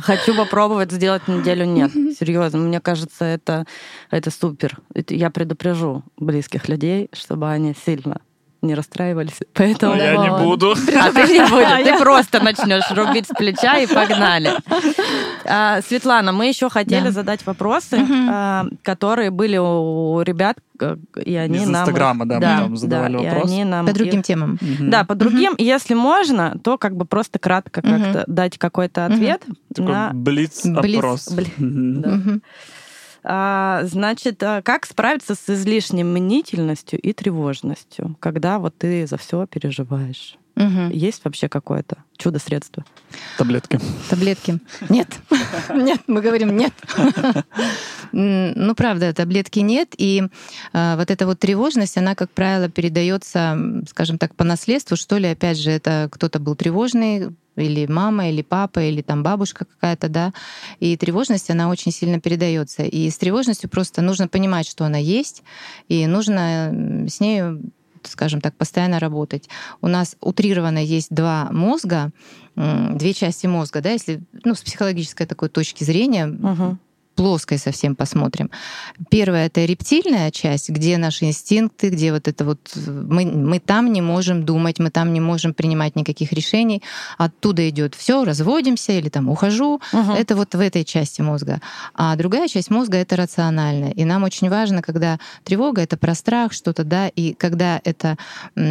хочу 0.00 0.34
попробовать 0.36 0.92
сделать 0.92 1.28
неделю 1.28 1.64
нет. 1.64 1.92
Серьезно, 2.18 2.58
мне 2.58 2.80
кажется, 2.80 3.24
это, 3.24 3.64
это 4.10 4.30
супер. 4.30 4.78
Я 5.08 5.30
предупрежу 5.30 6.02
близких 6.16 6.68
людей, 6.68 7.08
чтобы 7.12 7.50
они 7.50 7.74
сильно 7.84 8.20
не 8.62 8.74
расстраивались. 8.74 9.38
Поэтому... 9.54 9.94
Я 9.96 10.16
не 10.16 10.30
буду. 10.30 10.74
А 10.96 11.12
ты 11.12 11.22
не 11.32 11.40
будешь, 11.48 11.84
ты 11.84 11.98
просто 12.02 12.42
начнешь 12.42 12.90
рубить 12.90 13.26
с 13.28 13.34
плеча 13.36 13.78
и 13.78 13.86
погнали. 13.86 14.50
А, 15.44 15.80
Светлана, 15.82 16.32
мы 16.32 16.46
еще 16.48 16.68
хотели 16.68 17.04
Да. 17.04 17.10
задать 17.12 17.44
вопросы, 17.46 17.98
а, 18.30 18.66
которые 18.82 19.30
были 19.30 19.56
у 19.58 20.20
ребят, 20.22 20.56
э, 20.80 20.96
и 21.24 21.34
они 21.36 21.58
Из 21.58 21.68
нам... 21.68 21.82
Инстаграма, 21.82 22.26
да, 22.26 22.34
мы 22.36 22.40
там 22.40 22.76
задавали 22.76 23.22
и 23.22 23.26
вопрос. 23.28 23.50
они 23.50 23.64
нам 23.64 23.86
По 23.86 23.92
другим 23.92 24.20
их- 24.20 24.26
темам. 24.26 24.58
Да, 24.80 25.04
по 25.04 25.14
другим. 25.14 25.54
Если 25.58 25.94
можно, 25.94 26.58
то 26.62 26.78
как 26.78 26.96
бы 26.96 27.04
просто 27.04 27.38
кратко 27.38 27.82
как-то 27.82 28.24
дать 28.26 28.58
какой-то 28.58 29.06
ответ 29.06 29.42
Такой 29.74 29.92
на... 29.92 30.10
блиц-опрос. 30.12 31.28
Блиц, 31.30 31.48
Мгм. 31.58 32.00
Да. 32.02 32.08
Мгм. 32.10 32.42
А, 33.28 33.80
значит, 33.82 34.40
а, 34.44 34.62
как 34.62 34.86
справиться 34.86 35.34
с 35.34 35.50
излишней 35.50 36.04
мнительностью 36.04 37.00
и 37.00 37.12
тревожностью, 37.12 38.16
когда 38.20 38.60
вот 38.60 38.78
ты 38.78 39.04
за 39.08 39.16
все 39.16 39.48
переживаешь? 39.48 40.38
Мгм. 40.56 40.90
Есть 40.90 41.22
вообще 41.24 41.48
какое-то 41.48 41.98
чудо-средство? 42.16 42.84
Таблетки. 43.36 43.78
Таблетки. 44.08 44.58
Нет. 44.88 45.08
Нет, 45.68 46.00
мы 46.06 46.22
говорим 46.22 46.56
нет. 46.56 46.72
Ну, 48.12 48.74
правда, 48.74 49.12
таблетки 49.12 49.58
нет. 49.58 49.94
И 49.98 50.22
а, 50.72 50.96
вот 50.96 51.10
эта 51.10 51.26
вот 51.26 51.38
тревожность, 51.38 51.98
она, 51.98 52.14
как 52.14 52.30
правило, 52.30 52.70
передается, 52.70 53.82
скажем 53.88 54.16
так, 54.16 54.34
по 54.34 54.44
наследству, 54.44 54.96
что 54.96 55.18
ли, 55.18 55.28
опять 55.28 55.58
же, 55.58 55.70
это 55.70 56.08
кто-то 56.10 56.38
был 56.38 56.54
тревожный, 56.54 57.28
или 57.56 57.86
мама, 57.86 58.28
или 58.28 58.42
папа, 58.42 58.80
или 58.80 59.02
там 59.02 59.22
бабушка 59.22 59.64
какая-то, 59.64 60.08
да. 60.08 60.32
И 60.78 60.96
тревожность, 60.96 61.50
она 61.50 61.68
очень 61.68 61.92
сильно 61.92 62.20
передается. 62.20 62.84
И 62.84 63.10
с 63.10 63.16
тревожностью 63.18 63.68
просто 63.68 64.02
нужно 64.02 64.28
понимать, 64.28 64.68
что 64.68 64.84
она 64.84 64.98
есть, 64.98 65.42
и 65.88 66.06
нужно 66.06 67.06
с 67.08 67.20
нею 67.20 67.62
скажем 68.08 68.40
так, 68.40 68.54
постоянно 68.56 68.98
работать. 68.98 69.48
У 69.80 69.88
нас 69.88 70.16
утрированно 70.20 70.78
есть 70.78 71.08
два 71.10 71.48
мозга, 71.50 72.10
две 72.54 73.12
части 73.12 73.46
мозга, 73.46 73.80
да, 73.80 73.90
если 73.90 74.20
ну, 74.44 74.54
с 74.54 74.62
психологической 74.62 75.26
такой 75.26 75.48
точки 75.48 75.84
зрения, 75.84 76.26
Мгм. 76.26 76.78
Плоской 77.16 77.58
совсем 77.58 77.96
посмотрим. 77.96 78.50
Первая 79.10 79.46
это 79.46 79.64
рептильная 79.64 80.30
часть, 80.30 80.70
где 80.70 80.98
наши 80.98 81.24
инстинкты, 81.24 81.88
где 81.88 82.12
вот 82.12 82.28
это 82.28 82.44
вот 82.44 82.60
мы, 82.76 83.24
мы 83.24 83.58
там 83.58 83.92
не 83.92 84.02
можем 84.02 84.44
думать, 84.44 84.78
мы 84.78 84.90
там 84.90 85.12
не 85.12 85.20
можем 85.20 85.54
принимать 85.54 85.96
никаких 85.96 86.32
решений. 86.32 86.82
Оттуда 87.18 87.68
идет 87.68 87.94
все, 87.94 88.24
разводимся 88.24 88.92
или 88.92 89.08
там 89.08 89.28
ухожу. 89.28 89.80
Мгм. 89.92 90.12
Это 90.12 90.36
вот 90.36 90.54
в 90.54 90.60
этой 90.60 90.84
части 90.84 91.22
мозга. 91.22 91.60
А 91.94 92.14
другая 92.16 92.48
часть 92.48 92.70
мозга 92.70 92.98
это 92.98 93.16
рациональная. 93.16 93.92
И 93.92 94.04
нам 94.04 94.22
очень 94.22 94.50
важно, 94.50 94.82
когда 94.82 95.18
тревога 95.44 95.82
это 95.82 95.96
про 95.96 96.14
страх, 96.14 96.52
что-то, 96.52 96.84
да, 96.84 97.08
и 97.08 97.32
когда 97.32 97.80
это 97.84 98.16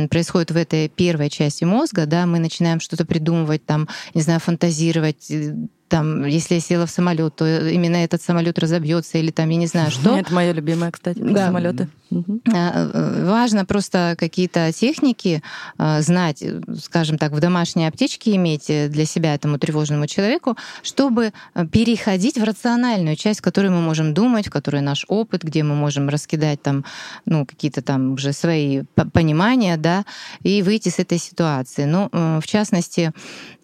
происходит 0.10 0.52
в 0.52 0.58
этой 0.58 0.88
первой 0.88 1.30
части 1.30 1.64
мозга, 1.64 2.06
да, 2.06 2.26
мы 2.26 2.40
начинаем 2.40 2.80
что-то 2.80 3.06
придумывать, 3.06 3.66
там, 3.66 3.88
не 4.14 4.22
знаю, 4.22 4.40
фантазировать, 4.40 5.32
э, 5.32 5.56
там, 5.88 6.26
если 6.26 6.56
я 6.56 6.60
села 6.60 6.86
в 6.86 6.92
самолет, 6.92 7.36
то 7.36 7.70
именно 7.70 7.98
этот 7.98 8.22
самолет 8.22 8.58
разобьется, 8.60 9.18
или 9.18 9.32
там, 9.32 9.50
я 9.50 9.58
не 9.58 9.68
знаю, 9.68 9.92
что. 9.92 10.18
Это 10.18 10.34
мое 10.34 10.52
любимое, 10.52 10.92
кстати, 10.92 11.20
Да. 11.20 11.48
самолеты. 11.48 11.88
Мгм. 12.10 12.42
А, 12.54 12.90
э, 12.94 13.26
Важно 13.26 13.66
просто 13.66 14.16
какие-то 14.18 14.72
техники 14.72 15.42
а, 15.78 16.02
знать, 16.02 16.42
э, 16.42 16.62
скажем 16.80 17.18
так, 17.18 17.32
в 17.32 17.40
домашней 17.40 17.88
аптечке 17.88 18.36
иметь 18.36 18.70
э, 18.70 18.88
для 18.90 19.06
себя 19.06 19.34
этому 19.34 19.58
тревожному 19.58 20.08
человеку, 20.08 20.56
чтобы 20.84 21.34
э, 21.56 21.66
переходить 21.68 22.38
в 22.38 22.44
рациональную 22.44 23.16
часть, 23.16 23.40
в 23.40 23.44
которой 23.44 23.70
мы 23.70 23.82
можем 23.82 24.14
думать, 24.14 24.48
в 24.48 24.52
которой 24.52 24.82
наш 24.82 25.06
опыт, 25.08 25.44
где 25.44 25.64
мы 25.64 25.76
можем 25.76 26.08
раскидать 26.10 26.62
там, 26.62 26.86
ну, 27.26 27.46
какие-то 27.46 27.82
там 27.82 28.14
уже 28.14 28.34
свои 28.34 28.84
понимания, 29.14 29.78
да, 29.78 30.06
и 30.44 30.62
выйти 30.62 30.90
с 30.90 31.00
этой 31.00 31.18
ситуации. 31.18 31.86
Ну, 31.86 32.10
э, 32.12 32.40
в 32.42 32.48
частности, 32.48 33.12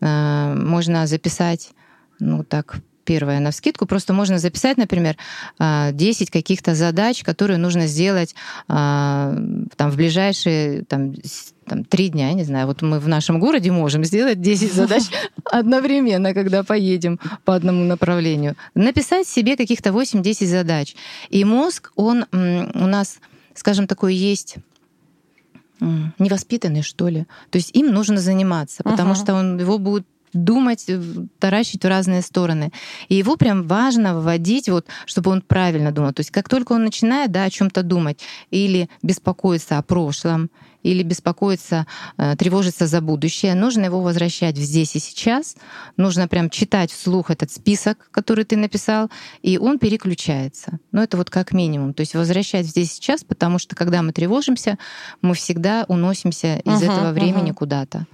э, 0.02 0.54
можно 0.56 1.08
записать, 1.08 1.72
ну, 2.22 2.44
так, 2.44 2.78
первое 3.04 3.40
на 3.40 3.50
вскидку. 3.52 3.86
Просто 3.86 4.14
можно 4.14 4.38
записать, 4.38 4.78
например, 4.78 5.18
а, 5.60 5.92
10 5.92 6.30
каких-то 6.30 6.76
задач, 6.76 7.24
которые 7.24 7.58
нужно 7.58 7.88
сделать 7.88 8.36
а, 8.68 9.36
там, 9.76 9.92
в 9.92 9.96
ближайшие 9.96 10.84
там, 10.86 11.14
там, 11.66 11.84
три 11.84 12.10
дня, 12.10 12.28
я 12.30 12.34
не 12.34 12.44
знаю. 12.44 12.68
Вот 12.68 12.82
мы 12.84 13.00
в 13.00 13.08
нашем 13.08 13.40
городе 13.40 13.72
можем 13.72 14.04
сделать 14.04 14.40
10 14.40 14.74
задач 14.74 15.04
одновременно, 15.52 16.34
когда 16.34 16.64
поедем 16.64 17.20
по 17.44 17.56
одному 17.56 17.84
направлению. 17.86 18.56
Написать 18.76 19.28
себе 19.28 19.58
каких-то 19.58 19.90
8-10 19.90 20.46
задач. 20.46 20.96
И 21.30 21.44
мозг, 21.44 21.92
он 21.96 22.26
у 22.32 22.88
нас, 22.88 23.20
скажем, 23.56 23.88
такой 23.88 24.14
есть 24.16 24.58
невоспитанный, 26.20 26.84
что 26.84 27.08
ли. 27.08 27.26
То 27.50 27.58
есть 27.58 27.76
им 27.76 27.92
нужно 27.92 28.18
заниматься, 28.18 28.84
потому 28.84 29.10
Мгм. 29.10 29.16
что 29.16 29.34
он 29.34 29.60
его 29.60 29.80
будет 29.80 30.06
думать, 30.34 30.86
э, 30.88 31.02
таращить 31.40 31.84
в 31.84 31.88
разные 31.88 32.22
стороны. 32.22 32.72
И 33.10 33.16
его 33.16 33.38
прям 33.38 33.68
важно 33.68 34.20
вводить, 34.20 34.70
вот, 34.70 34.88
чтобы 35.06 35.32
он 35.32 35.42
правильно 35.42 35.92
думал. 35.92 36.14
То 36.14 36.22
есть 36.22 36.32
как 36.32 36.50
только 36.50 36.74
он 36.74 36.84
начинает 36.84 37.32
да, 37.32 37.44
о 37.44 37.50
чем 37.50 37.70
то 37.70 37.84
думать 37.84 38.20
или 38.50 38.90
беспокоиться 39.02 39.78
о 39.78 39.82
прошлом, 39.82 40.50
или 40.84 41.04
беспокоиться, 41.04 41.86
э, 42.18 42.36
тревожиться 42.36 42.88
за 42.88 43.02
будущее, 43.02 43.56
нужно 43.56 43.86
его 43.86 44.02
возвращать 44.02 44.58
в 44.58 44.62
здесь 44.62 44.96
и 44.96 45.00
сейчас. 45.00 45.56
Нужно 45.98 46.28
прям 46.28 46.50
читать 46.50 46.92
вслух 46.92 47.30
этот 47.30 47.52
список, 47.52 48.10
который 48.12 48.46
ты 48.46 48.58
написал, 48.58 49.10
и 49.42 49.58
он 49.58 49.80
переключается. 49.80 50.80
Ну, 50.92 51.02
это 51.02 51.18
вот 51.18 51.30
как 51.30 51.52
минимум. 51.54 51.94
То 51.94 52.02
есть 52.02 52.16
возвращать 52.16 52.66
здесь 52.66 52.92
и 52.92 52.96
сейчас, 52.96 53.24
потому 53.24 53.60
что 53.60 53.76
когда 53.76 54.02
мы 54.02 54.12
тревожимся, 54.12 54.78
мы 55.22 55.36
всегда 55.36 55.86
уносимся 55.88 56.58
из 56.58 56.82
Мгм, 56.82 56.92
этого 56.92 57.12
времени 57.12 57.52
мгм. 57.52 57.56
куда-то. 57.56 58.08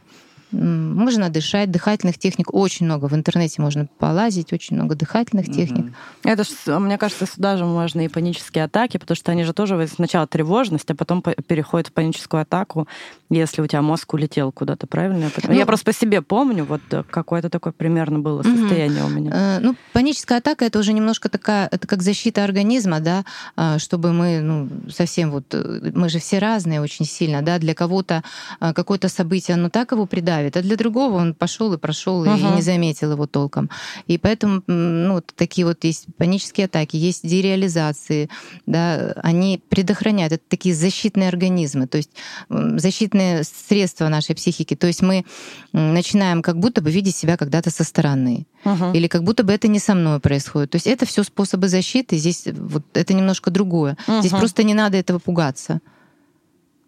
Можно 0.52 1.30
дышать, 1.30 1.72
дыхательных 1.72 2.18
техник 2.18 2.54
очень 2.54 2.86
много. 2.86 3.08
В 3.08 3.14
интернете 3.14 3.62
можно 3.62 3.88
полазить, 4.00 4.54
очень 4.54 4.76
много 4.78 4.96
дыхательных 4.96 5.46
техник. 5.48 5.86
Мгм. 5.86 5.96
Это 6.24 6.44
ж, 6.46 6.80
мне 6.80 6.98
кажется, 6.98 7.26
сюда 7.26 7.58
же 7.58 7.66
можно 7.66 8.02
и 8.06 8.08
панические 8.08 8.64
атаки, 8.64 8.98
потому 8.98 9.16
что 9.16 9.32
они 9.34 9.44
же 9.44 9.54
тоже 9.54 9.88
сначала 9.88 10.26
тревожность, 10.26 10.90
а 10.90 10.96
потом 10.96 11.22
по- 11.22 11.34
переходят 11.34 11.88
в 11.88 11.92
паническую 11.92 12.42
атаку, 12.42 12.88
если 13.30 13.62
у 13.62 13.68
тебя 13.68 13.82
мозг 13.82 14.14
улетел 14.14 14.52
куда-то, 14.54 14.88
правильно? 14.88 15.30
Ну, 15.44 15.54
я 15.54 15.66
просто 15.66 15.86
по 15.86 15.94
себе 15.94 16.22
помню, 16.22 16.64
вот 16.64 16.82
э, 16.92 17.04
какое-то 17.10 17.50
такое 17.50 17.74
примерно 17.74 18.20
было 18.20 18.42
состояние 18.44 19.04
у 19.04 19.10
меня. 19.10 19.32
Э, 19.34 19.60
Ну, 19.60 19.76
паническая 19.92 20.38
атака 20.38 20.64
это 20.64 20.80
уже 20.80 20.94
немножко 20.94 21.28
такая, 21.28 21.68
это 21.70 21.88
как 21.88 22.02
защита 22.04 22.44
организма, 22.46 23.00
да, 23.02 23.26
а, 23.58 23.80
чтобы 23.80 24.14
мы, 24.14 24.40
ну, 24.40 24.70
совсем 24.90 25.32
вот, 25.32 25.54
э, 25.54 25.92
мы 25.94 26.08
же 26.08 26.20
все 26.20 26.40
разные 26.40 26.80
очень 26.82 27.06
сильно, 27.06 27.42
да, 27.42 27.58
для 27.60 27.74
кого-то 27.74 28.24
какое-то 28.60 29.10
событие, 29.10 29.56
оно 29.56 29.70
так 29.70 29.92
его 29.92 30.06
придавит, 30.38 30.58
а 30.58 30.62
для 30.62 30.76
другого 30.76 31.16
он 31.18 31.34
пошел 31.34 31.74
и 31.74 31.78
прошел 31.78 32.26
и 32.26 32.30
Мгм. 32.30 32.56
не 32.56 32.62
заметил 32.62 33.12
его 33.12 33.26
толком. 33.28 33.70
И 34.10 34.18
поэтому, 34.18 34.62
ну, 34.68 35.22
такие 35.36 35.66
вот 35.66 35.84
есть 35.84 36.06
панические 36.18 36.66
атаки, 36.66 36.96
есть 36.98 37.28
дереализации, 37.28 38.30
да, 38.66 39.14
они 39.24 39.62
предохраняют, 39.70 40.34
это 40.34 40.44
такие 40.48 40.76
защитные 40.76 41.30
организмы, 41.30 41.88
то 41.88 41.98
есть 41.98 42.12
защитные 42.50 43.44
средства 43.44 44.10
нашей 44.10 44.36
психики. 44.36 44.76
То 44.76 44.88
есть 44.88 45.02
мы 45.02 45.26
начинаем 45.74 46.42
как 46.42 46.58
будто 46.60 46.82
бы 46.82 46.92
видеть 46.92 47.16
себя 47.16 47.38
когда-то 47.38 47.72
со 47.72 47.84
стороны 47.84 48.46
Мгм. 48.66 48.94
или 48.94 49.08
как 49.08 49.24
будто 49.24 49.44
бы 49.44 49.54
это 49.54 49.68
не 49.68 49.80
со 49.80 49.96
мной 49.96 50.20
происходит. 50.20 50.72
То 50.72 50.76
есть 50.78 50.88
это 50.88 51.06
все 51.06 51.24
способы 51.24 51.68
защиты. 51.68 52.18
Здесь 52.18 52.44
вот 52.54 52.84
это 52.94 53.14
немножко 53.14 53.52
другое. 53.52 53.98
Здесь 54.08 54.32
Мгм. 54.32 54.40
просто 54.40 54.64
не 54.64 54.74
надо 54.74 54.98
этого 54.98 55.20
пугаться. 55.20 55.80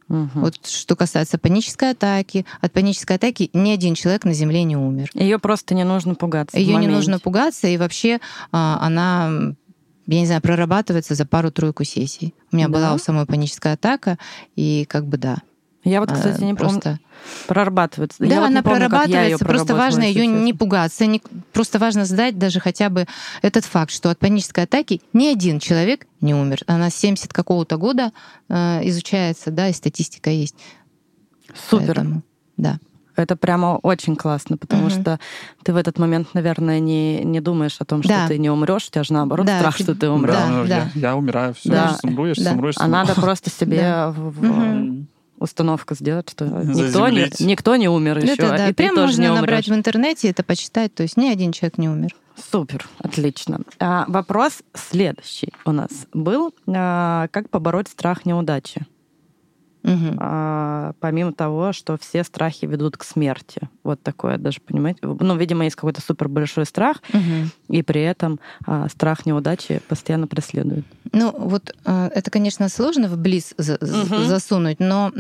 Мгм. 0.10 0.41
Вот 0.41 0.66
что 0.66 0.95
касается 0.95 1.38
панической 1.38 1.91
атаки, 1.91 2.45
от 2.62 2.74
панической 2.74 3.16
атаки 3.16 3.49
ни 3.53 3.70
один 3.72 3.93
человек 3.95 4.26
на 4.26 4.34
Земле 4.34 4.64
не 4.64 4.76
умер. 4.76 5.10
Ее 5.14 5.39
просто 5.39 5.76
не 5.76 5.84
нужно 5.86 6.16
пугаться. 6.16 6.57
Ее 6.57 6.76
не 6.78 6.88
нужно 6.88 7.20
пугаться, 7.20 7.68
и 7.68 7.78
вообще 7.78 8.20
а, 8.51 8.80
она, 8.82 9.32
я 10.07 10.20
не 10.20 10.26
знаю, 10.26 10.41
прорабатывается 10.41 11.14
за 11.16 11.26
пару-тройку 11.26 11.84
сессий. 11.84 12.34
У 12.51 12.55
меня 12.55 12.68
Да? 12.68 12.74
была 12.74 12.93
у 12.95 12.97
самой 12.97 13.26
паническая 13.28 13.74
атака, 13.74 14.18
и 14.55 14.86
как 14.89 15.05
бы 15.05 15.18
да. 15.18 15.38
Я 15.84 16.01
вот, 16.01 16.11
кстати, 16.11 16.41
не 16.43 16.53
просто... 16.53 16.82
помню. 16.82 16.99
Прорабатывается. 17.47 18.17
Да, 18.19 18.25
я 18.25 18.41
вот 18.41 18.47
она 18.47 18.61
помню, 18.61 18.89
прорабатывается. 18.89 19.45
Просто 19.45 19.75
важно 19.75 20.03
ее 20.03 20.27
не 20.27 20.53
пугаться. 20.53 21.05
Не... 21.05 21.21
Просто 21.53 21.80
важно 21.80 22.05
сдать 22.05 22.38
даже 22.38 22.59
хотя 22.59 22.89
бы 22.89 23.07
этот 23.41 23.65
факт, 23.65 23.91
что 23.91 24.09
от 24.09 24.19
панической 24.19 24.65
атаки 24.65 25.01
ни 25.13 25.27
один 25.27 25.59
человек 25.59 26.05
не 26.21 26.34
умер. 26.34 26.59
Она 26.67 26.89
с 26.89 26.95
70 26.95 27.32
какого-то 27.32 27.77
года 27.77 28.11
э, 28.49 28.82
изучается, 28.89 29.51
да, 29.51 29.69
и 29.69 29.73
статистика 29.73 30.30
есть. 30.30 30.55
Супер. 31.69 31.95
Поэтому, 31.95 32.23
да. 32.57 32.80
Это 33.15 33.36
прямо 33.36 33.80
очень 33.84 34.15
классно, 34.15 34.57
потому 34.57 34.84
угу. 34.84 34.91
что 34.91 35.19
ты 35.63 35.73
в 35.73 35.75
этот 35.75 35.99
момент, 35.99 36.30
наверное, 36.34 36.80
не, 36.80 37.21
не 37.25 37.41
думаешь 37.41 37.75
о 37.80 37.86
том, 37.86 38.01
что 38.01 38.13
да. 38.13 38.27
ты 38.27 38.38
не 38.38 38.49
умрешь, 38.49 38.88
у 38.88 38.91
тебя 38.91 39.03
же 39.03 39.11
наоборот 39.11 39.45
да. 39.45 39.59
страх, 39.59 39.75
что 39.77 39.93
ты 39.93 40.09
умрешь. 40.09 40.36
Да, 40.36 40.47
да, 40.47 40.63
да. 40.63 40.91
Я, 40.95 41.09
я 41.09 41.15
умираю, 41.17 41.53
все, 41.53 41.69
да. 41.69 41.97
сумру, 42.01 42.27
я 42.27 42.34
да. 42.38 42.51
сумру, 42.51 42.71
А 42.77 42.88
надо 42.88 43.15
просто 43.15 43.49
себе 43.49 44.07
в, 44.07 45.03
установку 45.39 45.95
сделать, 45.95 46.29
что 46.29 46.45
никто 46.45 47.09
не, 47.09 47.31
никто 47.39 47.75
не 47.75 47.89
умер 47.89 48.19
еще. 48.19 48.33
Это, 48.33 48.49
да, 48.49 48.69
и 48.69 48.73
прямо 48.73 49.01
можно 49.01 49.21
не 49.21 49.31
набрать 49.31 49.67
в 49.67 49.73
интернете, 49.73 50.29
это 50.29 50.43
почитать, 50.43 50.93
то 50.93 51.03
есть 51.03 51.17
ни 51.17 51.27
один 51.27 51.51
человек 51.51 51.77
не 51.77 51.89
умер. 51.89 52.15
Супер, 52.51 52.87
отлично. 52.99 53.61
А, 53.79 54.05
вопрос 54.07 54.59
следующий 54.73 55.53
у 55.65 55.71
нас 55.71 55.89
был. 56.13 56.53
А, 56.67 57.27
как 57.31 57.49
побороть 57.49 57.87
страх 57.89 58.25
неудачи? 58.25 58.85
Угу. 59.84 60.17
А, 60.17 60.93
помимо 60.99 61.32
того, 61.32 61.71
что 61.71 61.97
все 61.97 62.23
страхи 62.23 62.65
ведут 62.65 62.97
к 62.97 63.03
смерти. 63.03 63.69
Вот 63.84 64.01
такое 64.01 64.38
даже, 64.38 64.59
понимаете? 64.59 64.99
Ну, 65.03 65.38
видимо, 65.38 65.63
есть 65.63 65.75
какой-то 65.75 66.01
супер 66.01 66.27
большой 66.27 66.65
страх, 66.65 66.97
угу. 67.13 67.49
и 67.69 67.82
при 67.82 68.01
этом 68.01 68.39
а, 68.65 68.89
страх 68.89 69.25
неудачи 69.25 69.82
постоянно 69.88 70.27
преследует. 70.27 70.86
Ну, 71.11 71.32
вот 71.32 71.73
а, 71.86 72.09
это, 72.13 72.30
конечно, 72.30 72.67
сложно 72.69 73.07
в 73.07 73.17
близ 73.17 73.53
за- 73.57 73.77
угу. 73.77 74.23
засунуть, 74.25 74.80
но 74.80 75.11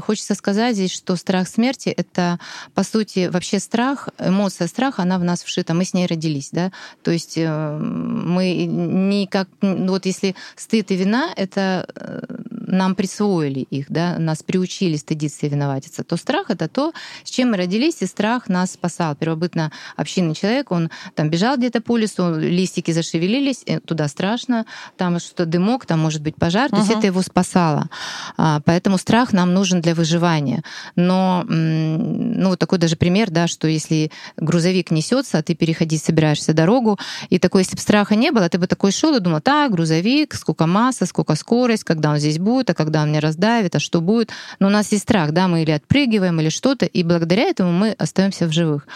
хочется 0.00 0.34
сказать 0.34 0.74
здесь, 0.74 0.92
что 0.92 1.16
страх 1.16 1.46
смерти— 1.48 1.88
это, 1.96 2.38
по 2.74 2.82
сути, 2.82 3.28
вообще 3.28 3.58
страх, 3.58 4.08
эмоция 4.18 4.66
страха, 4.66 5.02
она 5.02 5.18
в 5.18 5.24
нас 5.24 5.42
вшита, 5.42 5.74
мы 5.74 5.84
с 5.84 5.94
ней 5.94 6.06
родились, 6.06 6.50
да? 6.52 6.72
То 7.02 7.10
есть 7.10 7.36
э, 7.36 7.78
мы 7.78 8.64
никак... 8.64 9.48
Вот 9.60 10.06
если 10.06 10.34
стыд 10.56 10.90
и 10.90 10.96
вина— 10.96 11.30
это 11.36 11.86
э, 11.94 12.22
нам 12.70 12.94
присвоили 12.94 13.60
их, 13.60 13.86
да, 13.88 14.18
нас 14.18 14.42
приучили 14.42 14.96
стыдиться 14.96 15.46
и 15.46 15.48
виноватиться, 15.48 16.04
то 16.04 16.16
страх— 16.16 16.46
это 16.50 16.68
то, 16.68 16.92
с 17.24 17.30
чем 17.30 17.50
мы 17.50 17.56
родились, 17.56 18.02
и 18.02 18.06
страх 18.06 18.48
нас 18.48 18.72
спасал. 18.72 19.14
Первобытно 19.14 19.72
общинный 19.96 20.34
человек, 20.34 20.70
он 20.70 20.90
там 21.14 21.30
бежал 21.30 21.56
где-то 21.56 21.80
по 21.80 21.96
лесу, 21.96 22.34
листики 22.34 22.90
зашевелились, 22.92 23.62
э, 23.66 23.80
туда 23.80 24.08
страшно, 24.08 24.66
там 24.96 25.18
что-то 25.18 25.46
дымок, 25.46 25.86
там 25.86 26.00
может 26.00 26.22
быть 26.22 26.36
пожар, 26.36 26.70
то 26.70 26.76
есть 26.76 26.90
это 26.90 27.06
его 27.06 27.22
спасало. 27.22 27.88
А, 28.36 28.60
поэтому 28.64 28.98
страх 28.98 29.32
нам 29.32 29.52
нужен 29.54 29.80
для 29.80 29.94
выживания. 29.94 30.62
Но, 30.96 31.44
ну, 31.48 32.56
такой 32.56 32.78
даже 32.78 32.96
пример, 32.96 33.30
да, 33.30 33.46
что 33.46 33.68
если 33.68 34.10
грузовик 34.36 34.90
несется, 34.90 35.38
а 35.38 35.42
ты 35.42 35.54
переходить 35.54 36.02
собираешься 36.02 36.52
дорогу, 36.52 36.98
и 37.28 37.38
такой, 37.38 37.62
если 37.62 37.76
бы 37.76 37.82
страха 37.82 38.14
не 38.14 38.30
было, 38.30 38.48
ты 38.48 38.58
бы 38.58 38.66
такой 38.66 38.92
шел 38.92 39.14
и 39.16 39.20
думал, 39.20 39.40
так, 39.40 39.72
грузовик, 39.72 40.34
сколько 40.34 40.66
масса, 40.66 41.06
сколько 41.06 41.34
скорость, 41.34 41.84
когда 41.84 42.10
он 42.10 42.18
здесь 42.18 42.38
будет, 42.38 42.59
а 42.68 42.74
когда 42.74 43.02
он 43.02 43.10
меня 43.10 43.20
раздавит, 43.20 43.76
а 43.76 43.78
что 43.78 44.00
будет. 44.00 44.30
Но 44.58 44.66
у 44.66 44.70
нас 44.70 44.92
есть 44.92 45.04
страх, 45.04 45.32
да, 45.32 45.48
мы 45.48 45.62
или 45.62 45.70
отпрыгиваем, 45.70 46.40
или 46.40 46.50
что-то, 46.50 46.84
и 46.84 47.02
благодаря 47.02 47.44
этому 47.44 47.72
мы 47.72 47.92
остаемся 47.92 48.46
в 48.46 48.52
живых. 48.52 48.86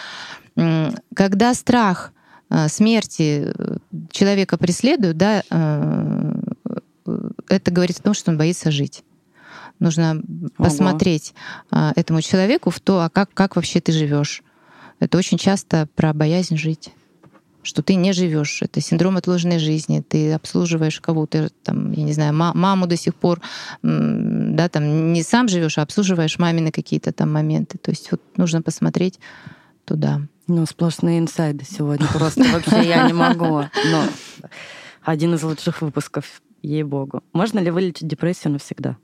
Когда 1.15 1.53
страх 1.53 2.13
э, 2.49 2.67
смерти 2.67 3.51
э, 3.53 3.77
человека 4.11 4.57
преследует, 4.57 5.17
да, 5.17 5.43
э, 5.49 6.33
это 7.49 7.71
говорит 7.71 7.99
о 7.99 8.03
том, 8.03 8.13
что 8.13 8.31
он 8.31 8.37
боится 8.37 8.71
жить. 8.71 9.03
Нужно 9.79 10.11
Ого. 10.11 10.49
посмотреть 10.57 11.33
этому 11.69 12.21
человеку 12.21 12.69
в 12.69 12.79
то, 12.79 13.01
а 13.01 13.09
как, 13.09 13.33
как 13.33 13.57
вообще 13.57 13.81
ты 13.81 13.91
живешь. 13.91 14.41
Это 14.99 15.17
очень 15.17 15.37
часто 15.37 15.89
про 15.95 16.13
боязнь 16.13 16.55
жить 16.55 16.93
что 17.65 17.81
ты 17.81 17.95
не 17.95 18.13
живешь. 18.13 18.61
Это 18.61 18.79
синдром 18.79 19.17
отложенной 19.17 19.59
жизни. 19.59 20.03
Ты 20.07 20.31
обслуживаешь 20.33 21.01
кого-то, 21.01 21.49
там, 21.63 21.91
я 21.91 22.03
не 22.03 22.13
знаю, 22.13 22.33
маму 22.33 22.87
до 22.87 22.95
сих 22.95 23.15
пор, 23.15 23.41
да, 23.81 24.69
там 24.69 25.13
не 25.13 25.23
сам 25.23 25.47
живешь, 25.47 25.77
а 25.77 25.81
обслуживаешь 25.81 26.39
мамины 26.39 26.71
какие-то 26.71 27.11
там 27.11 27.33
моменты. 27.33 27.77
То 27.77 27.91
есть 27.91 28.11
вот 28.11 28.21
нужно 28.37 28.61
посмотреть 28.61 29.19
туда. 29.83 30.21
Ну, 30.47 30.65
сплошные 30.65 31.19
инсайды 31.19 31.65
сегодня. 31.65 32.07
Просто 32.07 32.43
вообще 32.43 32.87
я 32.87 33.07
не 33.07 33.13
могу. 33.13 33.63
Но 33.91 34.03
один 35.03 35.33
из 35.33 35.43
лучших 35.43 35.81
выпусков, 35.81 36.41
ей-богу. 36.61 37.23
Можно 37.33 37.59
ли 37.59 37.71
вылечить 37.71 38.07
депрессию 38.07 38.53
навсегда? 38.53 38.97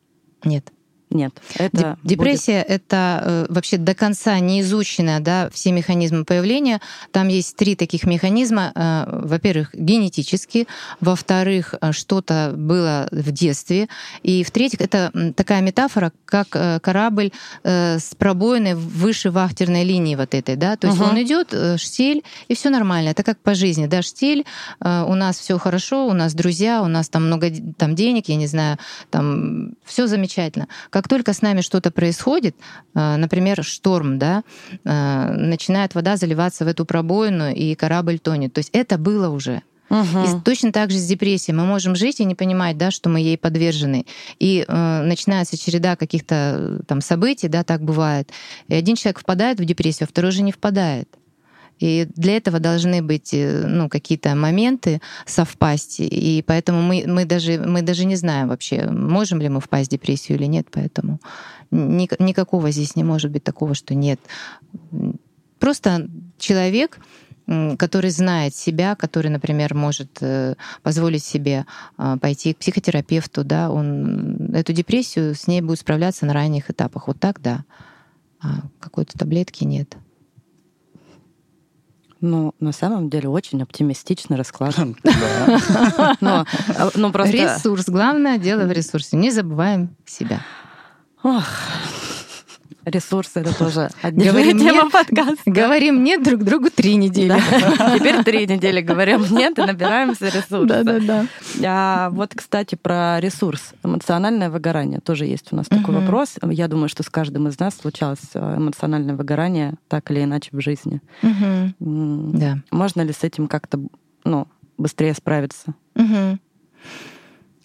Нет. 0.43 0.71
Нет. 1.11 1.33
Это 1.55 1.97
Депрессия 2.03 2.63
будет... 2.63 2.71
это 2.71 3.21
э, 3.23 3.45
вообще 3.49 3.77
до 3.77 3.93
конца 3.93 4.39
не 4.39 4.61
изученная, 4.61 5.19
да, 5.19 5.49
все 5.51 5.71
механизмы 5.71 6.25
появления. 6.25 6.81
Там 7.11 7.27
есть 7.27 7.55
три 7.55 7.75
таких 7.75 8.05
механизма. 8.05 8.71
Э, 8.75 9.21
во-первых, 9.23 9.69
генетически, 9.73 10.67
во-вторых, 10.99 11.75
э, 11.79 11.91
что-то 11.91 12.53
было 12.55 13.07
в 13.11 13.31
детстве, 13.31 13.87
и 14.23 14.43
в-третьих, 14.43 14.81
это 14.81 15.11
такая 15.35 15.61
метафора, 15.61 16.11
как 16.25 16.47
корабль 16.81 17.31
с 17.63 18.15
пробоиной 18.17 18.75
выше 18.75 19.31
вахтерной 19.31 19.83
линии 19.83 20.15
вот 20.15 20.33
этой, 20.33 20.55
да, 20.55 20.77
то 20.77 20.87
есть 20.87 20.99
угу. 20.99 21.09
он 21.09 21.21
идет 21.21 21.53
штиль 21.77 22.23
и 22.47 22.55
все 22.55 22.69
нормально. 22.69 23.09
Это 23.09 23.23
как 23.23 23.39
по 23.39 23.53
жизни, 23.55 23.87
да, 23.87 24.01
штиль, 24.01 24.45
э, 24.79 25.05
у 25.07 25.15
нас 25.15 25.37
все 25.37 25.57
хорошо, 25.57 26.07
у 26.07 26.13
нас 26.13 26.33
друзья, 26.33 26.81
у 26.81 26.87
нас 26.87 27.09
там 27.09 27.27
много 27.27 27.51
там 27.77 27.95
денег, 27.95 28.29
я 28.29 28.35
не 28.35 28.47
знаю, 28.47 28.77
там 29.09 29.73
все 29.85 30.07
замечательно. 30.07 30.67
Как 30.89 31.00
как 31.01 31.07
только 31.07 31.33
с 31.33 31.41
нами 31.41 31.61
что-то 31.61 31.89
происходит, 31.89 32.55
э, 32.93 33.15
например, 33.17 33.63
шторм, 33.63 34.19
да, 34.19 34.43
э, 34.85 35.33
начинает 35.33 35.95
вода 35.95 36.15
заливаться 36.15 36.63
в 36.63 36.67
эту 36.67 36.85
пробоину, 36.85 37.51
и 37.51 37.73
корабль 37.73 38.19
тонет. 38.19 38.53
То 38.53 38.59
есть 38.59 38.69
это 38.71 38.99
было 38.99 39.29
уже. 39.29 39.63
Угу. 39.89 40.23
И 40.23 40.41
точно 40.45 40.71
так 40.71 40.91
же 40.91 40.99
с 40.99 41.05
депрессией. 41.07 41.57
Мы 41.57 41.65
можем 41.65 41.95
жить 41.95 42.19
и 42.19 42.25
не 42.25 42.35
понимать, 42.35 42.77
да, 42.77 42.91
что 42.91 43.09
мы 43.09 43.19
ей 43.19 43.35
подвержены. 43.35 44.05
И 44.39 44.63
э, 44.67 45.01
начинается 45.01 45.57
череда 45.57 45.95
каких-то 45.95 46.35
э, 46.35 46.79
там 46.87 47.01
событий, 47.01 47.47
да, 47.47 47.63
так 47.63 47.81
бывает. 47.81 48.29
И 48.67 48.75
один 48.75 48.95
человек 48.95 49.19
впадает 49.19 49.59
в 49.59 49.65
депрессию, 49.65 50.05
а 50.05 50.09
второй 50.09 50.31
же 50.31 50.43
не 50.43 50.51
впадает. 50.51 51.09
И 51.81 52.07
для 52.15 52.37
этого 52.37 52.59
должны 52.59 53.01
быть 53.01 53.33
э, 53.33 53.65
ну, 53.67 53.89
какие-то 53.89 54.35
моменты 54.35 55.01
совпасть. 55.25 55.99
И 55.99 56.43
поэтому 56.45 56.81
мы, 56.81 57.05
мы, 57.07 57.25
даже, 57.25 57.59
мы 57.59 57.81
даже 57.81 58.05
не 58.05 58.15
знаем 58.15 58.49
вообще, 58.49 58.85
можем 58.89 59.41
ли 59.41 59.49
мы 59.49 59.59
впасть 59.59 59.89
в 59.89 59.91
депрессию 59.91 60.37
или 60.37 60.45
нет. 60.45 60.67
Поэтому 60.71 61.19
ни, 61.71 62.09
никакого 62.21 62.71
здесь 62.71 62.95
не 62.95 63.03
может 63.03 63.31
быть 63.31 63.43
такого, 63.43 63.73
что 63.73 63.95
нет. 63.95 64.19
Просто 65.59 66.07
человек, 66.37 66.99
который 67.77 68.11
знает 68.11 68.55
себя, 68.55 68.95
который, 68.95 69.29
например, 69.29 69.73
может 69.73 70.17
э, 70.21 70.55
позволить 70.83 71.23
себе 71.23 71.65
а, 71.97 72.17
пойти 72.17 72.53
к 72.53 72.59
психотерапевту, 72.59 73.43
да, 73.43 73.71
он 73.71 74.53
эту 74.53 74.73
депрессию 74.73 75.35
с 75.35 75.47
ней 75.47 75.61
будет 75.61 75.79
справляться 75.79 76.25
на 76.25 76.33
ранних 76.33 76.69
этапах. 76.69 77.07
Вот 77.07 77.19
так, 77.19 77.41
да. 77.41 77.65
А 78.39 78.61
какой-то 78.79 79.17
таблетки 79.17 79.63
нет. 79.63 79.97
Ну, 82.21 82.53
на 82.59 82.71
самом 82.71 83.09
деле, 83.09 83.29
очень 83.29 83.61
оптимистично 83.61 84.37
расклад. 84.37 84.75
А, 86.21 86.45
Ресурс. 87.25 87.89
Главное 87.89 88.37
дело 88.37 88.65
в 88.65 88.71
ресурсе. 88.71 89.17
Не 89.17 89.31
забываем 89.31 89.95
себя. 90.05 90.41
Ох, 91.23 91.45
Ресурсы 92.85 93.39
это 93.39 93.57
тоже 93.57 93.89
отдельная 94.01 94.53
тема 94.53 94.89
подкаста. 94.89 95.41
Говорим 95.45 96.03
нет 96.03 96.23
друг 96.23 96.43
другу 96.43 96.69
три 96.69 96.95
недели. 96.95 97.33
Теперь 97.97 98.23
три 98.23 98.47
недели 98.47 98.81
говорим 98.81 99.23
нет 99.29 99.57
и 99.59 99.61
набираемся 99.61 100.25
ресурсов. 100.25 100.67
Да, 100.67 100.83
да, 100.83 100.99
да. 100.99 101.25
А 101.63 102.09
вот, 102.09 102.33
кстати, 102.35 102.75
про 102.75 103.19
ресурс. 103.19 103.73
Эмоциональное 103.83 104.49
выгорание 104.49 104.99
тоже 104.99 105.25
есть 105.25 105.51
у 105.51 105.55
нас 105.55 105.67
такой 105.67 105.95
вопрос. 105.95 106.35
Я 106.43 106.67
думаю, 106.67 106.89
что 106.89 107.03
с 107.03 107.09
каждым 107.09 107.47
из 107.47 107.59
нас 107.59 107.75
случалось 107.75 108.19
э, 108.33 108.55
эмоциональное 108.57 109.15
выгорание 109.15 109.75
так 109.87 110.09
или 110.11 110.23
иначе 110.23 110.49
в 110.51 110.61
жизни. 110.61 111.01
Да. 111.79 112.57
Можно 112.71 113.01
ли 113.01 113.13
с 113.13 113.23
этим 113.23 113.47
как-то 113.47 113.79
ну, 114.23 114.47
быстрее 114.77 115.13
справиться? 115.13 115.75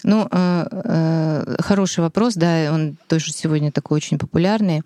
Ну, 0.02 0.28
э, 0.30 0.66
э, 0.70 1.56
хороший 1.60 2.00
вопрос, 2.00 2.34
да, 2.34 2.70
он 2.72 2.96
тоже 3.08 3.32
сегодня 3.32 3.72
такой 3.72 3.96
очень 3.96 4.18
популярный. 4.18 4.82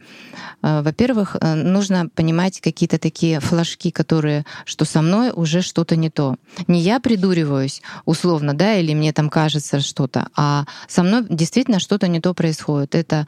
Э, 0.62 0.82
во-первых, 0.82 1.36
нужно 1.42 2.08
понимать 2.08 2.60
какие-то 2.60 2.98
такие 2.98 3.40
флажки, 3.40 3.90
которые, 3.90 4.44
что 4.64 4.84
со 4.84 5.02
мной 5.02 5.32
уже 5.34 5.62
что-то 5.62 5.96
не 5.96 6.10
то. 6.10 6.36
Не 6.68 6.80
я 6.80 7.00
придуриваюсь 7.00 7.82
условно, 8.04 8.54
да, 8.54 8.74
или 8.74 8.94
мне 8.94 9.12
там 9.12 9.30
кажется 9.30 9.80
что-то, 9.80 10.28
а 10.36 10.64
со 10.88 11.02
мной 11.02 11.24
действительно 11.28 11.80
что-то 11.80 12.06
не 12.06 12.20
то 12.20 12.32
происходит. 12.34 12.94
Это 12.94 13.26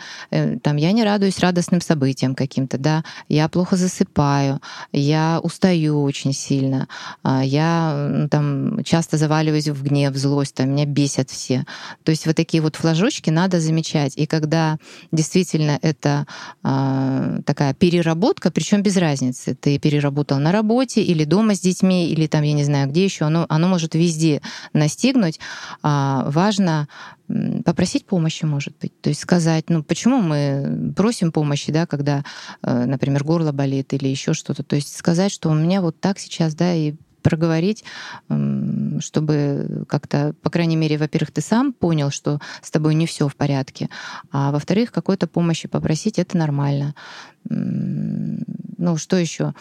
там 0.62 0.76
я 0.76 0.92
не 0.92 1.04
радуюсь 1.04 1.40
радостным 1.40 1.80
событиям 1.80 2.34
каким-то, 2.34 2.78
да, 2.78 3.04
я 3.28 3.48
плохо 3.48 3.76
засыпаю, 3.76 4.60
я 4.92 5.40
устаю 5.42 6.02
очень 6.02 6.32
сильно, 6.32 6.88
я 7.24 8.28
там 8.30 8.84
часто 8.84 9.16
заваливаюсь 9.16 9.68
в 9.68 9.82
гнев, 9.82 10.12
в 10.12 10.18
злость, 10.18 10.54
там 10.54 10.70
меня 10.70 10.86
бесят 10.86 11.30
все 11.30 11.66
То 12.04 12.10
есть 12.10 12.26
вот 12.26 12.36
такие 12.36 12.62
вот 12.62 12.76
флажочки 12.76 13.30
надо 13.30 13.60
замечать. 13.60 14.14
И 14.16 14.26
когда 14.26 14.78
действительно 15.10 15.78
это 15.82 16.26
э, 16.64 17.40
такая 17.44 17.74
переработка, 17.74 18.50
причем 18.50 18.82
без 18.82 18.96
разницы, 18.96 19.54
ты 19.54 19.78
переработал 19.78 20.38
на 20.38 20.52
работе 20.52 21.02
или 21.02 21.24
дома 21.24 21.54
с 21.54 21.60
детьми, 21.60 22.08
или 22.08 22.26
там, 22.26 22.42
я 22.42 22.52
не 22.52 22.64
знаю, 22.64 22.88
где 22.88 23.04
еще, 23.04 23.24
оно, 23.24 23.46
оно 23.48 23.68
может 23.68 23.94
везде 23.94 24.42
настигнуть. 24.72 25.38
А, 25.82 26.24
важно 26.30 26.88
попросить 27.64 28.06
помощи, 28.06 28.44
может 28.44 28.74
быть. 28.80 28.92
То 29.00 29.08
есть 29.08 29.20
сказать, 29.20 29.70
ну 29.70 29.82
почему 29.82 30.20
мы 30.20 30.92
просим 30.96 31.32
помощи, 31.32 31.72
да, 31.72 31.86
когда, 31.86 32.24
э, 32.62 32.84
например, 32.84 33.24
горло 33.24 33.52
болит 33.52 33.92
или 33.94 34.08
еще 34.08 34.34
что-то. 34.34 34.62
То 34.62 34.76
есть 34.76 34.94
сказать, 34.96 35.32
что 35.32 35.50
у 35.50 35.54
меня 35.54 35.80
вот 35.80 35.98
так 36.00 36.18
сейчас, 36.18 36.54
да, 36.54 36.74
и 36.74 36.94
проговорить, 37.22 37.84
чтобы 39.00 39.84
как-то, 39.88 40.34
по 40.42 40.50
крайней 40.50 40.76
мере, 40.76 40.98
во-первых, 40.98 41.30
ты 41.30 41.40
сам 41.40 41.72
понял, 41.72 42.10
что 42.10 42.40
с 42.60 42.70
тобой 42.70 42.94
не 42.94 43.06
все 43.06 43.28
в 43.28 43.36
порядке, 43.36 43.88
а 44.30 44.50
во-вторых, 44.50 44.92
какой-то 44.92 45.26
помощи 45.26 45.68
попросить 45.68 46.18
это 46.18 46.36
нормально. 46.36 46.94
Ну, 47.48 48.96
что 48.96 49.16
еще? 49.16 49.54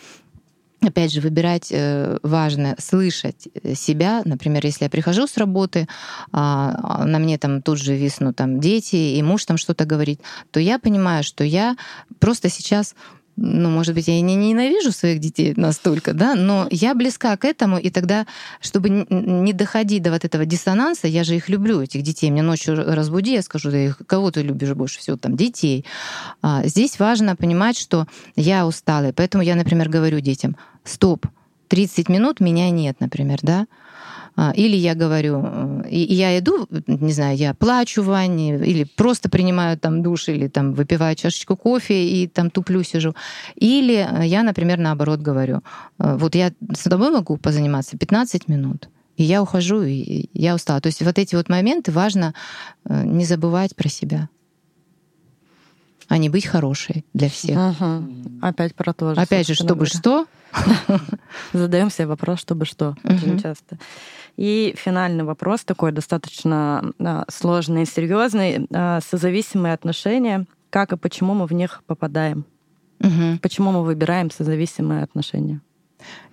опять 0.81 1.13
же, 1.13 1.21
выбирать 1.21 1.67
э, 1.71 2.17
важно, 2.23 2.75
слышать 2.79 3.47
себя. 3.75 4.21
Например, 4.25 4.65
если 4.65 4.85
я 4.85 4.89
прихожу 4.89 5.27
с 5.27 5.37
работы, 5.37 5.87
а, 6.31 7.05
на 7.05 7.19
мне 7.19 7.37
там 7.37 7.61
тут 7.61 7.77
же 7.77 7.95
виснут 7.95 8.37
там 8.37 8.59
дети, 8.59 8.95
и 8.95 9.21
муж 9.21 9.45
там 9.45 9.57
что-то 9.57 9.85
говорит, 9.85 10.21
то 10.49 10.59
я 10.59 10.79
понимаю, 10.79 11.23
что 11.23 11.43
я 11.43 11.77
просто 12.19 12.49
сейчас 12.49 12.95
ну, 13.41 13.69
может 13.69 13.95
быть, 13.95 14.07
я 14.07 14.17
и 14.17 14.21
не 14.21 14.35
ненавижу 14.35 14.91
своих 14.91 15.19
детей 15.19 15.53
настолько, 15.57 16.13
да, 16.13 16.35
но 16.35 16.67
я 16.69 16.93
близка 16.93 17.35
к 17.37 17.45
этому, 17.45 17.77
и 17.77 17.89
тогда, 17.89 18.27
чтобы 18.59 18.89
не 19.09 19.53
доходить 19.53 20.03
до 20.03 20.11
вот 20.11 20.23
этого 20.23 20.45
диссонанса, 20.45 21.07
я 21.07 21.23
же 21.23 21.35
их 21.35 21.49
люблю, 21.49 21.81
этих 21.81 22.03
детей, 22.03 22.29
мне 22.29 22.43
ночью 22.43 22.75
разбуди, 22.75 23.33
я 23.33 23.41
скажу, 23.41 23.71
да, 23.71 23.95
кого 24.05 24.29
ты 24.31 24.43
любишь 24.43 24.73
больше 24.73 24.99
всего, 24.99 25.17
там, 25.17 25.35
детей. 25.35 25.85
А, 26.41 26.65
здесь 26.67 26.99
важно 26.99 27.35
понимать, 27.35 27.77
что 27.77 28.05
я 28.35 28.67
устала, 28.67 29.11
поэтому 29.11 29.43
я, 29.43 29.55
например, 29.55 29.89
говорю 29.89 30.19
детям, 30.19 30.55
стоп, 30.83 31.25
30 31.67 32.09
минут 32.09 32.41
меня 32.41 32.69
нет, 32.69 32.97
например, 32.99 33.39
да, 33.41 33.65
или 34.55 34.75
я 34.75 34.95
говорю, 34.95 35.41
э, 35.43 35.89
и 35.89 36.13
я 36.13 36.37
иду, 36.39 36.67
не 36.87 37.13
знаю, 37.13 37.37
я 37.37 37.53
плачу 37.53 38.01
в 38.01 38.05
ванне, 38.05 38.55
или 38.55 38.83
просто 38.83 39.29
принимаю 39.29 39.77
там 39.77 40.01
душ, 40.01 40.29
или 40.29 40.47
там 40.47 40.73
выпиваю 40.73 41.15
чашечку 41.15 41.55
кофе 41.55 42.07
и 42.07 42.27
там 42.27 42.49
туплю 42.49 42.83
сижу. 42.83 43.13
Или 43.55 44.07
я, 44.23 44.43
например, 44.43 44.79
наоборот 44.79 45.19
говорю, 45.19 45.61
э, 45.99 46.15
вот 46.17 46.35
я 46.35 46.51
с 46.73 46.83
тобой 46.83 47.11
могу 47.11 47.37
позаниматься 47.37 47.97
15 47.97 48.47
минут, 48.47 48.89
и 49.17 49.23
я 49.23 49.41
ухожу, 49.41 49.83
и 49.83 50.29
я 50.33 50.55
устала. 50.55 50.79
То 50.81 50.87
есть 50.87 51.01
вот 51.01 51.19
эти 51.19 51.35
вот 51.35 51.49
моменты 51.49 51.91
важно 51.91 52.33
э, 52.85 53.03
не 53.05 53.25
забывать 53.25 53.75
про 53.75 53.89
себя 53.89 54.29
а 56.11 56.17
не 56.17 56.27
быть 56.27 56.45
хорошей 56.45 57.05
для 57.13 57.29
всех. 57.29 57.57
Угу. 57.57 58.03
Опять 58.41 58.75
про 58.75 58.91
то 58.91 59.15
же. 59.15 59.21
Опять 59.21 59.47
же, 59.47 59.53
чтобы 59.53 59.85
говоря. 59.85 59.91
что? 59.91 60.25
Задаем 61.53 61.89
себе 61.89 62.07
вопрос, 62.07 62.41
чтобы 62.41 62.65
что, 62.65 62.97
очень 63.05 63.39
часто. 63.39 63.77
И 64.37 64.73
финальный 64.77 65.23
вопрос 65.23 65.63
такой 65.63 65.91
достаточно 65.91 66.93
а, 66.99 67.25
сложный 67.29 67.83
и 67.83 67.85
серьезный. 67.85 68.67
А, 68.73 68.99
созависимые 69.01 69.73
отношения. 69.73 70.45
Как 70.69 70.93
и 70.93 70.97
почему 70.97 71.33
мы 71.33 71.45
в 71.45 71.51
них 71.51 71.83
попадаем? 71.85 72.45
Угу. 72.99 73.39
Почему 73.41 73.71
мы 73.71 73.83
выбираем 73.83 74.31
созависимые 74.31 75.03
отношения? 75.03 75.61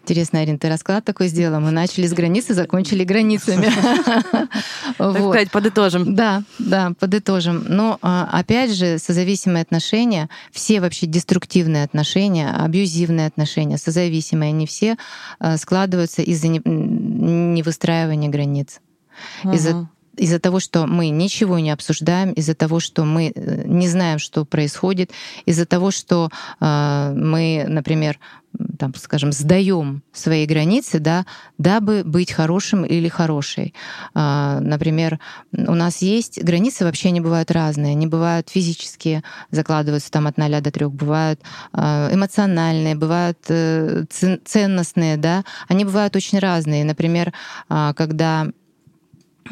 Интересно, 0.08 0.40
Арин, 0.40 0.58
ты 0.58 0.70
расклад 0.70 1.04
такой 1.04 1.28
сделала. 1.28 1.60
Мы 1.60 1.70
начали 1.70 2.06
с 2.06 2.14
границы, 2.14 2.54
закончили 2.54 3.04
границами. 3.04 3.68
Так 4.96 5.16
сказать, 5.16 5.50
подытожим. 5.50 6.14
Да, 6.14 6.42
да, 6.58 6.92
подытожим. 6.98 7.64
Но 7.68 7.98
а, 8.00 8.26
опять 8.32 8.72
же, 8.72 8.98
созависимые 8.98 9.62
отношения, 9.62 10.30
все 10.50 10.80
вообще 10.80 11.06
деструктивные 11.06 11.84
отношения, 11.84 12.50
абьюзивные 12.50 13.26
отношения, 13.26 13.76
созависимые, 13.76 14.48
они 14.48 14.66
все 14.66 14.96
а, 15.38 15.58
складываются 15.58 16.22
из-за 16.22 16.48
невыстраивания 16.48 18.30
границ. 18.30 18.80
Из-за 19.44 19.88
из-за 20.18 20.38
того, 20.38 20.60
что 20.60 20.86
мы 20.86 21.08
ничего 21.10 21.58
не 21.58 21.70
обсуждаем, 21.70 22.32
из-за 22.32 22.54
того, 22.54 22.80
что 22.80 23.04
мы 23.04 23.32
э, 23.34 23.62
не 23.66 23.88
знаем, 23.88 24.18
что 24.18 24.44
происходит, 24.44 25.10
из-за 25.46 25.66
того, 25.66 25.90
что 25.90 26.30
э, 26.60 27.12
мы, 27.14 27.64
например, 27.68 28.18
там, 28.78 28.94
скажем, 28.94 29.32
сдаем 29.32 30.02
свои 30.12 30.46
границы, 30.46 30.98
да, 30.98 31.26
дабы 31.58 32.02
быть 32.04 32.32
хорошим 32.32 32.84
или 32.84 33.08
хорошей. 33.08 33.74
Э, 34.14 34.58
например, 34.60 35.20
у 35.52 35.74
нас 35.74 36.02
есть 36.02 36.42
границы 36.42 36.84
вообще 36.84 37.10
не 37.10 37.20
бывают 37.20 37.50
разные, 37.50 37.92
они 37.92 38.06
бывают 38.06 38.48
физические, 38.50 39.22
закладываются 39.50 40.10
там 40.10 40.26
от 40.26 40.38
0 40.38 40.60
до 40.60 40.70
3, 40.70 40.86
бывают 40.86 41.40
э, 41.72 42.14
эмоциональные, 42.14 42.94
бывают 42.94 43.38
э, 43.48 44.04
ценностные, 44.44 45.16
да, 45.16 45.44
они 45.68 45.84
бывают 45.84 46.16
очень 46.16 46.38
разные. 46.38 46.84
Например, 46.84 47.32
э, 47.68 47.92
когда 47.96 48.48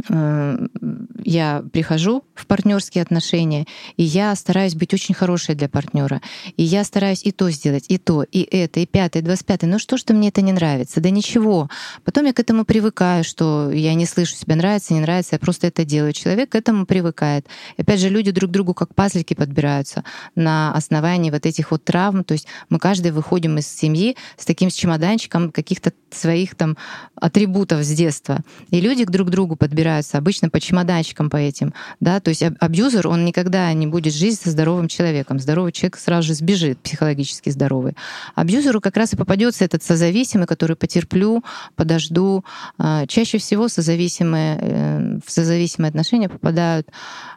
я 0.08 1.64
прихожу 1.72 2.24
в 2.34 2.46
партнерские 2.46 3.02
отношения, 3.02 3.66
и 3.96 4.02
я 4.02 4.34
стараюсь 4.34 4.74
быть 4.74 4.94
очень 4.94 5.14
хорошей 5.14 5.54
для 5.54 5.68
партнера. 5.68 6.20
И 6.56 6.62
я 6.62 6.84
стараюсь 6.84 7.22
и 7.24 7.32
то 7.32 7.50
сделать, 7.50 7.86
и 7.88 7.98
то, 7.98 8.22
и 8.22 8.42
это, 8.42 8.80
и 8.80 8.86
пятое, 8.86 9.22
и 9.22 9.24
двадцать 9.24 9.46
пятое. 9.46 9.70
Ну 9.70 9.78
что, 9.78 9.96
что 9.96 10.14
мне 10.14 10.28
это 10.28 10.42
не 10.42 10.52
нравится? 10.52 11.00
Да 11.00 11.10
ничего. 11.10 11.68
Потом 12.04 12.26
я 12.26 12.32
к 12.32 12.40
этому 12.40 12.64
привыкаю, 12.64 13.24
что 13.24 13.70
я 13.72 13.94
не 13.94 14.06
слышу 14.06 14.34
себя 14.34 14.56
нравится, 14.56 14.94
не 14.94 15.00
нравится, 15.00 15.36
я 15.36 15.38
просто 15.38 15.66
это 15.66 15.84
делаю. 15.84 16.12
Человек 16.12 16.50
к 16.50 16.54
этому 16.54 16.86
привыкает. 16.86 17.46
И 17.76 17.82
опять 17.82 18.00
же, 18.00 18.08
люди 18.08 18.30
друг 18.30 18.50
другу 18.50 18.74
как 18.74 18.94
пазлики 18.94 19.34
подбираются 19.34 20.04
на 20.34 20.72
основании 20.74 21.30
вот 21.30 21.46
этих 21.46 21.70
вот 21.70 21.84
травм. 21.84 22.22
То 22.22 22.32
есть 22.32 22.46
мы 22.68 22.78
каждый 22.78 23.12
выходим 23.12 23.58
из 23.58 23.66
семьи 23.66 24.16
с 24.36 24.44
таким 24.44 24.70
с 24.70 24.74
чемоданчиком 24.74 25.50
каких-то 25.50 25.92
своих 26.10 26.54
там 26.54 26.76
атрибутов 27.14 27.82
с 27.82 27.88
детства. 27.90 28.40
И 28.70 28.80
люди 28.80 29.04
друг 29.04 29.28
к 29.28 29.30
другу 29.30 29.56
подбираются 29.56 29.85
собираются 29.86 30.18
обычно 30.18 30.50
по 30.50 30.58
чемоданчикам 30.58 31.30
по 31.30 31.36
этим, 31.36 31.72
да, 32.00 32.18
то 32.18 32.30
есть 32.30 32.42
абьюзер, 32.42 33.06
он 33.06 33.24
никогда 33.24 33.72
не 33.72 33.86
будет 33.86 34.12
жить 34.12 34.40
со 34.40 34.50
здоровым 34.50 34.88
человеком. 34.88 35.38
Здоровый 35.38 35.70
человек 35.70 35.96
сразу 35.96 36.28
же 36.28 36.34
сбежит, 36.34 36.78
психологически 36.78 37.50
здоровый. 37.50 37.94
Абьюзеру 38.34 38.80
как 38.80 38.96
раз 38.96 39.12
и 39.12 39.16
попадется 39.16 39.64
этот 39.64 39.84
созависимый, 39.84 40.46
который 40.46 40.74
потерплю, 40.76 41.44
подожду. 41.76 42.44
А, 42.78 43.06
чаще 43.06 43.38
всего 43.38 43.68
созависимые, 43.68 44.58
э, 44.60 45.18
в 45.24 45.30
созависимые 45.30 45.90
отношения 45.90 46.28
попадают 46.28 46.88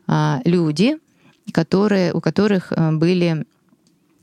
а, 0.07 0.41
люди, 0.43 0.97
которые, 1.53 2.13
у 2.13 2.21
которых 2.21 2.71
э, 2.71 2.91
были 2.91 3.45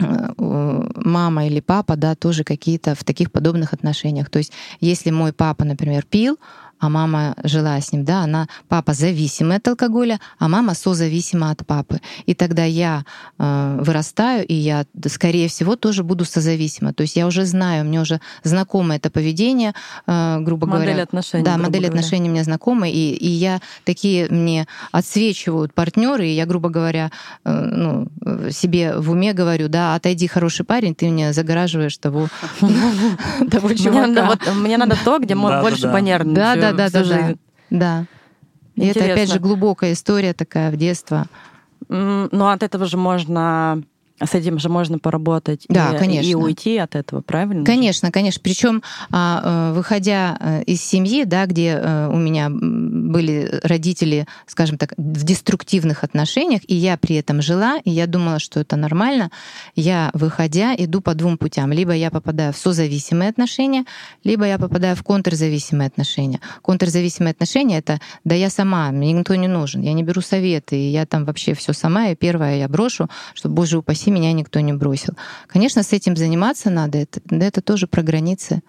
э, 0.00 0.04
мама 0.38 1.46
или 1.46 1.60
папа, 1.60 1.96
да, 1.96 2.14
тоже 2.14 2.42
какие-то 2.42 2.94
в 2.94 3.04
таких 3.04 3.30
подобных 3.30 3.72
отношениях. 3.72 4.30
То 4.30 4.38
есть, 4.38 4.52
если 4.80 5.10
мой 5.10 5.32
папа, 5.32 5.64
например, 5.64 6.04
пил, 6.04 6.38
а 6.78 6.88
мама 6.88 7.34
жила 7.44 7.80
с 7.80 7.92
ним, 7.92 8.04
да, 8.04 8.20
она, 8.20 8.48
папа 8.68 8.92
зависимый 8.92 9.56
от 9.56 9.68
алкоголя, 9.68 10.20
а 10.38 10.48
мама 10.48 10.74
созависима 10.74 11.50
от 11.50 11.66
папы. 11.66 12.00
И 12.26 12.34
тогда 12.34 12.64
я 12.64 13.04
э, 13.38 13.78
вырастаю, 13.80 14.46
и 14.46 14.54
я, 14.54 14.84
скорее 15.06 15.48
всего, 15.48 15.76
тоже 15.76 16.02
буду 16.02 16.24
созависима. 16.24 16.92
То 16.92 17.02
есть 17.02 17.16
я 17.16 17.26
уже 17.26 17.44
знаю, 17.44 17.84
мне 17.84 18.00
уже 18.00 18.20
знакомо 18.42 18.96
это 18.96 19.10
поведение, 19.10 19.74
э, 20.06 20.38
грубо 20.40 20.66
модель 20.66 20.78
говоря. 20.78 20.92
Модель 20.92 21.02
отношений. 21.02 21.44
Да, 21.44 21.56
модель 21.56 21.82
говоря. 21.82 21.88
отношений 21.88 22.28
мне 22.28 22.44
знакома, 22.44 22.88
и, 22.88 23.12
и 23.12 23.28
я 23.28 23.60
такие 23.84 24.28
мне 24.28 24.66
отсвечивают 24.92 25.72
партнеры, 25.74 26.28
и 26.28 26.34
я, 26.34 26.46
грубо 26.46 26.68
говоря, 26.68 27.10
э, 27.44 27.52
ну, 27.52 28.08
себе 28.50 28.98
в 28.98 29.10
уме 29.10 29.32
говорю, 29.32 29.68
да, 29.68 29.94
отойди, 29.94 30.26
хороший 30.26 30.64
парень, 30.64 30.94
ты 30.94 31.08
мне 31.08 31.32
загораживаешь 31.32 31.96
того, 31.96 32.28
того 33.50 33.72
чувака. 33.74 34.38
Мне 34.54 34.76
надо 34.76 34.96
то, 35.04 35.18
где 35.18 35.34
больше 35.62 35.88
понервничать 35.88 36.36
да, 36.36 36.65
да, 36.72 36.90
да, 36.90 37.04
да, 37.04 37.34
да. 37.70 38.06
И 38.74 38.86
это 38.86 39.04
опять 39.04 39.32
же 39.32 39.40
глубокая 39.40 39.92
история 39.92 40.34
такая 40.34 40.70
в 40.70 40.76
детство. 40.76 41.26
Но 41.88 42.50
от 42.50 42.62
этого 42.62 42.86
же 42.86 42.96
можно 42.96 43.82
с 44.24 44.34
этим 44.34 44.58
же 44.58 44.68
можно 44.68 44.98
поработать 44.98 45.66
да, 45.68 45.94
и, 45.94 45.98
конечно. 45.98 46.28
и 46.28 46.34
уйти 46.34 46.78
от 46.78 46.94
этого, 46.94 47.20
правильно? 47.20 47.64
Конечно, 47.64 48.10
конечно. 48.10 48.40
Причем, 48.42 48.82
а, 49.10 49.72
э, 49.72 49.76
выходя 49.76 50.36
э, 50.40 50.62
из 50.64 50.82
семьи, 50.82 51.24
да, 51.24 51.44
где 51.46 51.78
э, 51.82 52.08
у 52.10 52.16
меня 52.16 52.48
были 52.50 53.60
родители, 53.62 54.26
скажем 54.46 54.78
так, 54.78 54.94
в 54.96 55.24
деструктивных 55.24 56.02
отношениях, 56.02 56.62
и 56.66 56.74
я 56.74 56.96
при 56.96 57.16
этом 57.16 57.42
жила, 57.42 57.78
и 57.84 57.90
я 57.90 58.06
думала, 58.06 58.38
что 58.38 58.60
это 58.60 58.76
нормально, 58.76 59.30
я, 59.74 60.10
выходя, 60.14 60.74
иду 60.76 61.02
по 61.02 61.14
двум 61.14 61.36
путям. 61.36 61.72
Либо 61.72 61.92
я 61.92 62.10
попадаю 62.10 62.52
в 62.52 62.56
созависимые 62.56 63.28
отношения, 63.28 63.84
либо 64.24 64.46
я 64.46 64.58
попадаю 64.58 64.96
в 64.96 65.02
контрзависимые 65.02 65.88
отношения. 65.88 66.40
Контрзависимые 66.62 67.32
отношения— 67.32 67.78
это 67.78 68.00
«да 68.24 68.34
я 68.34 68.48
сама, 68.48 68.90
мне 68.92 69.12
никто 69.12 69.34
не 69.34 69.48
нужен, 69.48 69.82
я 69.82 69.92
не 69.92 70.02
беру 70.02 70.22
советы, 70.22 70.76
и 70.78 70.90
я 70.90 71.04
там 71.04 71.26
вообще 71.26 71.54
все 71.54 71.74
сама, 71.74 72.08
и 72.08 72.14
первое 72.14 72.56
я 72.56 72.68
брошу, 72.68 73.08
чтобы, 73.34 73.54
боже 73.54 73.78
упаси, 73.78 74.05
спаси, 74.06 74.10
меня 74.10 74.32
никто 74.32 74.60
не 74.60 74.72
бросил. 74.72 75.14
Конечно, 75.46 75.82
с 75.82 75.92
этим 75.92 76.16
заниматься 76.16 76.70
надо, 76.70 76.98
это, 76.98 77.20
это 77.30 77.60
тоже 77.60 77.86
про 77.86 78.02
границы. 78.02 78.62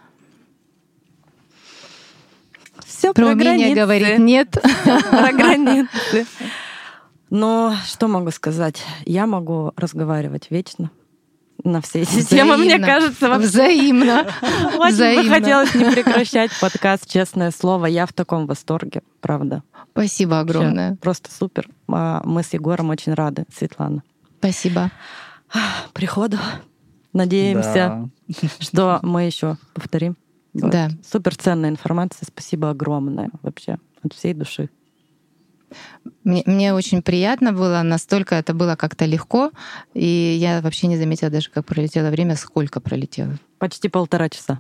все 2.86 3.14
Про 3.14 3.26
про 3.26 3.32
умение 3.34 3.74
границы. 3.74 3.76
говорить 3.76 4.20
нет. 4.20 4.52
Про 5.12 5.32
границы. 5.34 6.26
Но 7.30 7.76
что 7.86 8.08
могу 8.08 8.32
сказать? 8.32 8.84
Я 9.06 9.28
могу 9.28 9.74
разговаривать 9.76 10.50
вечно 10.50 10.90
на 11.64 11.82
все 11.82 12.02
эти 12.04 12.24
темы, 12.24 12.58
мне 12.58 12.80
кажется, 12.80 13.28
вообще. 13.28 13.48
Взаимно. 13.48 14.28
Очень 14.78 15.24
бы 15.24 15.30
хотелось 15.30 15.76
не 15.76 15.86
прекращать 15.92 16.52
подкаст, 16.62 17.10
честное 17.10 17.52
слово. 17.52 17.88
Я 17.88 18.06
в 18.06 18.14
таком 18.14 18.48
восторге, 18.48 19.02
правда. 19.22 19.64
Спасибо 19.92 20.36
Вообще 20.36 20.42
огромное. 20.42 20.96
Просто 20.98 21.30
супер. 21.32 21.68
А, 21.92 22.22
Мы 22.24 22.44
с 22.44 22.54
Егором 22.54 22.90
очень 22.90 23.14
рады, 23.14 23.46
Светлана. 23.54 24.04
Спасибо. 24.40 24.92
Приходу. 25.94 26.38
Надеемся, 27.14 28.10
Да. 28.28 28.48
что 28.60 29.00
мы 29.02 29.24
еще 29.24 29.58
повторим. 29.74 30.18
Вот. 30.54 30.72
Да. 30.72 30.90
Супер 31.10 31.36
ценная 31.36 31.70
информация. 31.70 32.26
Спасибо 32.26 32.70
огромное 32.70 33.30
вообще 33.42 33.78
от 34.04 34.14
всей 34.14 34.34
души. 34.34 34.70
Мне, 36.24 36.44
мне 36.46 36.74
очень 36.74 37.02
приятно 37.02 37.52
было, 37.52 37.82
настолько 37.84 38.36
это 38.36 38.54
было 38.54 38.76
как-то 38.76 39.06
легко, 39.06 39.52
и 39.94 40.38
я 40.40 40.62
вообще 40.62 40.88
не 40.88 40.98
заметила 40.98 41.30
даже, 41.30 41.50
как 41.50 41.66
пролетело 41.66 42.10
время, 42.10 42.38
сколько 42.38 42.80
пролетело. 42.80 43.38
Почти 43.60 43.90
полтора 43.90 44.30
часа. 44.30 44.60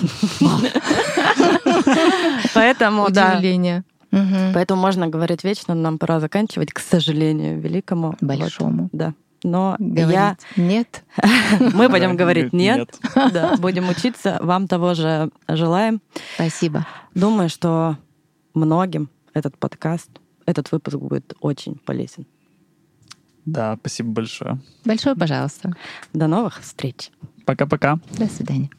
Поэтому, 2.54 3.10
да, 3.10 3.40
поэтому 4.54 4.80
можно 4.80 5.06
говорить 5.06 5.44
вечно, 5.44 5.74
но 5.74 5.82
нам 5.82 5.98
пора 5.98 6.18
заканчивать, 6.18 6.72
к 6.72 6.78
сожалению, 6.78 7.60
великому. 7.60 8.16
Большому. 8.20 8.88
Да. 8.92 9.14
Но 9.42 9.76
Говорить 9.78 10.12
я, 10.14 10.36
нет. 10.56 11.04
мы 11.60 11.88
Да, 11.88 11.88
говорить 11.88 12.16
говорит 12.16 12.52
нет. 12.52 12.98
Да, 13.32 13.56
будем 13.56 13.88
учиться. 13.88 14.38
Вам 14.40 14.66
того 14.66 14.94
же 14.94 15.30
желаем. 15.46 16.00
Спасибо. 16.34 16.86
Думаю, 17.14 17.48
что 17.48 17.96
многим 18.54 19.10
этот 19.34 19.56
подкаст, 19.56 20.10
этот 20.46 20.72
выпуск 20.72 20.96
будет 20.96 21.34
очень 21.40 21.76
полезен. 21.76 22.26
Да, 23.44 23.76
спасибо 23.80 24.10
большое. 24.10 24.58
Большое 24.84 25.16
пожалуйста. 25.16 25.72
До 26.12 26.26
новых 26.26 26.60
встреч. 26.60 27.10
Пока-пока. 27.46 27.98
До 28.18 28.26
свидания. 28.26 28.70